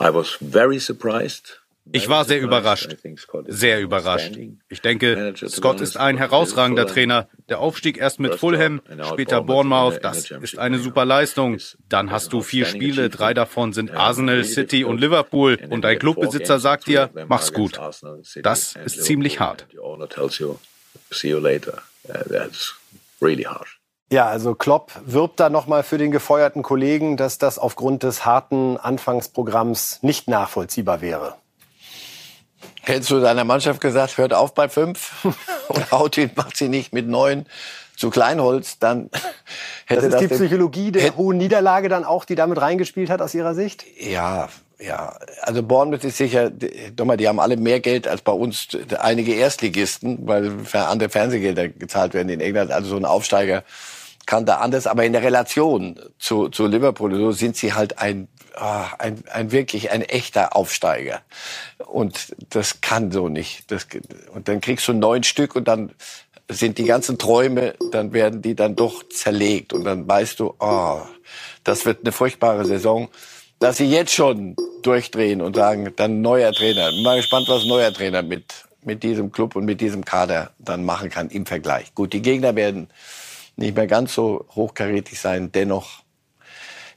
I 0.00 0.14
was 0.14 0.38
very 0.40 0.78
surprised 0.78 1.60
Ich 1.90 2.08
war 2.08 2.24
sehr 2.24 2.40
überrascht. 2.40 2.96
Sehr 3.46 3.80
überrascht. 3.80 4.38
Ich 4.68 4.80
denke, 4.80 5.34
Scott 5.48 5.80
ist 5.80 5.96
ein 5.96 6.18
herausragender 6.18 6.86
Trainer. 6.86 7.28
Der 7.48 7.60
Aufstieg 7.60 7.98
erst 7.98 8.20
mit 8.20 8.34
Fulham, 8.34 8.80
später 9.10 9.42
Bournemouth, 9.42 10.00
das 10.02 10.30
ist 10.30 10.58
eine 10.58 10.78
super 10.78 11.04
Leistung. 11.04 11.58
Dann 11.88 12.10
hast 12.10 12.32
du 12.32 12.42
vier 12.42 12.66
Spiele, 12.66 13.08
drei 13.08 13.34
davon 13.34 13.72
sind 13.72 13.90
Arsenal, 13.90 14.44
City 14.44 14.84
und 14.84 15.00
Liverpool. 15.00 15.58
Und 15.70 15.84
ein 15.84 15.98
Clubbesitzer 15.98 16.58
sagt 16.58 16.86
dir, 16.86 17.10
mach's 17.26 17.52
gut. 17.52 17.80
Das 18.42 18.76
ist 18.76 19.04
ziemlich 19.04 19.40
hart. 19.40 19.66
Ja, 24.10 24.26
also 24.26 24.54
Klopp 24.54 24.92
wirbt 25.04 25.38
da 25.38 25.50
nochmal 25.50 25.82
für 25.82 25.98
den 25.98 26.10
gefeuerten 26.10 26.62
Kollegen, 26.62 27.16
dass 27.18 27.36
das 27.36 27.58
aufgrund 27.58 28.02
des 28.02 28.24
harten 28.24 28.78
Anfangsprogramms 28.78 30.02
nicht 30.02 30.28
nachvollziehbar 30.28 31.02
wäre. 31.02 31.34
Hättest 32.82 33.10
du 33.10 33.20
deiner 33.20 33.44
Mannschaft 33.44 33.82
gesagt, 33.82 34.16
hört 34.16 34.32
auf 34.32 34.54
bei 34.54 34.70
fünf 34.70 35.26
und 35.68 35.92
haut 35.92 36.16
ihn, 36.16 36.30
macht 36.36 36.56
sie 36.56 36.68
nicht 36.68 36.94
mit 36.94 37.06
neun 37.06 37.46
zu 37.96 38.08
Kleinholz, 38.08 38.78
dann 38.78 39.10
hätte 39.86 40.02
das 40.02 40.04
ist 40.04 40.12
das 40.12 40.20
die 40.20 40.28
Psychologie 40.28 40.92
der 40.92 41.16
hohen 41.16 41.36
Niederlage 41.36 41.88
dann 41.88 42.04
auch, 42.04 42.24
die 42.24 42.36
damit 42.36 42.60
reingespielt 42.60 43.10
hat 43.10 43.20
aus 43.20 43.34
Ihrer 43.34 43.54
Sicht? 43.54 43.84
Ja, 44.00 44.48
ja. 44.80 45.18
Also 45.42 45.62
Bournemouth 45.62 46.04
ist 46.04 46.16
sicher, 46.16 46.52
mal, 47.02 47.16
die 47.16 47.28
haben 47.28 47.40
alle 47.40 47.56
mehr 47.56 47.80
Geld 47.80 48.06
als 48.06 48.22
bei 48.22 48.32
uns 48.32 48.68
einige 48.98 49.34
Erstligisten, 49.34 50.26
weil 50.26 50.52
andere 50.72 51.08
Fernsehgelder 51.08 51.68
gezahlt 51.68 52.14
werden 52.14 52.28
in 52.28 52.40
England. 52.40 52.70
Also 52.70 52.90
so 52.90 52.96
ein 52.96 53.04
Aufsteiger 53.04 53.64
kann 54.26 54.44
da 54.44 54.56
anders, 54.56 54.86
aber 54.86 55.04
in 55.04 55.14
der 55.14 55.22
Relation 55.22 55.98
zu, 56.18 56.48
zu 56.50 56.66
Liverpool 56.66 57.14
so 57.16 57.32
sind 57.32 57.56
sie 57.56 57.72
halt 57.72 57.98
ein 57.98 58.28
oh, 58.60 58.84
ein, 58.98 59.22
ein 59.32 59.52
wirklich 59.52 59.90
ein 59.90 60.02
echter 60.02 60.54
Aufsteiger. 60.56 61.22
Und 61.86 62.34
das 62.50 62.80
kann 62.80 63.10
so 63.10 63.28
nicht. 63.28 63.70
Das, 63.70 63.86
und 64.34 64.48
dann 64.48 64.60
kriegst 64.60 64.86
du 64.88 64.92
neun 64.92 65.22
Stück 65.22 65.56
und 65.56 65.68
dann 65.68 65.92
sind 66.48 66.78
die 66.78 66.84
ganzen 66.84 67.18
Träume, 67.18 67.74
dann 67.90 68.12
werden 68.12 68.40
die 68.42 68.54
dann 68.54 68.74
doch 68.74 69.06
zerlegt. 69.08 69.72
Und 69.72 69.84
dann 69.84 70.08
weißt 70.08 70.40
du, 70.40 70.54
oh, 70.58 71.00
das 71.64 71.84
wird 71.84 72.00
eine 72.02 72.12
furchtbare 72.12 72.64
Saison. 72.64 73.08
Dass 73.58 73.76
sie 73.76 73.86
jetzt 73.86 74.12
schon 74.12 74.56
durchdrehen 74.82 75.40
und 75.40 75.56
sagen, 75.56 75.92
dann 75.96 76.20
neuer 76.20 76.52
Trainer. 76.52 76.90
Bin 76.90 77.02
mal 77.02 77.16
gespannt, 77.16 77.48
was 77.48 77.64
neuer 77.64 77.92
Trainer 77.92 78.22
mit, 78.22 78.64
mit 78.82 79.02
diesem 79.02 79.32
Club 79.32 79.56
und 79.56 79.64
mit 79.64 79.80
diesem 79.80 80.04
Kader 80.04 80.52
dann 80.58 80.84
machen 80.84 81.10
kann 81.10 81.28
im 81.30 81.46
Vergleich. 81.46 81.94
Gut, 81.94 82.12
die 82.12 82.22
Gegner 82.22 82.54
werden 82.54 82.88
nicht 83.56 83.74
mehr 83.74 83.88
ganz 83.88 84.14
so 84.14 84.46
hochkarätig 84.54 85.20
sein. 85.20 85.50
Dennoch 85.50 86.02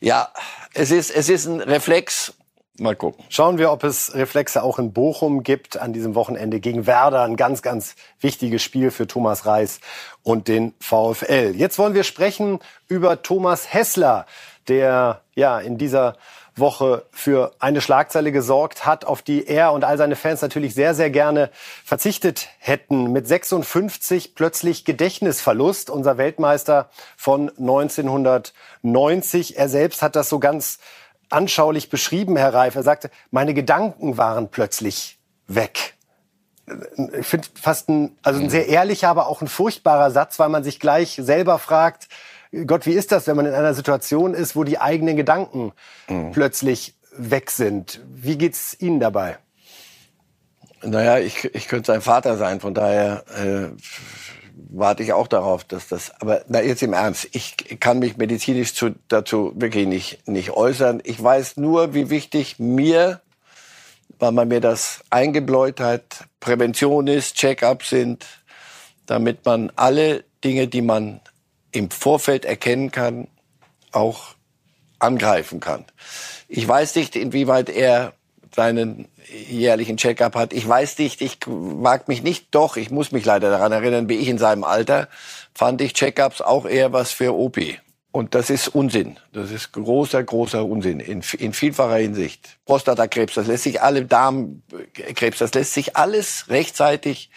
ja, 0.03 0.29
es 0.73 0.89
ist, 0.89 1.11
es 1.11 1.29
ist 1.29 1.45
ein 1.45 1.61
Reflex. 1.61 2.33
Mal 2.79 2.95
gucken. 2.95 3.23
Schauen 3.29 3.59
wir, 3.59 3.71
ob 3.71 3.83
es 3.83 4.15
Reflexe 4.15 4.63
auch 4.63 4.79
in 4.79 4.93
Bochum 4.93 5.43
gibt 5.43 5.77
an 5.77 5.93
diesem 5.93 6.15
Wochenende 6.15 6.59
gegen 6.59 6.87
Werder. 6.87 7.21
Ein 7.21 7.35
ganz, 7.35 7.61
ganz 7.61 7.95
wichtiges 8.19 8.63
Spiel 8.63 8.89
für 8.89 9.05
Thomas 9.05 9.45
Reis 9.45 9.79
und 10.23 10.47
den 10.47 10.73
VfL. 10.79 11.53
Jetzt 11.55 11.77
wollen 11.77 11.93
wir 11.93 12.03
sprechen 12.03 12.57
über 12.87 13.21
Thomas 13.21 13.71
Hessler, 13.71 14.25
der 14.67 15.21
ja 15.35 15.59
in 15.59 15.77
dieser 15.77 16.17
Woche 16.61 17.03
für 17.11 17.51
eine 17.59 17.81
Schlagzeile 17.81 18.31
gesorgt 18.31 18.85
hat, 18.85 19.03
auf 19.03 19.21
die 19.21 19.45
er 19.45 19.73
und 19.73 19.83
all 19.83 19.97
seine 19.97 20.15
Fans 20.15 20.41
natürlich 20.41 20.73
sehr, 20.73 20.95
sehr 20.95 21.09
gerne 21.09 21.49
verzichtet 21.83 22.47
hätten. 22.59 23.11
Mit 23.11 23.27
56 23.27 24.33
plötzlich 24.33 24.85
Gedächtnisverlust, 24.85 25.89
unser 25.89 26.17
Weltmeister 26.17 26.89
von 27.17 27.49
1990. 27.49 29.57
Er 29.57 29.67
selbst 29.67 30.01
hat 30.01 30.15
das 30.15 30.29
so 30.29 30.39
ganz 30.39 30.79
anschaulich 31.29 31.89
beschrieben, 31.89 32.37
Herr 32.37 32.53
Reif. 32.53 32.75
Er 32.75 32.83
sagte, 32.83 33.11
meine 33.31 33.53
Gedanken 33.53 34.17
waren 34.17 34.49
plötzlich 34.49 35.19
weg. 35.47 35.95
Ich 37.19 37.27
finde 37.27 37.47
fast 37.59 37.89
ein, 37.89 38.17
also 38.21 38.39
ein 38.39 38.49
sehr 38.49 38.67
ehrlicher, 38.67 39.09
aber 39.09 39.27
auch 39.27 39.41
ein 39.41 39.47
furchtbarer 39.47 40.11
Satz, 40.11 40.39
weil 40.39 40.49
man 40.49 40.63
sich 40.63 40.79
gleich 40.79 41.19
selber 41.21 41.59
fragt, 41.59 42.07
Gott, 42.65 42.85
wie 42.85 42.93
ist 42.93 43.11
das, 43.11 43.27
wenn 43.27 43.37
man 43.37 43.45
in 43.45 43.53
einer 43.53 43.73
Situation 43.73 44.33
ist, 44.33 44.55
wo 44.55 44.63
die 44.63 44.79
eigenen 44.79 45.15
Gedanken 45.15 45.71
mhm. 46.09 46.31
plötzlich 46.31 46.95
weg 47.15 47.49
sind? 47.49 48.01
Wie 48.13 48.37
geht's 48.37 48.75
Ihnen 48.79 48.99
dabei? 48.99 49.37
Naja, 50.83 51.19
ich, 51.19 51.45
ich 51.53 51.67
könnte 51.67 51.87
sein 51.87 52.01
Vater 52.01 52.37
sein, 52.37 52.59
von 52.59 52.73
daher 52.73 53.23
äh, 53.37 53.67
warte 54.69 55.03
ich 55.03 55.13
auch 55.13 55.27
darauf, 55.27 55.63
dass 55.63 55.87
das. 55.87 56.11
Aber 56.19 56.43
na, 56.47 56.61
jetzt 56.61 56.81
im 56.83 56.93
Ernst, 56.93 57.29
ich 57.33 57.79
kann 57.79 57.99
mich 57.99 58.17
medizinisch 58.17 58.73
zu, 58.73 58.95
dazu 59.07 59.53
wirklich 59.55 59.87
nicht, 59.87 60.27
nicht 60.27 60.51
äußern. 60.51 61.01
Ich 61.05 61.21
weiß 61.21 61.57
nur, 61.57 61.93
wie 61.93 62.09
wichtig 62.09 62.59
mir, 62.59 63.21
weil 64.19 64.31
man 64.31 64.47
mir 64.47 64.59
das 64.59 65.03
eingebläut 65.09 65.79
hat, 65.79 66.25
Prävention 66.39 67.07
ist, 67.07 67.35
Check-ups 67.35 67.89
sind, 67.89 68.25
damit 69.05 69.45
man 69.45 69.71
alle 69.75 70.23
Dinge, 70.43 70.67
die 70.67 70.81
man 70.81 71.21
im 71.71 71.89
Vorfeld 71.89 72.45
erkennen 72.45 72.91
kann, 72.91 73.27
auch 73.91 74.35
angreifen 74.99 75.59
kann. 75.59 75.85
Ich 76.47 76.67
weiß 76.67 76.95
nicht, 76.95 77.15
inwieweit 77.15 77.69
er 77.69 78.13
seinen 78.53 79.07
jährlichen 79.49 79.97
Checkup 79.97 80.35
hat. 80.35 80.53
Ich 80.53 80.67
weiß 80.67 80.97
nicht, 80.97 81.21
ich 81.21 81.37
mag 81.47 82.07
mich 82.07 82.21
nicht, 82.21 82.47
doch, 82.51 82.75
ich 82.75 82.91
muss 82.91 83.11
mich 83.11 83.25
leider 83.25 83.49
daran 83.49 83.71
erinnern, 83.71 84.09
wie 84.09 84.17
ich 84.17 84.27
in 84.27 84.37
seinem 84.37 84.63
Alter 84.63 85.07
fand 85.53 85.81
ich 85.81 85.93
Checkups 85.93 86.41
auch 86.41 86.65
eher 86.65 86.91
was 86.91 87.11
für 87.11 87.33
OP. 87.33 87.57
Und 88.11 88.35
das 88.35 88.49
ist 88.49 88.67
Unsinn. 88.67 89.17
Das 89.31 89.51
ist 89.51 89.71
großer, 89.71 90.21
großer 90.21 90.65
Unsinn 90.65 90.99
in, 90.99 91.23
in 91.37 91.53
vielfacher 91.53 91.95
Hinsicht. 91.95 92.57
Prostatakrebs, 92.65 93.35
das 93.35 93.47
lässt 93.47 93.63
sich 93.63 93.81
alle 93.81 94.05
Darmkrebs, 94.05 95.37
das 95.37 95.53
lässt 95.53 95.73
sich 95.73 95.95
alles 95.95 96.49
rechtzeitig 96.49 97.29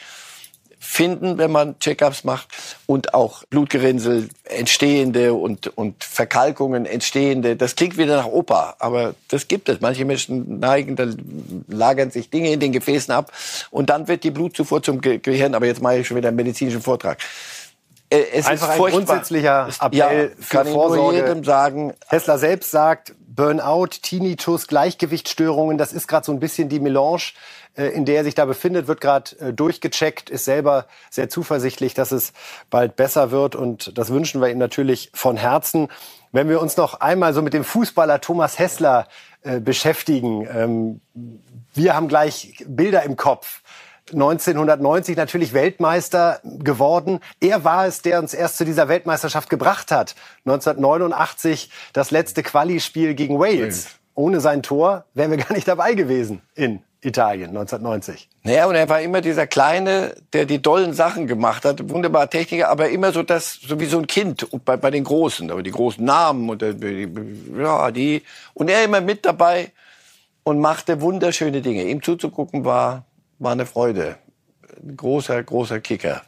finden, 0.85 1.39
wenn 1.39 1.51
man 1.51 1.79
Checkups 1.79 2.25
macht 2.25 2.49
und 2.87 3.15
auch 3.15 3.45
Blutgerinnsel 3.45 4.29
entstehende 4.45 5.33
und, 5.35 5.77
und 5.77 6.05
Verkalkungen 6.05 6.85
entstehende. 6.85 7.57
Das 7.57 7.75
klingt 7.75 7.97
wieder 7.97 8.17
nach 8.17 8.27
Opa, 8.27 8.77
aber 8.79 9.15
das 9.29 9.49
gibt 9.49 9.69
es. 9.69 9.81
Manche 9.81 10.05
Menschen 10.05 10.61
neigen, 10.61 10.95
da 10.95 11.07
lagern 11.69 12.11
sich 12.11 12.29
Dinge 12.31 12.53
in 12.53 12.61
den 12.61 12.73
Gefäßen 12.73 13.13
ab 13.15 13.33
und 13.71 13.89
dann 13.91 14.09
wird 14.09 14.25
die 14.25 14.31
Blutzufuhr 14.31 14.83
zum 14.83 15.01
Gehirn, 15.01 15.55
aber 15.55 15.67
jetzt 15.67 15.81
mache 15.81 15.99
ich 15.99 16.07
schon 16.07 16.17
wieder 16.17 16.29
einen 16.29 16.37
medizinischen 16.37 16.83
Vortrag. 16.83 17.19
Äh, 18.11 18.25
es 18.33 18.47
Einfach 18.47 18.75
ist 18.75 18.81
ein 18.81 18.91
grundsätzlicher 18.91 19.69
Appell 19.81 19.99
ja, 19.99 20.09
für 20.39 20.57
kann 20.57 20.67
Vorsorge. 20.67 21.17
Jedem 21.17 21.45
sagen. 21.45 21.95
Tesla 22.09 22.39
selbst 22.39 22.71
sagt, 22.71 23.15
Burnout, 23.35 23.89
Tinnitus, 24.03 24.69
Gleichgewichtsstörungen, 24.69 25.79
das 25.79 25.93
ist 25.93 26.07
gerade 26.07 26.25
so 26.27 26.33
ein 26.33 26.41
bisschen 26.41 26.69
die 26.69 26.81
Melange 26.81 27.33
äh, 27.77 27.87
in 27.87 28.05
der 28.05 28.17
er 28.17 28.25
sich 28.25 28.35
da 28.35 28.45
befindet, 28.45 28.87
wird 28.87 29.01
gerade 29.01 29.37
äh, 29.39 29.53
durchgecheckt, 29.53 30.31
ist 30.31 30.45
selber 30.45 30.87
sehr 31.11 31.29
zuversichtlich, 31.29 31.95
dass 31.95 32.13
es 32.13 32.33
bald 32.71 32.97
besser 32.97 33.31
wird. 33.31 33.57
Und 33.57 33.97
das 33.99 34.11
wünschen 34.11 34.41
wir 34.41 34.49
ihm 34.49 34.59
natürlich 34.59 35.11
von 35.15 35.37
Herzen. 35.37 35.89
Wenn 36.33 36.49
wir 36.49 36.61
uns 36.61 36.77
noch 36.77 37.01
einmal 37.01 37.35
so 37.35 37.43
mit 37.43 37.53
dem 37.53 37.65
Fußballer 37.65 38.21
Thomas 38.21 38.59
Hessler 38.59 39.09
äh, 39.43 39.61
beschäftigen, 39.61 40.47
ähm, 40.51 41.01
wir 41.75 41.97
haben 41.97 42.09
gleich 42.09 42.65
Bilder 42.67 43.03
im 43.03 43.17
Kopf. 43.17 43.63
1990 44.13 45.17
natürlich 45.17 45.55
Weltmeister 45.55 46.41
geworden. 46.45 47.21
Er 47.41 47.65
war 47.65 47.87
es, 47.87 48.03
der 48.03 48.19
uns 48.19 48.35
erst 48.35 48.59
zu 48.59 48.65
dieser 48.65 48.89
Weltmeisterschaft 48.89 49.49
gebracht 49.49 49.91
hat. 49.91 50.15
1989 50.45 51.71
das 51.93 52.11
letzte 52.11 52.43
Quali-Spiel 52.43 53.15
gegen 53.15 53.39
Wales. 53.39 53.89
Ohne 54.15 54.41
sein 54.41 54.63
Tor 54.63 55.05
wären 55.15 55.31
wir 55.31 55.39
gar 55.39 55.53
nicht 55.53 55.67
dabei 55.67 55.95
gewesen 55.95 56.43
in 56.55 56.83
Italien 57.01 57.49
1990. 57.49 58.29
Naja, 58.43 58.67
und 58.67 58.75
er 58.75 58.89
war 58.89 59.01
immer 59.01 59.21
dieser 59.21 59.47
Kleine, 59.47 60.15
der 60.33 60.47
die 60.47 60.61
dollen 60.61 60.95
Sachen 60.95 61.27
gemacht 61.27 61.65
hat, 61.65 61.89
wunderbare 61.91 62.29
Techniker, 62.29 62.71
aber 62.71 62.89
immer 62.89 63.13
so 63.13 63.23
das, 63.23 63.59
so 63.67 63.81
wie 63.81 63.87
so 63.87 63.99
ein 63.99 64.07
Kind 64.07 64.47
bei, 64.65 64.77
bei 64.77 64.91
den 64.91 65.05
Großen, 65.05 65.51
aber 65.51 65.63
die 65.63 65.71
großen 65.71 66.05
Namen 66.05 66.49
und 66.49 66.63
die, 66.63 67.09
ja, 67.57 67.91
die, 67.91 68.23
und 68.55 68.71
er 68.71 68.85
immer 68.85 69.01
mit 69.01 69.25
dabei 69.25 69.73
und 70.45 70.61
machte 70.61 71.01
wunderschöne 71.01 71.61
Dinge. 71.61 71.85
Ihm 71.85 72.03
zuzugucken 72.03 72.65
war, 72.65 73.05
war 73.45 73.53
eine 73.53 73.67
Freude. 73.67 74.17
Ein 74.83 74.97
großer, 74.97 75.43
großer 75.43 75.81
Kicker. 75.81 76.23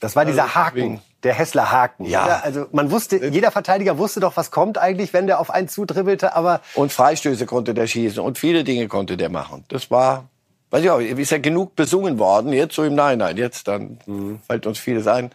Das 0.00 0.14
war 0.14 0.24
dieser 0.24 0.44
also, 0.44 0.54
Haken 0.54 1.00
der 1.22 1.34
Hessler 1.34 1.70
Haken. 1.70 2.04
Ja. 2.04 2.24
Oder? 2.24 2.44
Also 2.44 2.66
man 2.72 2.90
wusste, 2.90 3.16
äh, 3.16 3.28
jeder 3.28 3.50
Verteidiger 3.50 3.98
wusste 3.98 4.20
doch, 4.20 4.36
was 4.36 4.50
kommt 4.50 4.78
eigentlich, 4.78 5.12
wenn 5.12 5.26
der 5.26 5.40
auf 5.40 5.50
einen 5.50 5.68
zudribbelte, 5.68 6.34
aber. 6.34 6.60
Und 6.74 6.92
Freistöße 6.92 7.46
konnte 7.46 7.74
der 7.74 7.86
schießen 7.86 8.22
und 8.22 8.38
viele 8.38 8.64
Dinge 8.64 8.88
konnte 8.88 9.16
der 9.16 9.28
machen. 9.28 9.64
Das 9.68 9.90
war, 9.90 10.28
weiß 10.70 10.82
ich 10.82 10.90
auch, 10.90 11.00
ist 11.00 11.30
ja 11.30 11.38
genug 11.38 11.76
besungen 11.76 12.18
worden, 12.18 12.52
jetzt 12.52 12.74
so 12.74 12.84
im 12.84 12.94
Nein, 12.94 13.20
jetzt 13.36 13.68
dann 13.68 13.98
mhm. 14.06 14.40
fällt 14.46 14.66
uns 14.66 14.78
vieles 14.78 15.06
ein. 15.06 15.30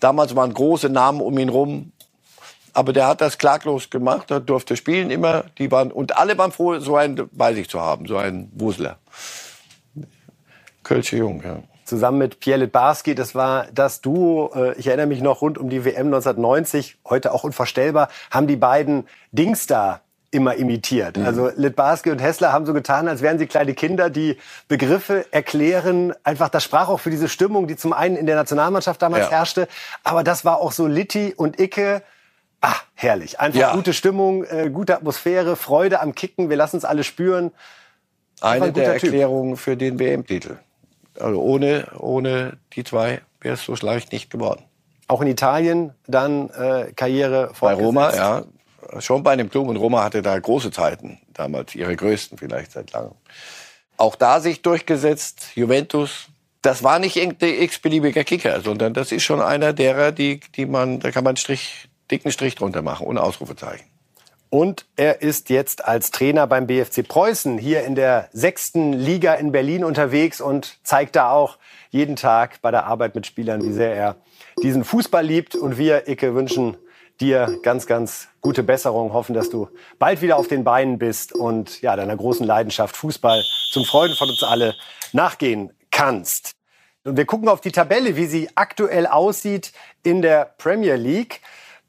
Damals 0.00 0.34
waren 0.34 0.52
große 0.52 0.88
Namen 0.88 1.20
um 1.20 1.38
ihn 1.38 1.48
rum. 1.48 1.92
Aber 2.72 2.92
der 2.92 3.08
hat 3.08 3.20
das 3.20 3.36
klaglos 3.36 3.90
gemacht, 3.90 4.30
er 4.30 4.38
durfte 4.38 4.76
spielen 4.76 5.10
immer, 5.10 5.44
die 5.58 5.72
waren, 5.72 5.90
und 5.90 6.16
alle 6.16 6.38
waren 6.38 6.52
froh, 6.52 6.78
so 6.78 6.94
einen 6.94 7.28
bei 7.32 7.52
sich 7.52 7.68
zu 7.68 7.80
haben, 7.80 8.06
so 8.06 8.16
einen 8.16 8.48
Wusler. 8.54 8.96
Kölsche 10.90 11.16
Jung, 11.16 11.40
ja 11.44 11.62
zusammen 11.90 12.18
mit 12.18 12.40
Pierre 12.40 12.60
Litbarski. 12.60 13.14
Das 13.14 13.34
war 13.34 13.66
das 13.74 14.00
Duo, 14.00 14.52
äh, 14.54 14.74
ich 14.78 14.86
erinnere 14.86 15.06
mich 15.06 15.20
noch, 15.20 15.42
rund 15.42 15.58
um 15.58 15.68
die 15.68 15.84
WM 15.84 16.06
1990, 16.06 16.98
heute 17.04 17.34
auch 17.34 17.42
unvorstellbar, 17.42 18.08
haben 18.30 18.46
die 18.46 18.56
beiden 18.56 19.08
Dings 19.32 19.66
da 19.66 20.00
immer 20.30 20.54
imitiert. 20.54 21.16
Mhm. 21.16 21.26
Also 21.26 21.50
Litbarski 21.56 22.10
und 22.10 22.20
Hessler 22.20 22.52
haben 22.52 22.64
so 22.64 22.72
getan, 22.72 23.08
als 23.08 23.20
wären 23.20 23.38
sie 23.38 23.46
kleine 23.46 23.74
Kinder, 23.74 24.08
die 24.08 24.36
Begriffe 24.68 25.26
erklären. 25.32 26.14
Einfach, 26.22 26.48
das 26.48 26.62
sprach 26.62 26.88
auch 26.88 27.00
für 27.00 27.10
diese 27.10 27.28
Stimmung, 27.28 27.66
die 27.66 27.76
zum 27.76 27.92
einen 27.92 28.16
in 28.16 28.26
der 28.26 28.36
Nationalmannschaft 28.36 29.02
damals 29.02 29.24
ja. 29.24 29.32
herrschte, 29.32 29.66
aber 30.04 30.22
das 30.22 30.44
war 30.44 30.58
auch 30.58 30.72
so 30.72 30.86
Litti 30.86 31.34
und 31.36 31.58
Icke. 31.58 32.02
Ah, 32.60 32.76
herrlich. 32.94 33.40
Einfach 33.40 33.58
ja. 33.58 33.74
gute 33.74 33.92
Stimmung, 33.92 34.44
äh, 34.44 34.70
gute 34.70 34.94
Atmosphäre, 34.94 35.56
Freude 35.56 36.00
am 36.00 36.14
Kicken. 36.14 36.50
Wir 36.50 36.56
lassen 36.56 36.76
es 36.76 36.84
alle 36.84 37.04
spüren. 37.04 37.50
Eine 38.40 38.66
ein 38.66 38.74
der 38.74 38.92
Erklärungen 38.94 39.56
für 39.56 39.76
den 39.76 39.98
WM-Titel. 39.98 40.58
Also 41.20 41.40
ohne, 41.40 41.88
ohne 41.98 42.58
die 42.72 42.84
zwei 42.84 43.20
wäre 43.40 43.54
es 43.54 43.64
so 43.64 43.74
leicht 43.74 44.12
nicht 44.12 44.30
geworden. 44.30 44.64
Auch 45.08 45.20
in 45.20 45.26
Italien 45.26 45.92
dann 46.06 46.50
äh, 46.50 46.92
Karriere 46.94 47.52
Bei 47.60 47.74
Roma, 47.74 48.14
ja. 48.14 48.44
Schon 48.98 49.22
bei 49.22 49.32
einem 49.32 49.50
Klub. 49.50 49.68
Und 49.68 49.76
Roma 49.76 50.04
hatte 50.04 50.22
da 50.22 50.38
große 50.38 50.70
Zeiten. 50.70 51.20
Damals 51.32 51.74
ihre 51.74 51.94
größten 51.94 52.38
vielleicht 52.38 52.72
seit 52.72 52.92
langem. 52.92 53.12
Auch 53.96 54.16
da 54.16 54.40
sich 54.40 54.62
durchgesetzt. 54.62 55.48
Juventus. 55.54 56.28
Das 56.62 56.82
war 56.82 56.98
nicht 56.98 57.16
irgendein 57.16 57.60
x-beliebiger 57.62 58.22
Kicker, 58.22 58.60
sondern 58.60 58.94
das 58.94 59.12
ist 59.12 59.22
schon 59.22 59.40
einer 59.40 59.72
derer, 59.72 60.12
die, 60.12 60.40
die 60.56 60.66
man, 60.66 61.00
da 61.00 61.10
kann 61.10 61.24
man 61.24 61.30
einen 61.30 61.36
Strich, 61.38 61.88
dicken 62.10 62.30
Strich 62.30 62.54
drunter 62.54 62.82
machen, 62.82 63.06
ohne 63.06 63.22
Ausrufezeichen. 63.22 63.89
Und 64.50 64.86
er 64.96 65.22
ist 65.22 65.48
jetzt 65.48 65.84
als 65.84 66.10
Trainer 66.10 66.48
beim 66.48 66.66
BFC 66.66 67.06
Preußen 67.06 67.56
hier 67.56 67.84
in 67.84 67.94
der 67.94 68.28
sechsten 68.32 68.92
Liga 68.92 69.34
in 69.34 69.52
Berlin 69.52 69.84
unterwegs 69.84 70.40
und 70.40 70.78
zeigt 70.82 71.14
da 71.14 71.30
auch 71.30 71.56
jeden 71.90 72.16
Tag 72.16 72.60
bei 72.60 72.72
der 72.72 72.84
Arbeit 72.86 73.14
mit 73.14 73.26
Spielern, 73.26 73.62
wie 73.62 73.72
sehr 73.72 73.94
er 73.94 74.16
diesen 74.60 74.82
Fußball 74.82 75.24
liebt. 75.24 75.54
Und 75.54 75.78
wir, 75.78 76.08
Icke, 76.08 76.34
wünschen 76.34 76.76
dir 77.20 77.60
ganz, 77.62 77.86
ganz 77.86 78.26
gute 78.40 78.64
Besserung, 78.64 79.12
hoffen, 79.12 79.34
dass 79.34 79.50
du 79.50 79.68
bald 80.00 80.20
wieder 80.20 80.36
auf 80.36 80.48
den 80.48 80.64
Beinen 80.64 80.98
bist 80.98 81.32
und 81.32 81.80
ja, 81.80 81.94
deiner 81.94 82.16
großen 82.16 82.44
Leidenschaft 82.44 82.96
Fußball 82.96 83.44
zum 83.70 83.84
Freuden 83.84 84.16
von 84.16 84.28
uns 84.28 84.42
alle 84.42 84.74
nachgehen 85.12 85.72
kannst. 85.92 86.56
Und 87.04 87.16
wir 87.16 87.24
gucken 87.24 87.48
auf 87.48 87.60
die 87.60 87.72
Tabelle, 87.72 88.16
wie 88.16 88.26
sie 88.26 88.48
aktuell 88.56 89.06
aussieht 89.06 89.72
in 90.02 90.22
der 90.22 90.54
Premier 90.58 90.96
League. 90.96 91.40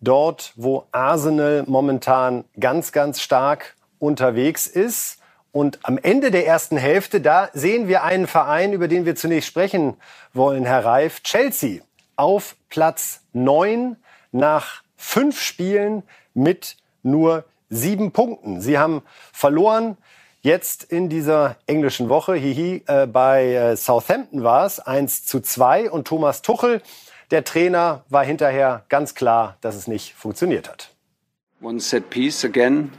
Dort, 0.02 0.54
wo 0.56 0.86
Arsenal 0.92 1.64
momentan 1.68 2.44
ganz, 2.60 2.92
ganz 2.92 3.22
stark 3.22 3.76
unterwegs 4.00 4.68
ist. 4.68 5.20
Und 5.52 5.80
am 5.84 5.98
Ende 5.98 6.32
der 6.32 6.48
ersten 6.48 6.78
Hälfte, 6.78 7.22
da 7.22 7.50
sehen 7.54 7.88
wir 7.88 8.04
einen 8.04 8.26
Verein, 8.26 8.74
über 8.74 8.88
den 8.88 9.06
wir 9.06 9.16
zunächst 9.16 9.48
sprechen 9.50 9.96
wollen, 10.34 10.66
Herr 10.66 10.86
Reif, 10.86 11.22
Chelsea 11.24 11.82
auf 12.16 12.56
Platz 12.70 13.22
9 13.34 13.96
nach 14.32 14.84
fünf 14.96 15.42
Spielen 15.42 16.04
mit 16.34 16.78
nur 17.04 17.46
sieben 17.70 18.12
Punkten. 18.12 18.62
Sie 18.62 18.78
haben 18.78 19.02
verloren 19.34 19.98
jetzt 20.42 20.84
in 20.84 21.10
dieser 21.10 21.58
englischen 21.68 22.10
Woche. 22.10 22.36
Hihi, 22.36 22.84
äh, 22.88 23.08
bei 23.08 23.54
äh, 23.54 23.76
Southampton 23.78 24.44
war 24.44 24.66
es 24.66 24.80
1 24.80 25.26
zu 25.26 25.40
2 25.40 25.92
und 25.92 26.08
Thomas 26.08 26.42
Tuchel, 26.42 26.82
der 27.32 27.44
Trainer, 27.44 28.04
war 28.10 28.24
hinterher 28.24 28.86
ganz 28.90 29.16
klar, 29.16 29.58
dass 29.62 29.76
es 29.76 29.88
nicht 29.88 30.14
funktioniert 30.14 30.70
hat. 30.70 30.94
One 31.62 31.80
set 31.80 32.10
piece 32.10 32.44
again, 32.44 32.92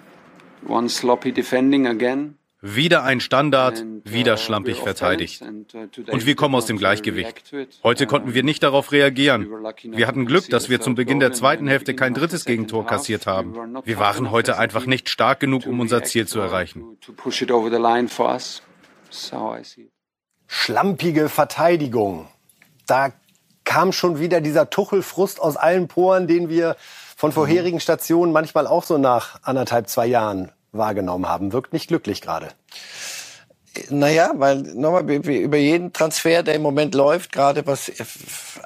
one 0.67 0.89
sloppy 0.89 1.33
defending 1.33 1.87
again. 1.87 2.39
Wieder 2.65 3.03
ein 3.03 3.19
Standard, 3.19 3.85
wieder 4.05 4.37
schlampig 4.37 4.79
verteidigt. 4.79 5.43
Und 5.43 6.27
wir 6.27 6.37
kommen 6.37 6.55
aus 6.55 6.67
dem 6.67 6.79
Gleichgewicht. 6.79 7.53
Heute 7.83 8.07
konnten 8.07 8.35
wir 8.35 8.45
nicht 8.45 8.63
darauf 8.63 8.93
reagieren. 8.93 9.49
Wir 9.83 10.07
hatten 10.07 10.27
Glück, 10.27 10.49
dass 10.49 10.71
wir 10.71 10.81
zum 10.81 10.95
Beginn 10.95 11.19
der 11.19 11.33
zweiten 11.33 11.67
Hälfte 11.67 11.97
kein 11.97 12.15
drittes 12.15 12.45
Gegentor 12.45 12.87
kassiert 12.87 13.27
haben. 13.27 13.83
Wir 13.85 13.99
waren 13.99 14.31
heute 14.31 14.59
einfach 14.59 14.87
nicht 14.87 15.09
stark 15.09 15.41
genug, 15.41 15.67
um 15.67 15.81
unser 15.81 16.05
Ziel 16.05 16.29
zu 16.29 16.39
erreichen. 16.39 16.99
Schlampige 20.47 21.29
Verteidigung. 21.29 22.29
Da 22.87 23.13
kam 23.65 23.93
schon 23.93 24.19
wieder 24.19 24.41
dieser 24.41 24.71
Tuchelfrust 24.71 25.41
aus 25.41 25.57
allen 25.57 25.89
Poren, 25.89 26.27
den 26.27 26.49
wir 26.49 26.77
von 27.17 27.33
vorherigen 27.33 27.81
Stationen 27.81 28.33
manchmal 28.33 28.67
auch 28.67 28.85
so 28.85 28.99
nach 28.99 29.39
anderthalb, 29.43 29.89
zwei 29.89 30.07
Jahren 30.07 30.51
wahrgenommen 30.73 31.29
haben. 31.29 31.53
Wirkt 31.53 31.73
nicht 31.73 31.89
glücklich 31.89 32.21
gerade. 32.21 32.49
Naja, 33.89 34.33
weil 34.35 34.57
nochmal 34.59 35.09
über 35.09 35.57
jeden 35.57 35.95
Transfer, 35.95 36.43
der 36.43 36.57
im 36.57 36.63
Moment 36.63 36.95
läuft, 36.95 37.33
gerade 37.33 37.67
was 37.67 37.91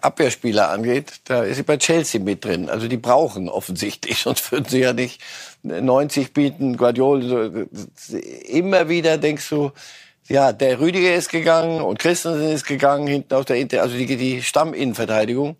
Abwehrspieler 0.02 0.68
angeht, 0.70 1.20
da 1.24 1.44
ist 1.44 1.56
sie 1.56 1.62
bei 1.62 1.76
Chelsea 1.76 2.20
mit 2.20 2.44
drin. 2.44 2.68
Also 2.68 2.88
die 2.88 2.96
brauchen 2.96 3.48
offensichtlich, 3.48 4.18
sonst 4.22 4.50
würden 4.50 4.66
sie 4.68 4.80
ja 4.80 4.92
nicht 4.92 5.20
90 5.62 6.32
bieten. 6.32 6.76
Guardiola, 6.76 7.66
immer 8.48 8.88
wieder 8.88 9.16
denkst 9.16 9.48
du, 9.48 9.70
ja, 10.28 10.52
der 10.52 10.80
Rüdiger 10.80 11.14
ist 11.14 11.30
gegangen 11.30 11.80
und 11.80 11.98
Christensen 11.98 12.50
ist 12.50 12.66
gegangen 12.66 13.06
hinten 13.06 13.34
aus 13.34 13.44
der 13.46 13.56
Inter, 13.56 13.82
also 13.82 13.96
die, 13.96 14.16
die 14.16 14.42
Stamminnenverteidigung. 14.42 15.56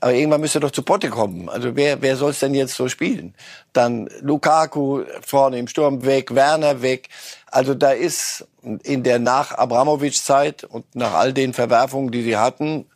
Aber 0.00 0.12
irgendwann 0.14 0.40
müsste 0.40 0.60
doch 0.60 0.70
zu 0.70 0.82
Potte 0.82 1.10
kommen. 1.10 1.48
Also 1.48 1.74
wer, 1.74 2.00
wer 2.00 2.16
soll 2.16 2.30
es 2.30 2.38
denn 2.38 2.54
jetzt 2.54 2.74
so 2.74 2.88
spielen? 2.88 3.34
Dann 3.72 4.08
Lukaku 4.20 5.02
vorne 5.22 5.58
im 5.58 5.66
Sturm 5.66 6.04
weg, 6.04 6.34
Werner 6.34 6.82
weg. 6.82 7.08
Also 7.46 7.74
da 7.74 7.90
ist 7.90 8.46
in 8.84 9.02
der 9.02 9.18
nach 9.18 9.52
Abramovic-Zeit 9.52 10.64
und 10.64 10.94
nach 10.94 11.14
all 11.14 11.32
den 11.32 11.52
Verwerfungen, 11.52 12.12
die 12.12 12.22
sie 12.22 12.36
hatten, 12.36 12.86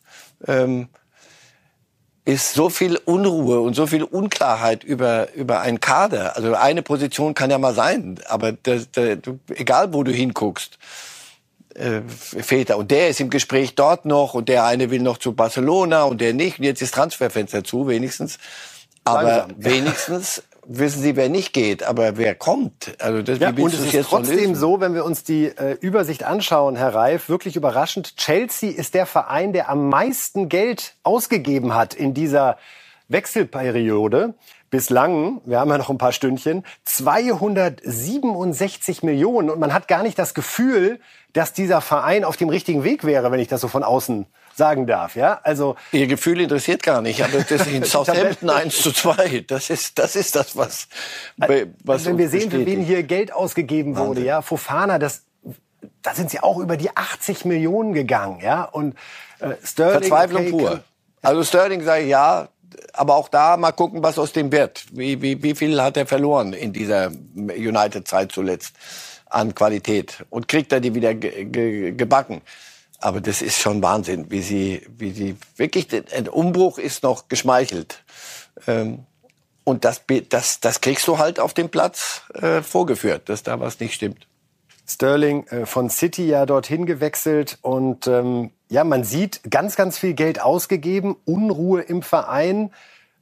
ähm, 0.46 0.88
ist 2.24 2.54
so 2.54 2.68
viel 2.70 3.00
Unruhe 3.04 3.60
und 3.60 3.74
so 3.74 3.86
viel 3.86 4.04
Unklarheit 4.04 4.84
über, 4.84 5.32
über 5.34 5.60
einen 5.60 5.80
Kader. 5.80 6.36
Also 6.36 6.54
eine 6.54 6.82
Position 6.82 7.34
kann 7.34 7.50
ja 7.50 7.58
mal 7.58 7.74
sein, 7.74 8.20
aber 8.28 8.52
das, 8.52 8.90
das, 8.92 9.18
egal 9.48 9.92
wo 9.92 10.04
du 10.04 10.12
hinguckst, 10.12 10.78
äh, 11.74 12.02
Väter. 12.06 12.76
Und 12.76 12.90
der 12.90 13.08
ist 13.08 13.20
im 13.20 13.30
Gespräch 13.30 13.74
dort 13.74 14.04
noch 14.04 14.34
und 14.34 14.48
der 14.48 14.64
eine 14.64 14.90
will 14.90 15.00
noch 15.00 15.18
zu 15.18 15.32
Barcelona 15.32 16.04
und 16.04 16.20
der 16.20 16.32
nicht. 16.34 16.58
Und 16.58 16.64
jetzt 16.64 16.82
ist 16.82 16.94
Transferfenster 16.94 17.64
zu, 17.64 17.88
wenigstens. 17.88 18.38
Aber 19.04 19.22
Langsam. 19.22 19.64
wenigstens 19.64 20.42
wissen 20.66 21.02
Sie, 21.02 21.16
wer 21.16 21.28
nicht 21.28 21.52
geht, 21.52 21.82
aber 21.82 22.16
wer 22.16 22.34
kommt. 22.34 22.94
Also 23.00 23.20
das, 23.22 23.38
ja, 23.38 23.50
und 23.50 23.72
es 23.72 23.80
ist 23.80 23.92
jetzt 23.92 24.08
trotzdem 24.08 24.54
so, 24.54 24.80
wenn 24.80 24.94
wir 24.94 25.04
uns 25.04 25.24
die 25.24 25.44
äh, 25.46 25.76
Übersicht 25.80 26.24
anschauen, 26.24 26.76
Herr 26.76 26.94
Reif, 26.94 27.28
wirklich 27.28 27.56
überraschend. 27.56 28.16
Chelsea 28.16 28.70
ist 28.70 28.94
der 28.94 29.04
Verein, 29.06 29.52
der 29.52 29.68
am 29.68 29.88
meisten 29.88 30.48
Geld 30.48 30.94
ausgegeben 31.02 31.74
hat 31.74 31.94
in 31.94 32.14
dieser 32.14 32.58
Wechselperiode 33.08 34.34
bislang, 34.70 35.40
wir 35.44 35.58
haben 35.60 35.70
ja 35.70 35.78
noch 35.78 35.90
ein 35.90 35.98
paar 35.98 36.12
Stündchen, 36.12 36.64
267 36.84 39.02
Millionen. 39.02 39.50
Und 39.50 39.58
man 39.60 39.74
hat 39.74 39.86
gar 39.86 40.02
nicht 40.02 40.18
das 40.18 40.34
Gefühl, 40.34 40.98
dass 41.34 41.52
dieser 41.52 41.80
Verein 41.80 42.24
auf 42.24 42.38
dem 42.38 42.48
richtigen 42.48 42.82
Weg 42.82 43.04
wäre, 43.04 43.30
wenn 43.30 43.38
ich 43.38 43.46
das 43.48 43.60
so 43.60 43.68
von 43.68 43.84
außen 43.84 44.26
sagen 44.54 44.86
darf. 44.86 45.16
Ja, 45.16 45.40
also 45.42 45.76
Ihr 45.92 46.06
Gefühl 46.06 46.40
interessiert 46.40 46.82
gar 46.82 47.02
nicht, 47.02 47.22
aber 47.22 47.42
das 47.42 47.66
in 47.72 47.84
Southampton 47.84 48.50
1 48.50 48.82
zu 48.82 48.92
2. 48.92 49.44
Das 49.46 49.70
ist 49.70 49.98
das, 49.98 50.16
ist 50.16 50.36
das 50.36 50.56
was, 50.56 50.88
was 51.36 52.04
Wenn 52.04 52.18
wir 52.18 52.28
sehen, 52.28 52.50
für 52.50 52.64
wen 52.64 52.82
hier 52.82 53.02
Geld 53.02 53.32
ausgegeben 53.32 53.96
wurde, 53.96 54.08
Wahnsinn. 54.08 54.24
ja, 54.24 54.42
Fofana, 54.42 54.98
das, 54.98 55.22
da 56.02 56.14
sind 56.14 56.30
sie 56.30 56.40
auch 56.40 56.58
über 56.58 56.76
die 56.76 56.94
80 56.96 57.44
Millionen 57.44 57.92
gegangen. 57.92 58.40
Ja, 58.40 58.64
und 58.64 58.94
äh, 59.40 59.54
Sterling. 59.64 60.00
Verzweiflung 60.00 60.42
okay, 60.42 60.50
pur. 60.50 60.84
Also 61.22 61.44
Sterling 61.44 61.82
sage 61.82 62.02
ich 62.02 62.08
ja, 62.10 62.48
aber 62.92 63.16
auch 63.16 63.28
da 63.28 63.56
mal 63.56 63.72
gucken, 63.72 64.02
was 64.02 64.18
aus 64.18 64.32
dem 64.32 64.50
wird. 64.50 64.84
Wie, 64.92 65.20
wie, 65.22 65.42
wie 65.42 65.54
viel 65.54 65.80
hat 65.80 65.96
er 65.96 66.06
verloren 66.06 66.52
in 66.52 66.72
dieser 66.72 67.10
United-Zeit 67.36 68.32
zuletzt? 68.32 68.74
an 69.32 69.54
Qualität 69.54 70.24
und 70.30 70.48
kriegt 70.48 70.72
er 70.72 70.80
die 70.80 70.94
wieder 70.94 71.14
ge 71.14 71.44
ge 71.46 71.92
gebacken. 71.92 72.42
Aber 73.02 73.20
das 73.20 73.42
ist 73.42 73.58
schon 73.58 73.82
Wahnsinn, 73.82 74.30
wie 74.30 74.42
sie, 74.42 74.86
wie 74.96 75.10
sie 75.10 75.36
wirklich, 75.56 75.88
ein 76.14 76.28
Umbruch 76.28 76.78
ist 76.78 77.02
noch 77.02 77.28
geschmeichelt. 77.28 78.04
Ähm, 78.68 79.06
und 79.64 79.84
das, 79.84 80.02
das, 80.28 80.60
das 80.60 80.80
kriegst 80.80 81.08
du 81.08 81.18
halt 81.18 81.40
auf 81.40 81.52
dem 81.52 81.68
Platz 81.68 82.22
äh, 82.34 82.62
vorgeführt, 82.62 83.28
dass 83.28 83.42
da 83.42 83.58
was 83.58 83.80
nicht 83.80 83.94
stimmt. 83.94 84.28
Sterling 84.86 85.46
äh, 85.48 85.66
von 85.66 85.90
City 85.90 86.26
ja 86.26 86.46
dorthin 86.46 86.86
gewechselt 86.86 87.58
und 87.62 88.06
ähm, 88.06 88.50
ja, 88.68 88.84
man 88.84 89.02
sieht 89.02 89.40
ganz, 89.50 89.74
ganz 89.74 89.98
viel 89.98 90.14
Geld 90.14 90.40
ausgegeben, 90.40 91.16
Unruhe 91.24 91.82
im 91.82 92.02
Verein. 92.02 92.70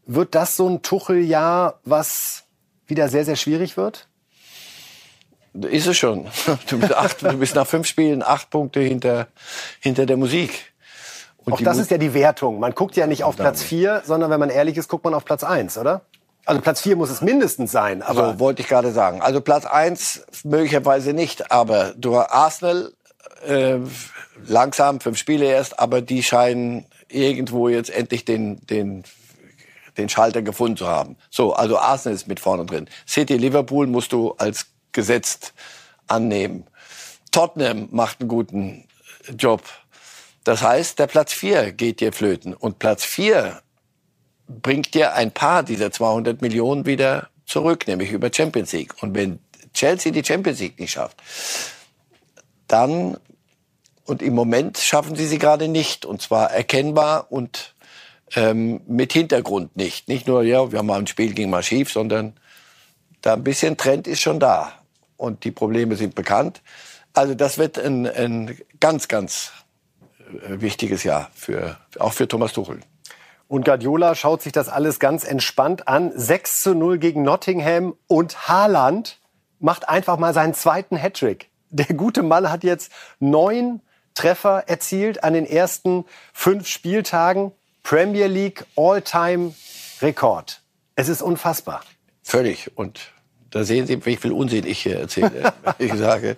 Wird 0.05 0.35
das 0.35 0.57
so 0.57 0.69
ein 0.69 0.83
Tucheljahr, 0.83 1.81
was 1.85 2.45
wieder 2.87 3.09
sehr, 3.09 3.25
sehr 3.25 3.37
schwierig 3.37 3.77
wird? 3.79 4.09
Ist 5.55 5.87
es 5.87 5.97
schon. 5.97 6.29
Du 6.69 6.79
bist, 6.79 6.95
acht, 6.95 7.23
du 7.23 7.37
bist 7.39 7.55
nach 7.55 7.67
fünf 7.67 7.87
Spielen 7.87 8.23
acht 8.23 8.51
Punkte 8.51 8.81
hinter, 8.81 9.27
hinter 9.81 10.07
der 10.07 10.17
Musik. 10.17 10.73
Und 11.45 11.55
Auch 11.55 11.61
das 11.61 11.79
ist 11.79 11.91
ja 11.91 11.99
die 11.99 12.15
Wertung. 12.15 12.61
Man 12.61 12.75
guckt 12.75 12.97
ja 12.97 13.07
nicht 13.07 13.25
auf 13.25 13.37
Platz 13.37 13.63
vier, 13.63 14.03
sondern 14.05 14.31
wenn 14.31 14.41
man 14.41 14.51
ehrlich 14.51 14.77
ist, 14.77 14.89
guckt 14.89 15.05
man 15.05 15.15
auf 15.15 15.25
Platz 15.25 15.43
eins, 15.43 15.79
oder? 15.79 16.03
Also 16.47 16.61
Platz 16.61 16.81
vier 16.81 16.97
muss 16.97 17.11
es 17.11 17.21
mindestens 17.21 17.73
sein. 17.73 18.03
Aber 18.03 18.33
so 18.33 18.39
wollte 18.41 18.63
ich 18.63 18.69
gerade 18.69 18.93
sagen. 18.93 19.21
Also 19.21 19.41
Platz 19.41 19.65
eins 19.65 20.25
möglicherweise 20.45 21.13
nicht, 21.13 21.51
aber 21.51 21.95
du 21.97 22.17
Arsenal 22.17 22.93
äh, 23.47 23.79
langsam 24.47 25.01
fünf 25.01 25.19
Spiele 25.19 25.47
erst, 25.47 25.79
aber 25.79 26.03
die 26.03 26.23
scheinen 26.23 26.87
irgendwo 27.09 27.69
jetzt 27.69 27.91
endlich 27.91 28.25
den 28.25 28.65
den 28.67 29.05
den 29.97 30.09
Schalter 30.09 30.43
gefunden 30.43 30.77
zu 30.77 30.87
haben. 30.87 31.17
So, 31.31 31.53
also 31.53 31.79
Arsenal 31.79 32.15
ist 32.15 32.29
mit 32.29 32.41
vorne 32.41 32.65
drin. 32.65 32.89
City, 33.07 33.37
Liverpool 33.37 33.87
musst 33.87 34.13
du 34.13 34.35
als 34.39 34.67
gesetzt 34.93 35.53
annehmen. 36.07 36.67
Tottenham 37.31 37.89
macht 37.91 38.21
einen 38.21 38.29
guten 38.29 38.85
Job. 39.39 39.63
Das 40.45 40.63
heißt, 40.63 40.99
der 40.99 41.07
Platz 41.07 41.33
4 41.33 41.73
geht 41.73 42.01
dir 42.01 42.13
flöten. 42.13 42.55
Und 42.55 42.79
Platz 42.79 43.05
4 43.05 43.61
bringt 44.49 44.95
dir 44.95 45.15
ein 45.15 45.31
paar 45.31 45.63
dieser 45.63 45.93
200 45.93 46.43
Millionen 46.43 46.87
wieder 46.87 47.29
zurück, 47.47 47.87
nämlich 47.87 48.11
über 48.11 48.31
Champions 48.33 48.73
League. 48.73 48.95
Und 49.03 49.15
wenn 49.15 49.39
Chelsea 49.75 50.13
die 50.13 50.25
Champions 50.25 50.61
League 50.61 50.81
nicht 50.81 50.93
schafft, 50.93 51.23
dann, 52.67 53.19
und 54.05 54.23
im 54.23 54.35
Moment 54.35 54.79
schaffen 54.79 55.15
sie 55.17 55.27
sie 55.27 55.39
gerade 55.39 55.69
nicht, 55.69 56.05
und 56.05 56.23
zwar 56.23 56.51
erkennbar 56.51 57.31
und 57.31 57.75
ähm, 58.35 58.81
mit 58.87 59.13
Hintergrund 59.13 59.77
nicht. 59.77 60.09
Nicht 60.09 60.27
nur, 60.27 60.43
ja, 60.43 60.71
wir 60.71 60.79
haben 60.79 60.87
mal 60.87 60.99
ein 60.99 61.07
Spiel 61.07 61.35
ging 61.35 61.51
mal 61.51 61.63
schief, 61.63 61.93
sondern 61.93 62.35
da 63.23 63.35
ein 63.35 63.45
bisschen 63.45 63.77
Trend 63.77 64.07
ist 64.07 64.21
schon 64.21 64.41
da. 64.41 64.80
Und 65.21 65.45
die 65.45 65.51
Probleme 65.51 65.97
sind 65.97 66.15
bekannt. 66.15 66.63
Also 67.13 67.35
das 67.35 67.59
wird 67.59 67.79
ein, 67.79 68.07
ein 68.07 68.59
ganz, 68.81 69.07
ganz 69.07 69.53
äh, 70.31 70.63
wichtiges 70.63 71.05
Jahr 71.05 71.31
für, 71.35 71.77
auch 71.99 72.15
für 72.15 72.27
Thomas 72.27 72.55
Tuchel. 72.55 72.81
Und 73.47 73.67
Guardiola 73.67 74.15
schaut 74.15 74.41
sich 74.41 74.53
das 74.53 74.71
alles 74.71 74.99
ganz 74.99 75.25
entspannt 75.25 75.89
an. 75.89 76.11
6 76.15 76.63
zu 76.63 76.75
0 76.75 76.97
gegen 76.97 77.23
Nottingham 77.23 77.97
und 78.07 78.49
Haaland 78.49 79.19
macht 79.59 79.91
einfach 79.91 80.17
mal 80.17 80.33
seinen 80.33 80.55
zweiten 80.55 80.97
Hattrick. 80.97 81.51
Der 81.69 81.95
gute 81.95 82.23
Mann 82.23 82.51
hat 82.51 82.65
jetzt 82.65 82.91
neun 83.19 83.83
Treffer 84.15 84.65
erzielt 84.69 85.23
an 85.23 85.35
den 85.35 85.45
ersten 85.45 86.07
fünf 86.33 86.67
Spieltagen. 86.67 87.53
Premier 87.83 88.27
League 88.27 88.65
All-Time 88.75 89.55
Rekord. 90.01 90.63
Es 90.95 91.11
ist 91.11 91.21
unfassbar. 91.21 91.83
Völlig. 92.23 92.75
Und 92.79 93.13
da 93.51 93.65
sehen 93.65 93.87
Sie, 93.87 94.05
wie 94.07 94.17
viel 94.17 94.33
Unsinn 94.33 94.67
ich 94.67 94.81
hier 94.83 95.01
erzähle. 95.01 95.53
ich 95.79 95.93
sage, 95.95 96.37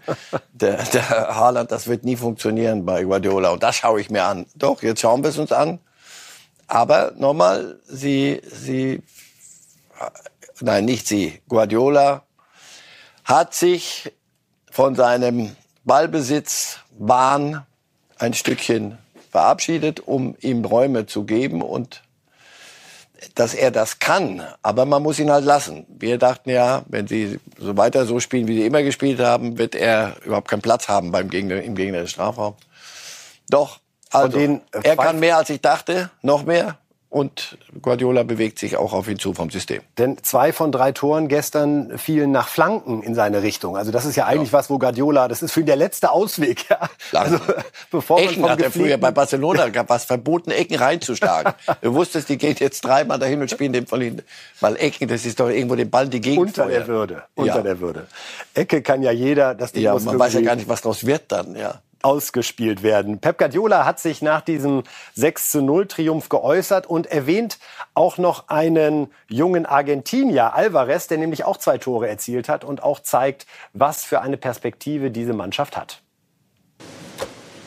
der, 0.52 0.82
der 0.84 1.08
Haaland, 1.08 1.70
das 1.70 1.86
wird 1.86 2.04
nie 2.04 2.16
funktionieren 2.16 2.84
bei 2.84 3.04
Guardiola. 3.04 3.50
Und 3.50 3.62
das 3.62 3.76
schaue 3.76 4.00
ich 4.00 4.10
mir 4.10 4.24
an. 4.24 4.46
Doch, 4.54 4.82
jetzt 4.82 5.00
schauen 5.00 5.22
wir 5.22 5.30
es 5.30 5.38
uns 5.38 5.52
an. 5.52 5.78
Aber 6.66 7.12
nochmal, 7.16 7.78
Sie, 7.86 8.40
Sie, 8.50 9.02
nein, 10.60 10.86
nicht 10.86 11.06
Sie, 11.06 11.40
Guardiola 11.48 12.22
hat 13.24 13.54
sich 13.54 14.12
von 14.70 14.94
seinem 14.94 15.54
Ballbesitz 15.84 16.78
Bahn 16.98 17.66
ein 18.18 18.32
Stückchen 18.32 18.98
verabschiedet, 19.30 20.00
um 20.00 20.36
ihm 20.40 20.64
Räume 20.64 21.06
zu 21.06 21.24
geben 21.24 21.60
und 21.60 22.02
dass 23.34 23.54
er 23.54 23.70
das 23.70 23.98
kann, 23.98 24.42
aber 24.62 24.84
man 24.84 25.02
muss 25.02 25.18
ihn 25.18 25.30
halt 25.30 25.44
lassen. 25.44 25.86
Wir 25.88 26.18
dachten 26.18 26.50
ja, 26.50 26.82
wenn 26.86 27.06
sie 27.06 27.38
so 27.58 27.76
weiter 27.76 28.06
so 28.06 28.20
spielen, 28.20 28.48
wie 28.48 28.56
sie 28.56 28.66
immer 28.66 28.82
gespielt 28.82 29.20
haben, 29.20 29.58
wird 29.58 29.74
er 29.74 30.16
überhaupt 30.24 30.48
keinen 30.48 30.62
Platz 30.62 30.88
haben 30.88 31.12
beim 31.12 31.30
Gegner, 31.30 31.62
im 31.62 31.74
Gegner 31.74 32.00
des 32.00 32.10
Strafraums. 32.10 32.58
Doch, 33.48 33.78
also, 34.10 34.60
er 34.82 34.96
kann 34.96 35.20
mehr 35.20 35.38
als 35.38 35.50
ich 35.50 35.60
dachte, 35.60 36.10
noch 36.20 36.44
mehr. 36.44 36.78
Und 37.12 37.58
Guardiola 37.82 38.22
bewegt 38.22 38.58
sich 38.58 38.78
auch 38.78 38.94
auf 38.94 39.06
ihn 39.06 39.18
zu 39.18 39.34
vom 39.34 39.50
System. 39.50 39.82
Denn 39.98 40.16
zwei 40.22 40.50
von 40.50 40.72
drei 40.72 40.92
Toren 40.92 41.28
gestern 41.28 41.98
fielen 41.98 42.32
nach 42.32 42.48
Flanken 42.48 43.02
in 43.02 43.14
seine 43.14 43.42
Richtung. 43.42 43.76
Also 43.76 43.92
das 43.92 44.06
ist 44.06 44.16
ja 44.16 44.24
eigentlich 44.24 44.50
ja. 44.50 44.58
was, 44.58 44.70
wo 44.70 44.78
Guardiola, 44.78 45.28
das 45.28 45.42
ist 45.42 45.52
für 45.52 45.60
ihn 45.60 45.66
der 45.66 45.76
letzte 45.76 46.10
Ausweg. 46.10 46.64
Ja. 46.70 46.88
Also, 47.12 47.38
bevor 47.90 48.18
Ecken 48.18 48.48
hat 48.48 48.62
er 48.62 48.70
früher 48.70 48.96
bei 48.96 49.10
Barcelona 49.10 49.68
gab 49.68 49.90
was 49.90 50.06
verboten, 50.06 50.52
Ecken 50.52 50.76
reinzuschlagen. 50.76 51.52
du 51.82 51.92
wusstest, 51.92 52.30
die 52.30 52.38
gehen 52.38 52.56
jetzt 52.58 52.80
dreimal 52.80 53.18
dahin 53.18 53.42
und 53.42 53.50
spielen 53.50 53.74
dem 53.74 53.86
von 53.86 54.00
ihnen. 54.00 54.22
Weil 54.60 54.76
Ecken, 54.76 55.06
das 55.06 55.26
ist 55.26 55.38
doch 55.38 55.50
irgendwo 55.50 55.74
den 55.74 55.90
Ball 55.90 56.08
die 56.08 56.22
Gegend 56.22 56.38
Unter 56.38 56.66
der 56.66 56.86
Würde. 56.86 57.24
Unter 57.34 57.56
ja. 57.56 57.62
der 57.62 57.80
Würde. 57.80 58.06
Ecke 58.54 58.80
kann 58.80 59.02
ja 59.02 59.10
jeder. 59.10 59.54
Das 59.54 59.72
Ding 59.72 59.82
ja, 59.82 59.98
man 59.98 60.18
weiß 60.18 60.32
ja 60.32 60.40
gar 60.40 60.56
nicht, 60.56 60.68
was 60.68 60.80
daraus 60.80 61.04
wird 61.04 61.24
dann. 61.28 61.56
Ja 61.56 61.82
ausgespielt 62.04 62.82
werden. 62.82 63.18
Pep 63.20 63.38
Guardiola 63.38 63.84
hat 63.84 64.00
sich 64.00 64.22
nach 64.22 64.40
diesem 64.40 64.82
6 65.14 65.50
zu 65.50 65.62
0 65.62 65.86
Triumph 65.86 66.28
geäußert 66.28 66.86
und 66.86 67.06
erwähnt 67.06 67.58
auch 67.94 68.18
noch 68.18 68.48
einen 68.48 69.08
jungen 69.28 69.66
Argentinier, 69.66 70.54
Alvarez, 70.54 71.06
der 71.06 71.18
nämlich 71.18 71.44
auch 71.44 71.56
zwei 71.56 71.78
Tore 71.78 72.08
erzielt 72.08 72.48
hat 72.48 72.64
und 72.64 72.82
auch 72.82 73.00
zeigt, 73.00 73.46
was 73.72 74.04
für 74.04 74.20
eine 74.20 74.36
Perspektive 74.36 75.10
diese 75.10 75.32
Mannschaft 75.32 75.76
hat. 75.76 76.02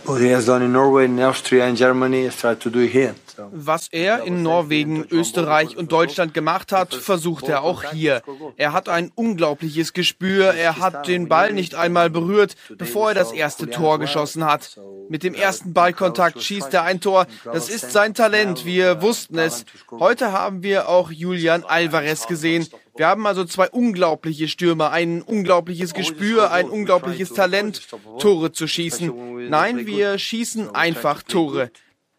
What 0.05 0.19
he 0.19 0.31
has 0.33 0.45
done 0.45 0.63
in 0.63 0.71
Norway, 0.71 1.05
in 1.05 1.19
Austria, 1.19 1.67
in 1.67 1.75
Germany, 1.75 2.25
has 2.25 2.37
tried 2.37 2.59
to 2.59 2.69
do 2.69 2.81
here. 2.81 3.15
Was 3.51 3.87
er 3.91 4.23
in 4.23 4.43
Norwegen, 4.43 5.05
Österreich 5.09 5.77
und 5.77 5.91
Deutschland 5.91 6.33
gemacht 6.33 6.71
hat, 6.71 6.93
versucht 6.93 7.47
er 7.47 7.63
auch 7.63 7.83
hier. 7.83 8.21
Er 8.57 8.73
hat 8.73 8.89
ein 8.89 9.11
unglaubliches 9.15 9.93
Gespür. 9.93 10.53
Er 10.53 10.79
hat 10.79 11.07
den 11.07 11.27
Ball 11.27 11.53
nicht 11.53 11.75
einmal 11.75 12.09
berührt, 12.09 12.55
bevor 12.77 13.09
er 13.09 13.15
das 13.15 13.31
erste 13.31 13.69
Tor 13.69 13.99
geschossen 13.99 14.45
hat. 14.45 14.79
Mit 15.09 15.23
dem 15.23 15.33
ersten 15.33 15.73
Ballkontakt 15.73 16.41
schießt 16.41 16.73
er 16.73 16.83
ein 16.83 16.99
Tor. 16.99 17.27
Das 17.45 17.69
ist 17.69 17.91
sein 17.91 18.13
Talent. 18.13 18.65
Wir 18.65 19.01
wussten 19.01 19.37
es. 19.37 19.65
Heute 19.91 20.31
haben 20.31 20.63
wir 20.63 20.89
auch 20.89 21.11
Julian 21.11 21.63
Alvarez 21.63 22.27
gesehen. 22.27 22.67
Wir 22.97 23.07
haben 23.07 23.27
also 23.27 23.43
zwei 23.43 23.69
unglaubliche 23.69 24.47
Stürmer, 24.47 24.91
ein 24.91 25.21
unglaubliches 25.21 25.93
Gespür, 25.93 26.51
ein 26.51 26.69
unglaubliches 26.69 27.33
Talent, 27.33 27.81
Tore 28.19 28.53
zu 28.53 28.67
schießen. 28.67 29.49
Nein, 29.49 29.85
wir 29.85 30.17
schießen 30.17 30.73
einfach 30.73 31.21
Tore. 31.21 31.71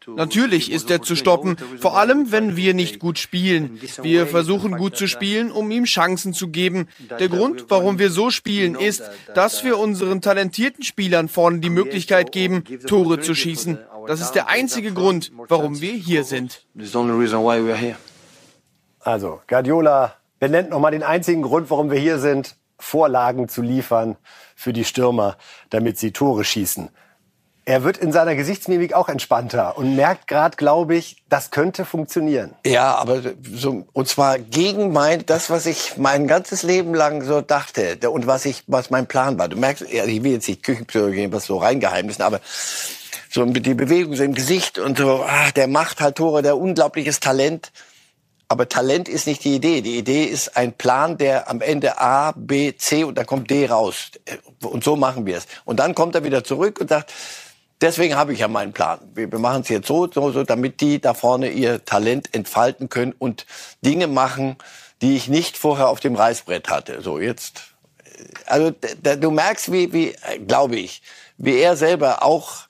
Natürlich 0.06 0.70
ist 0.70 0.90
er 0.90 1.02
zu 1.02 1.16
stoppen, 1.16 1.56
vor 1.78 1.98
allem 1.98 2.32
wenn 2.32 2.56
wir 2.56 2.74
nicht 2.74 2.98
gut 2.98 3.18
spielen. 3.18 3.80
Wir 4.02 4.26
versuchen 4.26 4.76
gut 4.76 4.96
zu 4.96 5.06
spielen, 5.08 5.50
um 5.50 5.70
ihm 5.70 5.84
Chancen 5.84 6.32
zu 6.32 6.48
geben. 6.48 6.88
Der 7.18 7.28
Grund, 7.28 7.66
warum 7.68 7.98
wir 7.98 8.10
so 8.10 8.30
spielen, 8.30 8.74
ist, 8.74 9.02
dass 9.34 9.64
wir 9.64 9.78
unseren 9.78 10.20
talentierten 10.20 10.84
Spielern 10.84 11.28
vorne 11.28 11.58
die 11.58 11.70
Möglichkeit 11.70 12.32
geben, 12.32 12.64
Tore 12.86 13.20
zu 13.20 13.34
schießen. 13.34 13.78
Das 14.06 14.20
ist 14.20 14.32
der 14.32 14.48
einzige 14.48 14.92
Grund, 14.92 15.32
warum 15.48 15.80
wir 15.80 15.92
hier 15.92 16.24
sind. 16.24 16.64
Also, 19.00 19.40
Guardiola 19.46 20.14
benennt 20.38 20.70
nochmal 20.70 20.92
den 20.92 21.02
einzigen 21.02 21.42
Grund, 21.42 21.70
warum 21.70 21.90
wir 21.90 21.98
hier 21.98 22.18
sind, 22.18 22.56
Vorlagen 22.78 23.48
zu 23.48 23.62
liefern 23.62 24.16
für 24.54 24.72
die 24.72 24.84
Stürmer, 24.84 25.36
damit 25.70 25.98
sie 25.98 26.12
Tore 26.12 26.44
schießen. 26.44 26.90
Er 27.68 27.82
wird 27.82 27.98
in 27.98 28.12
seiner 28.12 28.36
Gesichtsmimik 28.36 28.94
auch 28.94 29.08
entspannter 29.08 29.76
und 29.76 29.96
merkt 29.96 30.28
gerade, 30.28 30.56
glaube 30.56 30.94
ich, 30.94 31.24
das 31.28 31.50
könnte 31.50 31.84
funktionieren. 31.84 32.54
Ja, 32.64 32.94
aber 32.94 33.20
so, 33.42 33.88
und 33.92 34.06
zwar 34.06 34.38
gegen 34.38 34.92
mein, 34.92 35.26
das, 35.26 35.50
was 35.50 35.66
ich 35.66 35.96
mein 35.96 36.28
ganzes 36.28 36.62
Leben 36.62 36.94
lang 36.94 37.22
so 37.22 37.40
dachte 37.40 37.98
und 38.08 38.28
was 38.28 38.44
ich, 38.44 38.62
was 38.68 38.90
mein 38.90 39.08
Plan 39.08 39.36
war. 39.40 39.48
Du 39.48 39.56
merkst, 39.56 39.82
ich 39.82 40.22
will 40.22 40.30
jetzt 40.30 40.46
nicht 40.46 40.62
Küchenpsychologie, 40.62 41.32
was 41.32 41.46
so 41.46 41.58
reingeheimnissen, 41.58 42.22
aber 42.22 42.40
so 43.30 43.44
die 43.44 43.74
Bewegung 43.74 44.14
so 44.14 44.22
im 44.22 44.34
Gesicht 44.34 44.78
und 44.78 44.98
so, 44.98 45.24
ah, 45.26 45.50
der 45.56 45.66
macht 45.66 46.00
halt 46.00 46.14
Tore, 46.14 46.42
der 46.42 46.56
unglaubliches 46.56 47.18
Talent. 47.18 47.72
Aber 48.46 48.68
Talent 48.68 49.08
ist 49.08 49.26
nicht 49.26 49.42
die 49.42 49.56
Idee. 49.56 49.80
Die 49.80 49.98
Idee 49.98 50.22
ist 50.22 50.56
ein 50.56 50.72
Plan, 50.72 51.18
der 51.18 51.50
am 51.50 51.60
Ende 51.60 51.98
A, 51.98 52.32
B, 52.36 52.76
C 52.76 53.02
und 53.02 53.18
dann 53.18 53.26
kommt 53.26 53.50
D 53.50 53.66
raus. 53.66 54.12
Und 54.62 54.84
so 54.84 54.94
machen 54.94 55.26
wir 55.26 55.36
es. 55.36 55.48
Und 55.64 55.80
dann 55.80 55.96
kommt 55.96 56.14
er 56.14 56.22
wieder 56.22 56.44
zurück 56.44 56.80
und 56.80 56.90
sagt, 56.90 57.12
Deswegen 57.80 58.16
habe 58.16 58.32
ich 58.32 58.38
ja 58.38 58.48
meinen 58.48 58.72
Plan. 58.72 59.00
Wir, 59.14 59.28
machen 59.38 59.62
es 59.62 59.68
jetzt 59.68 59.86
so, 59.86 60.10
so, 60.10 60.30
so, 60.30 60.44
damit 60.44 60.80
die 60.80 61.00
da 61.00 61.12
vorne 61.12 61.50
ihr 61.50 61.84
Talent 61.84 62.34
entfalten 62.34 62.88
können 62.88 63.14
und 63.18 63.44
Dinge 63.84 64.06
machen, 64.06 64.56
die 65.02 65.16
ich 65.16 65.28
nicht 65.28 65.58
vorher 65.58 65.88
auf 65.88 66.00
dem 66.00 66.14
Reißbrett 66.14 66.70
hatte. 66.70 67.02
So 67.02 67.18
jetzt, 67.18 67.74
also 68.46 68.72
du 69.02 69.30
merkst, 69.30 69.70
wie, 69.72 69.92
wie, 69.92 70.14
glaube 70.46 70.76
ich, 70.76 71.02
wie 71.36 71.58
er 71.58 71.76
selber 71.76 72.22
auch 72.22 72.66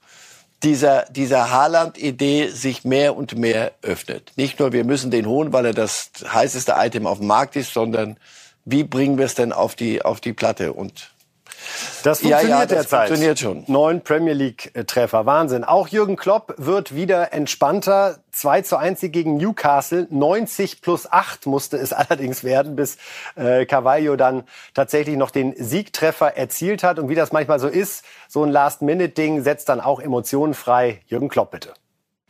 dieser, 0.62 1.04
dieser 1.10 1.50
Haaland-Idee 1.50 2.48
sich 2.48 2.84
mehr 2.84 3.16
und 3.16 3.36
mehr 3.36 3.72
öffnet. 3.82 4.32
Nicht 4.36 4.58
nur, 4.58 4.72
wir 4.72 4.84
müssen 4.84 5.12
den 5.12 5.26
holen, 5.26 5.52
weil 5.52 5.66
er 5.66 5.74
das 5.74 6.10
heißeste 6.26 6.74
Item 6.76 7.06
auf 7.06 7.18
dem 7.18 7.28
Markt 7.28 7.54
ist, 7.54 7.72
sondern 7.72 8.16
wie 8.64 8.82
bringen 8.82 9.18
wir 9.18 9.26
es 9.26 9.34
denn 9.34 9.52
auf 9.52 9.76
die, 9.76 10.02
auf 10.02 10.20
die 10.20 10.32
Platte? 10.32 10.72
Und 10.72 11.12
das 12.02 12.20
funktioniert 12.20 12.42
ja, 12.42 12.58
ja, 12.60 12.66
das 12.66 12.68
derzeit. 12.68 13.08
funktioniert 13.08 13.38
schon. 13.38 13.64
Neun 13.66 14.02
Premier 14.02 14.34
League-Treffer. 14.34 15.26
Wahnsinn. 15.26 15.64
Auch 15.64 15.88
Jürgen 15.88 16.16
Klopp 16.16 16.54
wird 16.58 16.94
wieder 16.94 17.32
entspannter. 17.32 18.18
2 18.32 18.62
zu 18.62 18.76
1 18.76 19.00
gegen 19.00 19.36
Newcastle. 19.38 20.06
90 20.10 20.82
plus 20.82 21.10
8 21.10 21.46
musste 21.46 21.76
es 21.76 21.92
allerdings 21.92 22.44
werden, 22.44 22.76
bis 22.76 22.98
äh, 23.34 23.66
Carvalho 23.66 24.16
dann 24.16 24.44
tatsächlich 24.74 25.16
noch 25.16 25.30
den 25.30 25.54
Siegtreffer 25.56 26.36
erzielt 26.36 26.82
hat. 26.82 26.98
Und 26.98 27.08
wie 27.08 27.14
das 27.14 27.32
manchmal 27.32 27.58
so 27.58 27.68
ist, 27.68 28.04
so 28.28 28.44
ein 28.44 28.50
Last-Minute-Ding 28.50 29.42
setzt 29.42 29.68
dann 29.68 29.80
auch 29.80 30.00
Emotionen 30.00 30.54
frei. 30.54 31.00
Jürgen 31.06 31.28
Klopp, 31.28 31.50
bitte. 31.50 31.72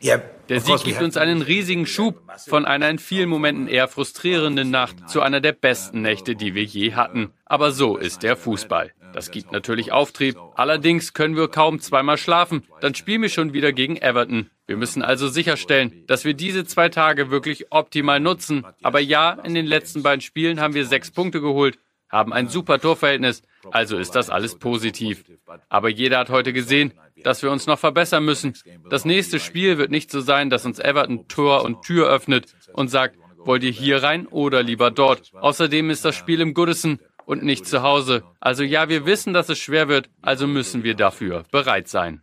Der 0.03 0.61
Sieg 0.61 0.83
gibt 0.83 1.01
uns 1.01 1.17
einen 1.17 1.41
riesigen 1.41 1.87
Schub 1.87 2.21
von 2.47 2.65
einer 2.65 2.89
in 2.89 2.99
vielen 2.99 3.29
Momenten 3.29 3.67
eher 3.67 3.87
frustrierenden 3.87 4.69
Nacht 4.69 5.09
zu 5.09 5.21
einer 5.21 5.41
der 5.41 5.53
besten 5.53 6.01
Nächte, 6.01 6.35
die 6.35 6.53
wir 6.53 6.63
je 6.63 6.93
hatten. 6.93 7.31
Aber 7.45 7.71
so 7.71 7.97
ist 7.97 8.21
der 8.21 8.37
Fußball. 8.37 8.91
Das 9.13 9.31
gibt 9.31 9.51
natürlich 9.51 9.91
Auftrieb. 9.91 10.37
Allerdings 10.55 11.13
können 11.13 11.35
wir 11.35 11.47
kaum 11.47 11.79
zweimal 11.79 12.17
schlafen. 12.17 12.63
Dann 12.81 12.93
spielen 12.93 13.23
wir 13.23 13.29
schon 13.29 13.53
wieder 13.53 13.73
gegen 13.73 13.97
Everton. 13.97 14.51
Wir 14.67 14.77
müssen 14.77 15.01
also 15.01 15.29
sicherstellen, 15.29 16.03
dass 16.07 16.25
wir 16.25 16.33
diese 16.33 16.65
zwei 16.65 16.89
Tage 16.89 17.31
wirklich 17.31 17.71
optimal 17.71 18.19
nutzen. 18.19 18.65
Aber 18.83 18.99
ja, 18.99 19.31
in 19.31 19.55
den 19.55 19.65
letzten 19.65 20.03
beiden 20.03 20.21
Spielen 20.21 20.59
haben 20.59 20.75
wir 20.75 20.85
sechs 20.85 21.09
Punkte 21.09 21.41
geholt, 21.41 21.79
haben 22.09 22.33
ein 22.33 22.47
super 22.47 22.79
Torverhältnis. 22.79 23.43
Also 23.71 23.97
ist 23.97 24.15
das 24.15 24.29
alles 24.29 24.57
positiv. 24.57 25.23
Aber 25.69 25.89
jeder 25.89 26.19
hat 26.19 26.29
heute 26.29 26.53
gesehen, 26.53 26.93
dass 27.23 27.43
wir 27.43 27.51
uns 27.51 27.67
noch 27.67 27.79
verbessern 27.79 28.23
müssen. 28.23 28.53
Das 28.89 29.05
nächste 29.05 29.39
Spiel 29.39 29.77
wird 29.77 29.91
nicht 29.91 30.11
so 30.11 30.21
sein, 30.21 30.49
dass 30.49 30.65
uns 30.65 30.79
Everton 30.79 31.27
Tor 31.27 31.63
und 31.63 31.81
Tür 31.83 32.09
öffnet 32.09 32.53
und 32.73 32.89
sagt, 32.89 33.17
wollt 33.37 33.63
ihr 33.63 33.71
hier 33.71 34.03
rein 34.03 34.27
oder 34.27 34.63
lieber 34.63 34.91
dort? 34.91 35.31
Außerdem 35.33 35.89
ist 35.89 36.05
das 36.05 36.15
Spiel 36.15 36.41
im 36.41 36.53
Goodison 36.53 36.99
und 37.25 37.43
nicht 37.43 37.65
zu 37.65 37.81
Hause. 37.81 38.23
Also 38.39 38.63
ja, 38.63 38.89
wir 38.89 39.05
wissen, 39.05 39.33
dass 39.33 39.49
es 39.49 39.59
schwer 39.59 39.87
wird, 39.87 40.09
also 40.21 40.47
müssen 40.47 40.83
wir 40.83 40.95
dafür 40.95 41.43
bereit 41.51 41.87
sein. 41.87 42.21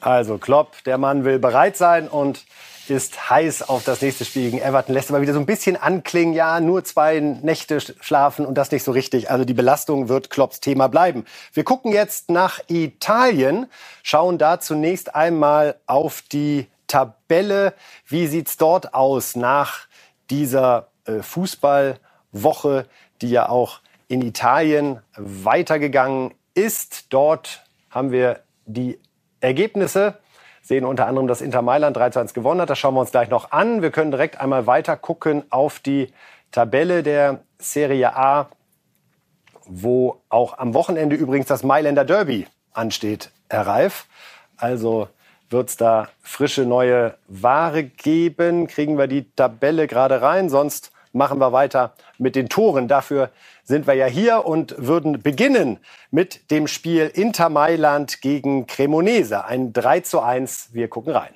Also 0.00 0.38
Klopp, 0.38 0.84
der 0.84 0.98
Mann 0.98 1.24
will 1.24 1.38
bereit 1.38 1.76
sein 1.76 2.06
und 2.08 2.44
ist 2.90 3.30
heiß 3.30 3.68
auf 3.68 3.84
das 3.84 4.02
nächste 4.02 4.24
Spiel 4.24 4.50
gegen 4.50 4.62
Everton. 4.62 4.94
Lässt 4.94 5.10
aber 5.10 5.20
wieder 5.20 5.32
so 5.32 5.40
ein 5.40 5.46
bisschen 5.46 5.76
anklingen, 5.76 6.34
ja, 6.34 6.60
nur 6.60 6.84
zwei 6.84 7.20
Nächte 7.20 7.80
schlafen 7.80 8.46
und 8.46 8.54
das 8.54 8.70
nicht 8.70 8.84
so 8.84 8.92
richtig. 8.92 9.30
Also 9.30 9.44
die 9.44 9.54
Belastung 9.54 10.08
wird 10.08 10.30
Klopps 10.30 10.60
Thema 10.60 10.88
bleiben. 10.88 11.24
Wir 11.52 11.64
gucken 11.64 11.92
jetzt 11.92 12.30
nach 12.30 12.60
Italien, 12.68 13.66
schauen 14.02 14.38
da 14.38 14.60
zunächst 14.60 15.14
einmal 15.14 15.76
auf 15.86 16.22
die 16.22 16.66
Tabelle. 16.86 17.74
Wie 18.06 18.26
sieht's 18.26 18.56
dort 18.56 18.94
aus 18.94 19.36
nach 19.36 19.86
dieser 20.30 20.88
äh, 21.04 21.22
Fußballwoche, 21.22 22.86
die 23.20 23.30
ja 23.30 23.48
auch 23.48 23.80
in 24.08 24.22
Italien 24.22 25.00
weitergegangen 25.16 26.34
ist. 26.54 27.06
Dort 27.10 27.62
haben 27.90 28.10
wir 28.10 28.40
die 28.66 28.98
Ergebnisse. 29.40 30.18
Sehen 30.68 30.84
unter 30.84 31.06
anderem, 31.06 31.28
dass 31.28 31.40
Inter 31.40 31.62
Mailand 31.62 31.96
3 31.96 32.10
zu 32.10 32.20
1 32.20 32.34
gewonnen 32.34 32.60
hat. 32.60 32.68
Das 32.68 32.78
schauen 32.78 32.92
wir 32.92 33.00
uns 33.00 33.10
gleich 33.10 33.30
noch 33.30 33.52
an. 33.52 33.80
Wir 33.80 33.90
können 33.90 34.10
direkt 34.10 34.38
einmal 34.38 34.66
weiter 34.66 34.98
gucken 34.98 35.44
auf 35.48 35.78
die 35.78 36.12
Tabelle 36.50 37.02
der 37.02 37.38
Serie 37.58 38.14
A, 38.14 38.50
wo 39.64 40.20
auch 40.28 40.58
am 40.58 40.74
Wochenende 40.74 41.16
übrigens 41.16 41.46
das 41.46 41.62
Mailänder 41.62 42.04
Derby 42.04 42.46
ansteht, 42.74 43.30
Herr 43.48 43.66
Reif. 43.66 44.08
Also 44.58 45.08
wird 45.48 45.70
es 45.70 45.78
da 45.78 46.10
frische 46.20 46.66
neue 46.66 47.16
Ware 47.28 47.84
geben. 47.84 48.66
Kriegen 48.66 48.98
wir 48.98 49.06
die 49.06 49.30
Tabelle 49.30 49.86
gerade 49.86 50.20
rein, 50.20 50.50
sonst 50.50 50.92
machen 51.12 51.38
wir 51.38 51.52
weiter 51.52 51.94
mit 52.18 52.36
den 52.36 52.48
Toren. 52.48 52.88
Dafür 52.88 53.30
sind 53.64 53.86
wir 53.86 53.94
ja 53.94 54.06
hier 54.06 54.46
und 54.46 54.74
würden 54.78 55.22
beginnen 55.22 55.78
mit 56.10 56.50
dem 56.50 56.66
Spiel 56.66 57.10
Inter 57.12 57.48
Mailand 57.48 58.20
gegen 58.20 58.66
Cremonese. 58.66 59.44
Ein 59.44 59.72
3 59.72 60.00
zu 60.00 60.20
1. 60.20 60.70
Wir 60.72 60.88
gucken 60.88 61.14
rein. 61.14 61.34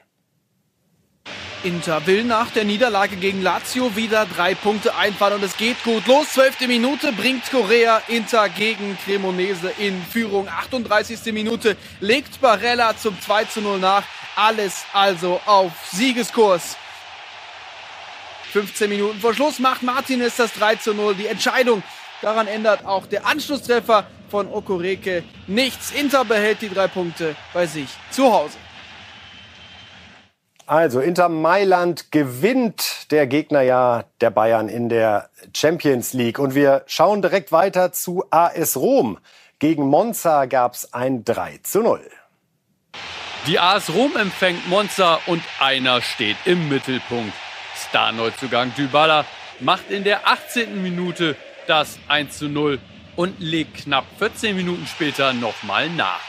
Inter 1.64 2.04
will 2.08 2.24
nach 2.24 2.50
der 2.50 2.64
Niederlage 2.64 3.14
gegen 3.14 3.40
Lazio 3.40 3.94
wieder 3.94 4.26
drei 4.26 4.56
Punkte 4.56 4.96
einfahren 4.96 5.34
und 5.34 5.44
es 5.44 5.56
geht 5.56 5.82
gut 5.84 6.06
los. 6.08 6.32
Zwölfte 6.32 6.66
Minute 6.66 7.12
bringt 7.12 7.48
Korea 7.52 8.02
Inter 8.08 8.48
gegen 8.48 8.98
Cremonese 9.04 9.70
in 9.78 10.02
Führung. 10.02 10.48
38. 10.48 11.32
Minute 11.32 11.76
legt 12.00 12.40
Barella 12.40 12.96
zum 12.96 13.20
2 13.20 13.44
zu 13.44 13.60
0 13.60 13.78
nach. 13.78 14.02
Alles 14.34 14.84
also 14.92 15.40
auf 15.46 15.72
Siegeskurs. 15.92 16.76
15 18.52 18.90
Minuten 18.90 19.18
vor 19.18 19.32
Schluss 19.32 19.58
macht 19.58 19.82
Martinez 19.82 20.36
das 20.36 20.52
3 20.52 20.76
zu 20.76 20.92
0. 20.92 21.14
Die 21.14 21.26
Entscheidung. 21.26 21.82
Daran 22.20 22.46
ändert 22.46 22.84
auch 22.84 23.06
der 23.06 23.26
Anschlusstreffer 23.26 24.06
von 24.30 24.46
Okoreke 24.52 25.24
nichts. 25.46 25.90
Inter 25.90 26.26
behält 26.26 26.60
die 26.60 26.68
drei 26.68 26.86
Punkte 26.86 27.34
bei 27.54 27.66
sich 27.66 27.88
zu 28.10 28.30
Hause. 28.30 28.58
Also 30.66 31.00
Inter 31.00 31.30
Mailand 31.30 32.12
gewinnt 32.12 33.10
der 33.10 33.26
Gegner 33.26 33.62
ja 33.62 34.04
der 34.20 34.30
Bayern 34.30 34.68
in 34.68 34.90
der 34.90 35.30
Champions 35.56 36.12
League. 36.12 36.38
Und 36.38 36.54
wir 36.54 36.84
schauen 36.86 37.22
direkt 37.22 37.52
weiter 37.52 37.92
zu 37.92 38.24
AS 38.30 38.76
Rom. 38.76 39.18
Gegen 39.58 39.86
Monza 39.86 40.44
gab 40.44 40.74
es 40.74 40.92
ein 40.92 41.24
3 41.24 41.60
zu 41.62 41.80
0. 41.80 42.00
Die 43.46 43.58
AS 43.58 43.88
Rom 43.90 44.14
empfängt 44.16 44.68
Monza 44.68 45.20
und 45.26 45.42
einer 45.58 46.02
steht 46.02 46.36
im 46.44 46.68
Mittelpunkt. 46.68 47.32
Star-Neuzugang 47.92 48.72
Dybala 48.74 49.26
macht 49.60 49.90
in 49.90 50.02
der 50.02 50.26
18. 50.26 50.82
Minute 50.82 51.36
das 51.66 51.98
1 52.08 52.38
zu 52.38 52.48
0 52.48 52.80
und 53.16 53.38
legt 53.38 53.84
knapp 53.84 54.06
14 54.18 54.56
Minuten 54.56 54.86
später 54.86 55.34
nochmal 55.34 55.90
nach. 55.90 56.20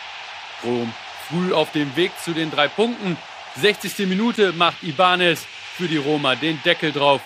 Rom 0.65 0.93
früh 1.29 1.53
auf 1.53 1.71
dem 1.71 1.95
Weg 1.95 2.11
zu 2.21 2.33
den 2.33 2.51
drei 2.51 2.67
Punkten. 2.67 3.15
60. 3.55 4.07
Minute 4.09 4.51
macht 4.51 4.83
Ibanez 4.83 5.45
für 5.77 5.87
die 5.87 5.97
Roma 5.97 6.35
den 6.35 6.61
Deckel 6.63 6.91
drauf. 6.91 7.21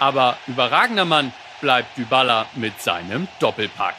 Aber 0.00 0.36
überragender 0.48 1.04
Mann 1.04 1.32
bleibt 1.60 1.96
Dybala 1.96 2.46
mit 2.56 2.82
seinem 2.82 3.28
Doppelpack. 3.38 3.94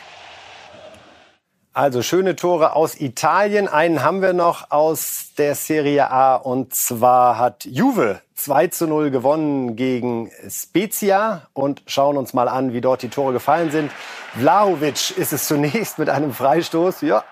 Also 1.74 2.02
schöne 2.02 2.36
Tore 2.36 2.76
aus 2.76 3.00
Italien. 3.00 3.70
Einen 3.70 4.04
haben 4.04 4.22
wir 4.22 4.34
noch 4.34 4.72
aus 4.72 5.28
der 5.38 5.56
Serie 5.56 6.12
A 6.12 6.36
und 6.36 6.76
zwar 6.76 7.38
hat 7.38 7.64
Juve 7.64 8.20
2 8.36 8.68
zu 8.68 8.88
0 8.88 9.10
gewonnen 9.10 9.78
gegen 9.78 10.30
Spezia 10.50 11.48
und 11.54 11.82
schauen 11.86 12.18
uns 12.18 12.34
mal 12.34 12.50
an, 12.50 12.74
wie 12.74 12.82
dort 12.82 13.04
die 13.04 13.08
Tore 13.08 13.32
gefallen 13.32 13.72
sind. 13.72 13.90
Vlahovic 14.38 15.18
ist 15.18 15.32
es 15.32 15.48
zunächst 15.48 15.98
mit 15.98 16.10
einem 16.10 16.34
Freistoß. 16.34 17.04
Ja, 17.04 17.24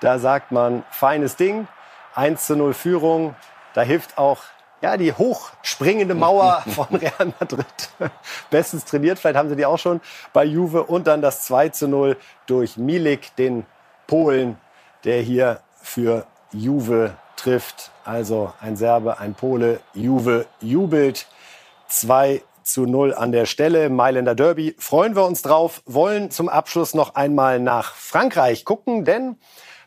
da 0.00 0.18
sagt 0.18 0.50
man 0.50 0.82
feines 0.90 1.36
Ding. 1.36 1.68
1 2.14 2.46
zu 2.46 2.56
0 2.56 2.72
Führung. 2.72 3.36
Da 3.74 3.82
hilft 3.82 4.16
auch 4.16 4.38
ja, 4.80 4.96
die 4.96 5.12
hochspringende 5.12 6.14
Mauer 6.14 6.62
von 6.68 6.86
Real 6.90 7.34
Madrid. 7.38 7.66
Bestens 8.50 8.86
trainiert, 8.86 9.18
vielleicht 9.18 9.36
haben 9.36 9.50
sie 9.50 9.56
die 9.56 9.66
auch 9.66 9.78
schon 9.78 10.00
bei 10.32 10.44
Juve. 10.44 10.84
Und 10.84 11.06
dann 11.06 11.20
das 11.20 11.42
2 11.42 11.68
zu 11.68 11.86
0 11.86 12.16
durch 12.46 12.78
Milik, 12.78 13.36
den 13.36 13.66
Polen, 14.06 14.58
der 15.04 15.20
hier 15.20 15.60
für 15.82 16.26
Juve 16.52 17.16
trifft. 17.36 17.90
Also 18.04 18.52
ein 18.60 18.76
Serbe, 18.76 19.18
ein 19.18 19.34
Pole. 19.34 19.80
Juve 19.92 20.46
jubelt. 20.60 21.26
2 21.88 22.42
zu 22.62 22.86
0 22.86 23.14
an 23.14 23.32
der 23.32 23.46
Stelle. 23.46 23.90
Mailänder 23.90 24.34
Derby. 24.34 24.74
Freuen 24.78 25.14
wir 25.14 25.24
uns 25.24 25.42
drauf. 25.42 25.82
Wollen 25.86 26.30
zum 26.30 26.48
Abschluss 26.48 26.94
noch 26.94 27.14
einmal 27.14 27.60
nach 27.60 27.94
Frankreich 27.94 28.64
gucken, 28.64 29.04
denn 29.04 29.36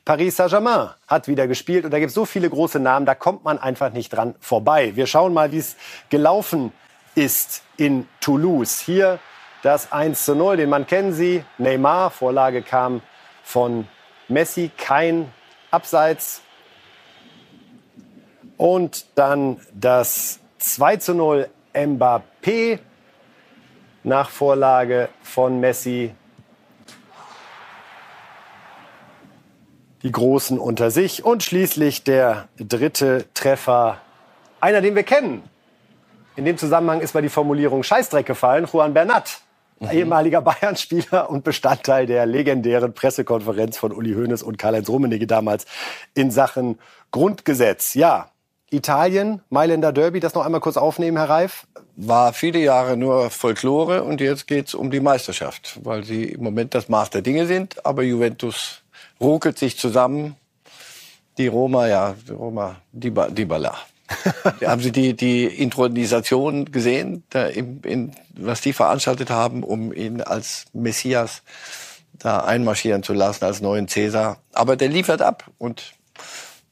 Paris 0.06 0.38
Saint-Germain 0.38 0.92
hat 1.08 1.28
wieder 1.28 1.48
gespielt 1.48 1.84
und 1.84 1.92
da 1.92 2.00
gibt 2.00 2.12
es 2.12 2.16
so 2.16 2.24
viele 2.24 2.50
große 2.50 2.80
Namen, 2.80 3.06
da 3.06 3.14
kommt 3.14 3.44
man 3.44 3.60
einfach 3.60 3.92
nicht 3.92 4.10
dran 4.10 4.36
vorbei. 4.40 4.96
Wir 4.96 5.06
schauen 5.06 5.34
mal, 5.34 5.52
wie 5.52 5.58
es 5.58 5.76
gelaufen 6.10 6.72
ist 7.14 7.64
in 7.76 8.08
Toulouse. 8.22 8.80
Hier 8.80 9.20
das 9.64 9.92
1 9.92 10.24
zu 10.24 10.34
0, 10.34 10.56
den 10.56 10.70
Mann 10.70 10.88
kennen 10.88 11.12
Sie. 11.12 11.44
Neymar, 11.58 12.12
Vorlage 12.12 12.62
kam 12.62 13.02
von 13.44 13.86
Messi 14.28 14.72
kein 14.78 15.32
Abseits. 15.72 16.42
Und 18.58 19.06
dann 19.16 19.60
das 19.74 20.40
2 20.60 20.98
zu 20.98 21.14
0 21.14 21.50
Mbappé 21.74 22.80
nach 24.04 24.30
Vorlage 24.30 25.10
von 25.22 25.60
Messi. 25.60 26.14
Die 30.04 30.12
Großen 30.12 30.60
unter 30.60 30.92
sich. 30.92 31.24
Und 31.24 31.44
schließlich 31.44 32.04
der 32.04 32.48
dritte 32.58 33.26
Treffer. 33.34 34.02
Einer, 34.60 34.82
den 34.82 34.96
wir 34.96 35.04
kennen. 35.04 35.44
In 36.36 36.46
dem 36.46 36.58
Zusammenhang 36.58 37.02
ist 37.02 37.14
bei 37.14 37.22
die 37.22 37.30
Formulierung 37.30 37.84
Scheißdreck 37.84 38.26
gefallen. 38.26 38.68
Juan 38.72 38.94
Bernat 38.94 39.42
mhm. 39.80 39.92
ehemaliger 39.92 40.42
Bayern-Spieler 40.42 41.30
und 41.30 41.44
Bestandteil 41.44 42.06
der 42.06 42.26
legendären 42.26 42.94
Pressekonferenz 42.94 43.78
von 43.78 43.92
Uli 43.92 44.14
Hoeneß 44.14 44.44
und 44.44 44.58
Karl-Heinz 44.58 44.90
Rummenigge 44.90 45.28
damals 45.28 45.66
in 46.14 46.32
Sachen 46.32 46.80
Grundgesetz. 47.12 47.94
Ja, 47.94 48.32
Italien, 48.70 49.42
Mailänder 49.50 49.94
Derby, 49.94 50.20
das 50.20 50.34
noch 50.34 50.46
einmal 50.46 50.60
kurz 50.60 50.76
aufnehmen, 50.76 51.18
Herr 51.18 51.30
Reif. 51.30 51.68
War 51.96 52.34
viele 52.34 52.60
Jahre 52.60 52.98
nur 52.98 53.30
Folklore 53.30 54.04
und 54.04 54.20
jetzt 54.20 54.46
geht's 54.48 54.74
um 54.74 54.92
die 54.92 55.00
Meisterschaft, 55.00 55.80
weil 55.84 56.04
sie 56.04 56.26
im 56.26 56.44
Moment 56.44 56.74
das 56.76 56.90
Maß 56.90 57.10
der 57.12 57.22
Dinge 57.22 57.46
sind. 57.48 57.86
Aber 57.86 58.04
Juventus 58.04 58.84
ruckelt 59.22 59.58
sich 59.58 59.78
zusammen. 59.78 60.36
Die 61.38 61.48
Roma, 61.48 61.88
ja, 61.88 62.16
die 62.28 62.34
Roma, 62.34 62.76
die, 62.92 63.10
ba, 63.10 63.30
die 63.30 63.46
Balla. 63.46 63.76
haben 64.66 64.82
Sie 64.82 64.92
die, 64.92 65.16
die 65.16 65.46
Intronisation 65.46 66.72
gesehen, 66.72 67.24
in, 67.54 67.82
in, 67.82 68.12
was 68.34 68.62
die 68.62 68.74
veranstaltet 68.74 69.30
haben, 69.30 69.64
um 69.64 69.94
ihn 69.94 70.22
als 70.22 70.66
Messias 70.74 71.44
da 72.18 72.40
einmarschieren 72.40 73.04
zu 73.04 73.14
lassen, 73.14 73.46
als 73.46 73.62
neuen 73.62 73.88
Cäsar? 73.88 74.38
Aber 74.54 74.76
der 74.76 74.90
liefert 74.90 75.22
ab 75.22 75.50
und 75.58 75.94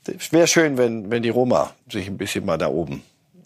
Es 0.07 0.31
wäre 0.31 0.47
schön, 0.47 0.77
wenn, 0.77 1.09
wenn 1.09 1.23
die 1.23 1.29
Roma 1.29 1.73
sich 1.89 2.07
ein 2.07 2.17
bisschen 2.17 2.45
mal 2.45 2.57
da 2.57 2.67
oben 2.67 3.03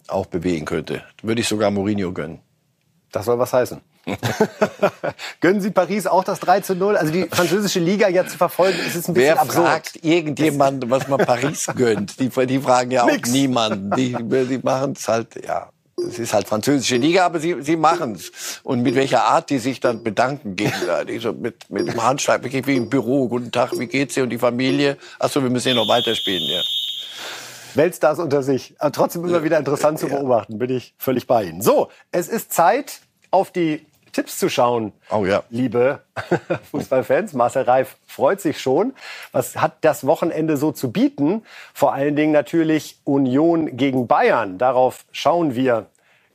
auch 0.08 0.26
bewegen 0.26 0.66
könnte. 0.66 1.02
Würde 1.22 1.40
ich 1.40 1.48
sogar 1.48 1.70
Mourinho 1.70 2.12
gönnen. 2.12 2.40
Das 3.12 3.24
soll 3.24 3.38
was 3.38 3.52
heißen. 3.52 3.80
Gönnen 5.40 5.60
Sie 5.60 5.70
Paris 5.70 6.06
auch 6.06 6.24
das 6.24 6.40
3 6.40 6.60
zu 6.60 6.74
0? 6.74 6.96
Also 6.96 7.12
die 7.12 7.28
französische 7.30 7.80
Liga 7.80 8.08
ja 8.08 8.26
zu 8.26 8.36
verfolgen, 8.36 8.78
ist 8.78 8.96
es 8.96 9.08
ein 9.08 9.14
bisschen 9.14 9.34
Wer 9.34 9.40
absurd. 9.40 9.66
fragt 9.66 10.04
irgendjemand, 10.04 10.90
was 10.90 11.08
man 11.08 11.18
Paris 11.18 11.66
gönnt? 11.76 12.18
Die, 12.18 12.28
die 12.28 12.58
fragen 12.58 12.90
ja 12.90 13.04
auch 13.04 13.10
Nix. 13.10 13.30
niemanden. 13.30 13.90
Die, 13.96 14.14
die 14.14 14.58
machen 14.62 14.94
es 14.96 15.08
halt, 15.08 15.44
ja. 15.44 15.70
Es 16.08 16.18
ist 16.18 16.32
halt 16.32 16.48
französische 16.48 16.96
Liga, 16.96 17.26
aber 17.26 17.40
sie, 17.40 17.56
sie 17.60 17.76
machen 17.76 18.14
es. 18.14 18.32
Und 18.62 18.82
mit 18.82 18.94
welcher 18.94 19.24
Art 19.24 19.50
die 19.50 19.58
sich 19.58 19.80
dann 19.80 20.02
bedanken 20.02 20.56
gegenseitig. 20.56 21.22
So 21.22 21.34
mit, 21.34 21.68
mit 21.68 21.88
dem 21.88 22.02
Handschlag, 22.02 22.42
wirklich 22.42 22.66
wie 22.66 22.76
im 22.76 22.88
Büro. 22.88 23.28
Guten 23.28 23.52
Tag, 23.52 23.78
wie 23.78 23.86
geht's 23.86 24.14
dir 24.14 24.22
und 24.22 24.30
die 24.30 24.38
Familie? 24.38 24.96
Ach 25.18 25.30
so, 25.30 25.42
wir 25.42 25.50
müssen 25.50 25.68
hier 25.68 25.74
noch 25.74 25.88
weiterspielen, 25.88 26.42
ja. 26.48 26.62
Weltstars 27.74 28.18
unter 28.18 28.42
sich. 28.42 28.74
Aber 28.78 28.92
trotzdem 28.92 29.24
immer 29.26 29.44
wieder 29.44 29.58
interessant 29.58 29.98
zu 29.98 30.08
beobachten, 30.08 30.58
bin 30.58 30.70
ich 30.70 30.94
völlig 30.96 31.26
bei 31.26 31.44
Ihnen. 31.44 31.60
So, 31.60 31.90
es 32.10 32.28
ist 32.28 32.52
Zeit, 32.52 33.00
auf 33.30 33.50
die 33.50 33.86
Tipps 34.12 34.38
zu 34.38 34.48
schauen. 34.48 34.92
Oh 35.10 35.24
ja. 35.24 35.42
Liebe 35.50 36.00
Fußballfans, 36.70 37.32
Marcel 37.32 37.62
Reif 37.62 37.96
freut 38.06 38.40
sich 38.40 38.60
schon. 38.60 38.94
Was 39.32 39.56
hat 39.56 39.78
das 39.82 40.06
Wochenende 40.06 40.56
so 40.56 40.72
zu 40.72 40.92
bieten? 40.92 41.42
Vor 41.74 41.92
allen 41.92 42.16
Dingen 42.16 42.32
natürlich 42.32 42.98
Union 43.04 43.76
gegen 43.76 44.06
Bayern. 44.06 44.58
Darauf 44.58 45.04
schauen 45.12 45.54
wir 45.54 45.86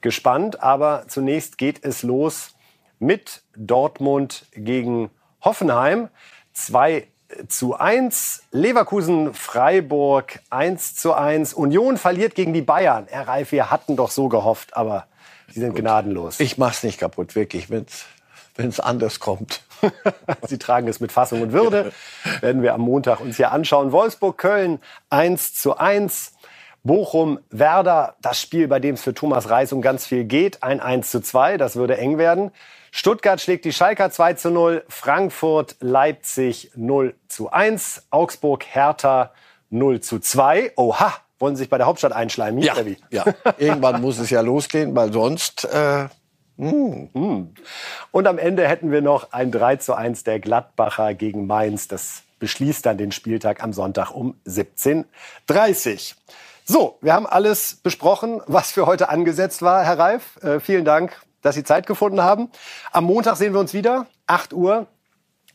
gespannt. 0.02 0.62
Aber 0.62 1.06
zunächst 1.08 1.58
geht 1.58 1.84
es 1.84 2.04
los 2.04 2.56
mit 3.00 3.42
Dortmund 3.56 4.46
gegen 4.54 5.10
Hoffenheim. 5.42 6.10
2 6.54 7.08
zu 7.48 7.76
1. 7.76 8.44
Leverkusen, 8.52 9.34
Freiburg 9.34 10.40
1 10.50 10.96
zu 10.96 11.14
1. 11.14 11.54
Union 11.54 11.98
verliert 11.98 12.36
gegen 12.36 12.54
die 12.54 12.62
Bayern. 12.62 13.08
Herr 13.10 13.28
Reif, 13.28 13.52
wir 13.52 13.72
hatten 13.72 13.96
doch 13.96 14.12
so 14.12 14.30
gehofft, 14.30 14.78
aber 14.78 15.08
sie 15.52 15.60
sind 15.60 15.76
gnadenlos. 15.76 16.40
Ich 16.40 16.58
mach's 16.58 16.84
nicht 16.84 17.00
kaputt, 17.00 17.36
wirklich, 17.36 17.70
wenn's 17.70 18.06
wenn's 18.56 18.80
anders 18.80 19.20
kommt. 19.20 19.62
Sie 20.48 20.58
tragen 20.58 20.88
es 20.88 21.00
mit 21.00 21.12
Fassung 21.12 21.42
und 21.42 21.52
Würde. 21.52 21.92
Werden 22.42 22.62
wir 22.62 22.74
am 22.74 22.82
Montag 22.82 23.20
uns 23.20 23.38
hier 23.38 23.52
anschauen. 23.52 23.92
Wolfsburg, 23.92 24.38
Köln 24.38 24.80
1 25.10 25.54
zu 25.54 25.78
1. 25.78 26.34
Bochum, 26.84 27.40
Werder, 27.50 28.16
das 28.22 28.40
Spiel, 28.40 28.68
bei 28.68 28.80
dem 28.80 28.94
es 28.94 29.02
für 29.02 29.14
Thomas 29.14 29.50
Reis 29.50 29.74
um 29.74 29.82
ganz 29.82 30.06
viel 30.06 30.24
geht. 30.24 30.62
Ein 30.62 30.80
1 30.80 31.10
zu 31.10 31.20
2, 31.20 31.58
das 31.58 31.76
würde 31.76 31.98
eng 31.98 32.18
werden. 32.18 32.52
Stuttgart 32.92 33.42
schlägt 33.42 33.66
die 33.66 33.74
Schalker 33.74 34.12
2 34.12 34.34
zu 34.36 34.52
0. 34.52 34.86
Frankfurt, 34.88 35.78
Leipzig 35.80 36.72
0 36.76 37.16
zu 37.28 37.52
1. 37.52 38.04
Augsburg, 38.12 38.66
Hertha 38.66 39.32
0 39.72 40.00
zu 40.00 40.20
2. 40.20 40.74
Oha, 40.78 41.14
wollen 41.40 41.56
Sie 41.56 41.64
sich 41.64 41.70
bei 41.70 41.78
der 41.78 41.88
Hauptstadt 41.88 42.14
einschleimen? 42.14 42.62
Ja, 42.62 42.76
ja. 43.10 43.26
Irgendwann 43.58 44.02
muss 44.02 44.20
es 44.20 44.30
ja 44.30 44.42
losgehen, 44.42 44.96
weil 44.96 45.12
sonst 45.12 45.66
äh, 45.66 46.08
Und 46.58 48.28
am 48.28 48.38
Ende 48.38 48.68
hätten 48.68 48.92
wir 48.92 49.02
noch 49.02 49.34
ein 49.34 49.52
3 49.52 49.78
zu 49.78 49.94
1 49.94 50.24
der 50.24 50.40
Gladbacher 50.40 51.14
gegen 51.14 51.48
Mainz. 51.48 51.88
Das 51.88 52.24
beschließt 52.40 52.86
dann 52.86 52.98
den 52.98 53.12
Spieltag 53.12 53.62
am 53.62 53.74
Sonntag 53.74 54.12
um 54.12 54.40
17.30 54.46 56.16
So, 56.64 56.98
wir 57.02 57.14
haben 57.14 57.28
alles 57.28 57.76
besprochen, 57.76 58.42
was 58.48 58.72
für 58.72 58.86
heute 58.86 59.10
angesetzt 59.10 59.62
war. 59.62 59.84
Herr 59.84 60.00
Reif, 60.00 60.38
äh, 60.44 60.60
vielen 60.60 60.86
Dank, 60.86 61.22
dass 61.42 61.56
Sie 61.56 61.64
Zeit 61.64 61.88
gefunden 61.88 62.22
haben. 62.22 62.50
Am 62.92 63.04
Montag 63.04 63.36
sehen 63.36 63.54
wir 63.54 63.60
uns 63.60 63.74
wieder, 63.74 64.08
8 64.28 64.54
Uhr. 64.54 64.88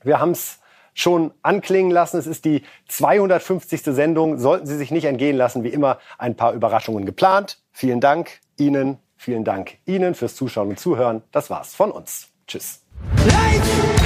Wir 0.03 0.21
haben 0.21 0.33
es 0.33 0.60
schon 0.95 1.33
anklingen 1.43 1.91
lassen. 1.91 2.19
Es 2.19 2.27
ist 2.27 2.45
die 2.45 2.63
250. 2.89 3.83
Sendung. 3.83 4.39
Sollten 4.39 4.67
Sie 4.67 4.77
sich 4.77 4.91
nicht 4.91 5.05
entgehen 5.05 5.37
lassen, 5.37 5.65
wie 5.65 5.69
immer 5.69 5.99
ein 6.19 6.37
paar 6.37 6.53
Überraschungen 6.53 7.07
geplant. 7.07 7.59
Vielen 7.73 8.01
Dank 8.01 8.41
Ihnen, 8.59 8.99
vielen 9.17 9.45
Dank 9.45 9.79
Ihnen 9.87 10.15
fürs 10.15 10.35
Zuschauen 10.35 10.71
und 10.71 10.81
Zuhören. 10.81 11.23
Das 11.33 11.51
war's 11.51 11.75
von 11.75 11.91
uns. 11.91 12.29
Tschüss. 12.47 12.83
Life! 13.25 14.00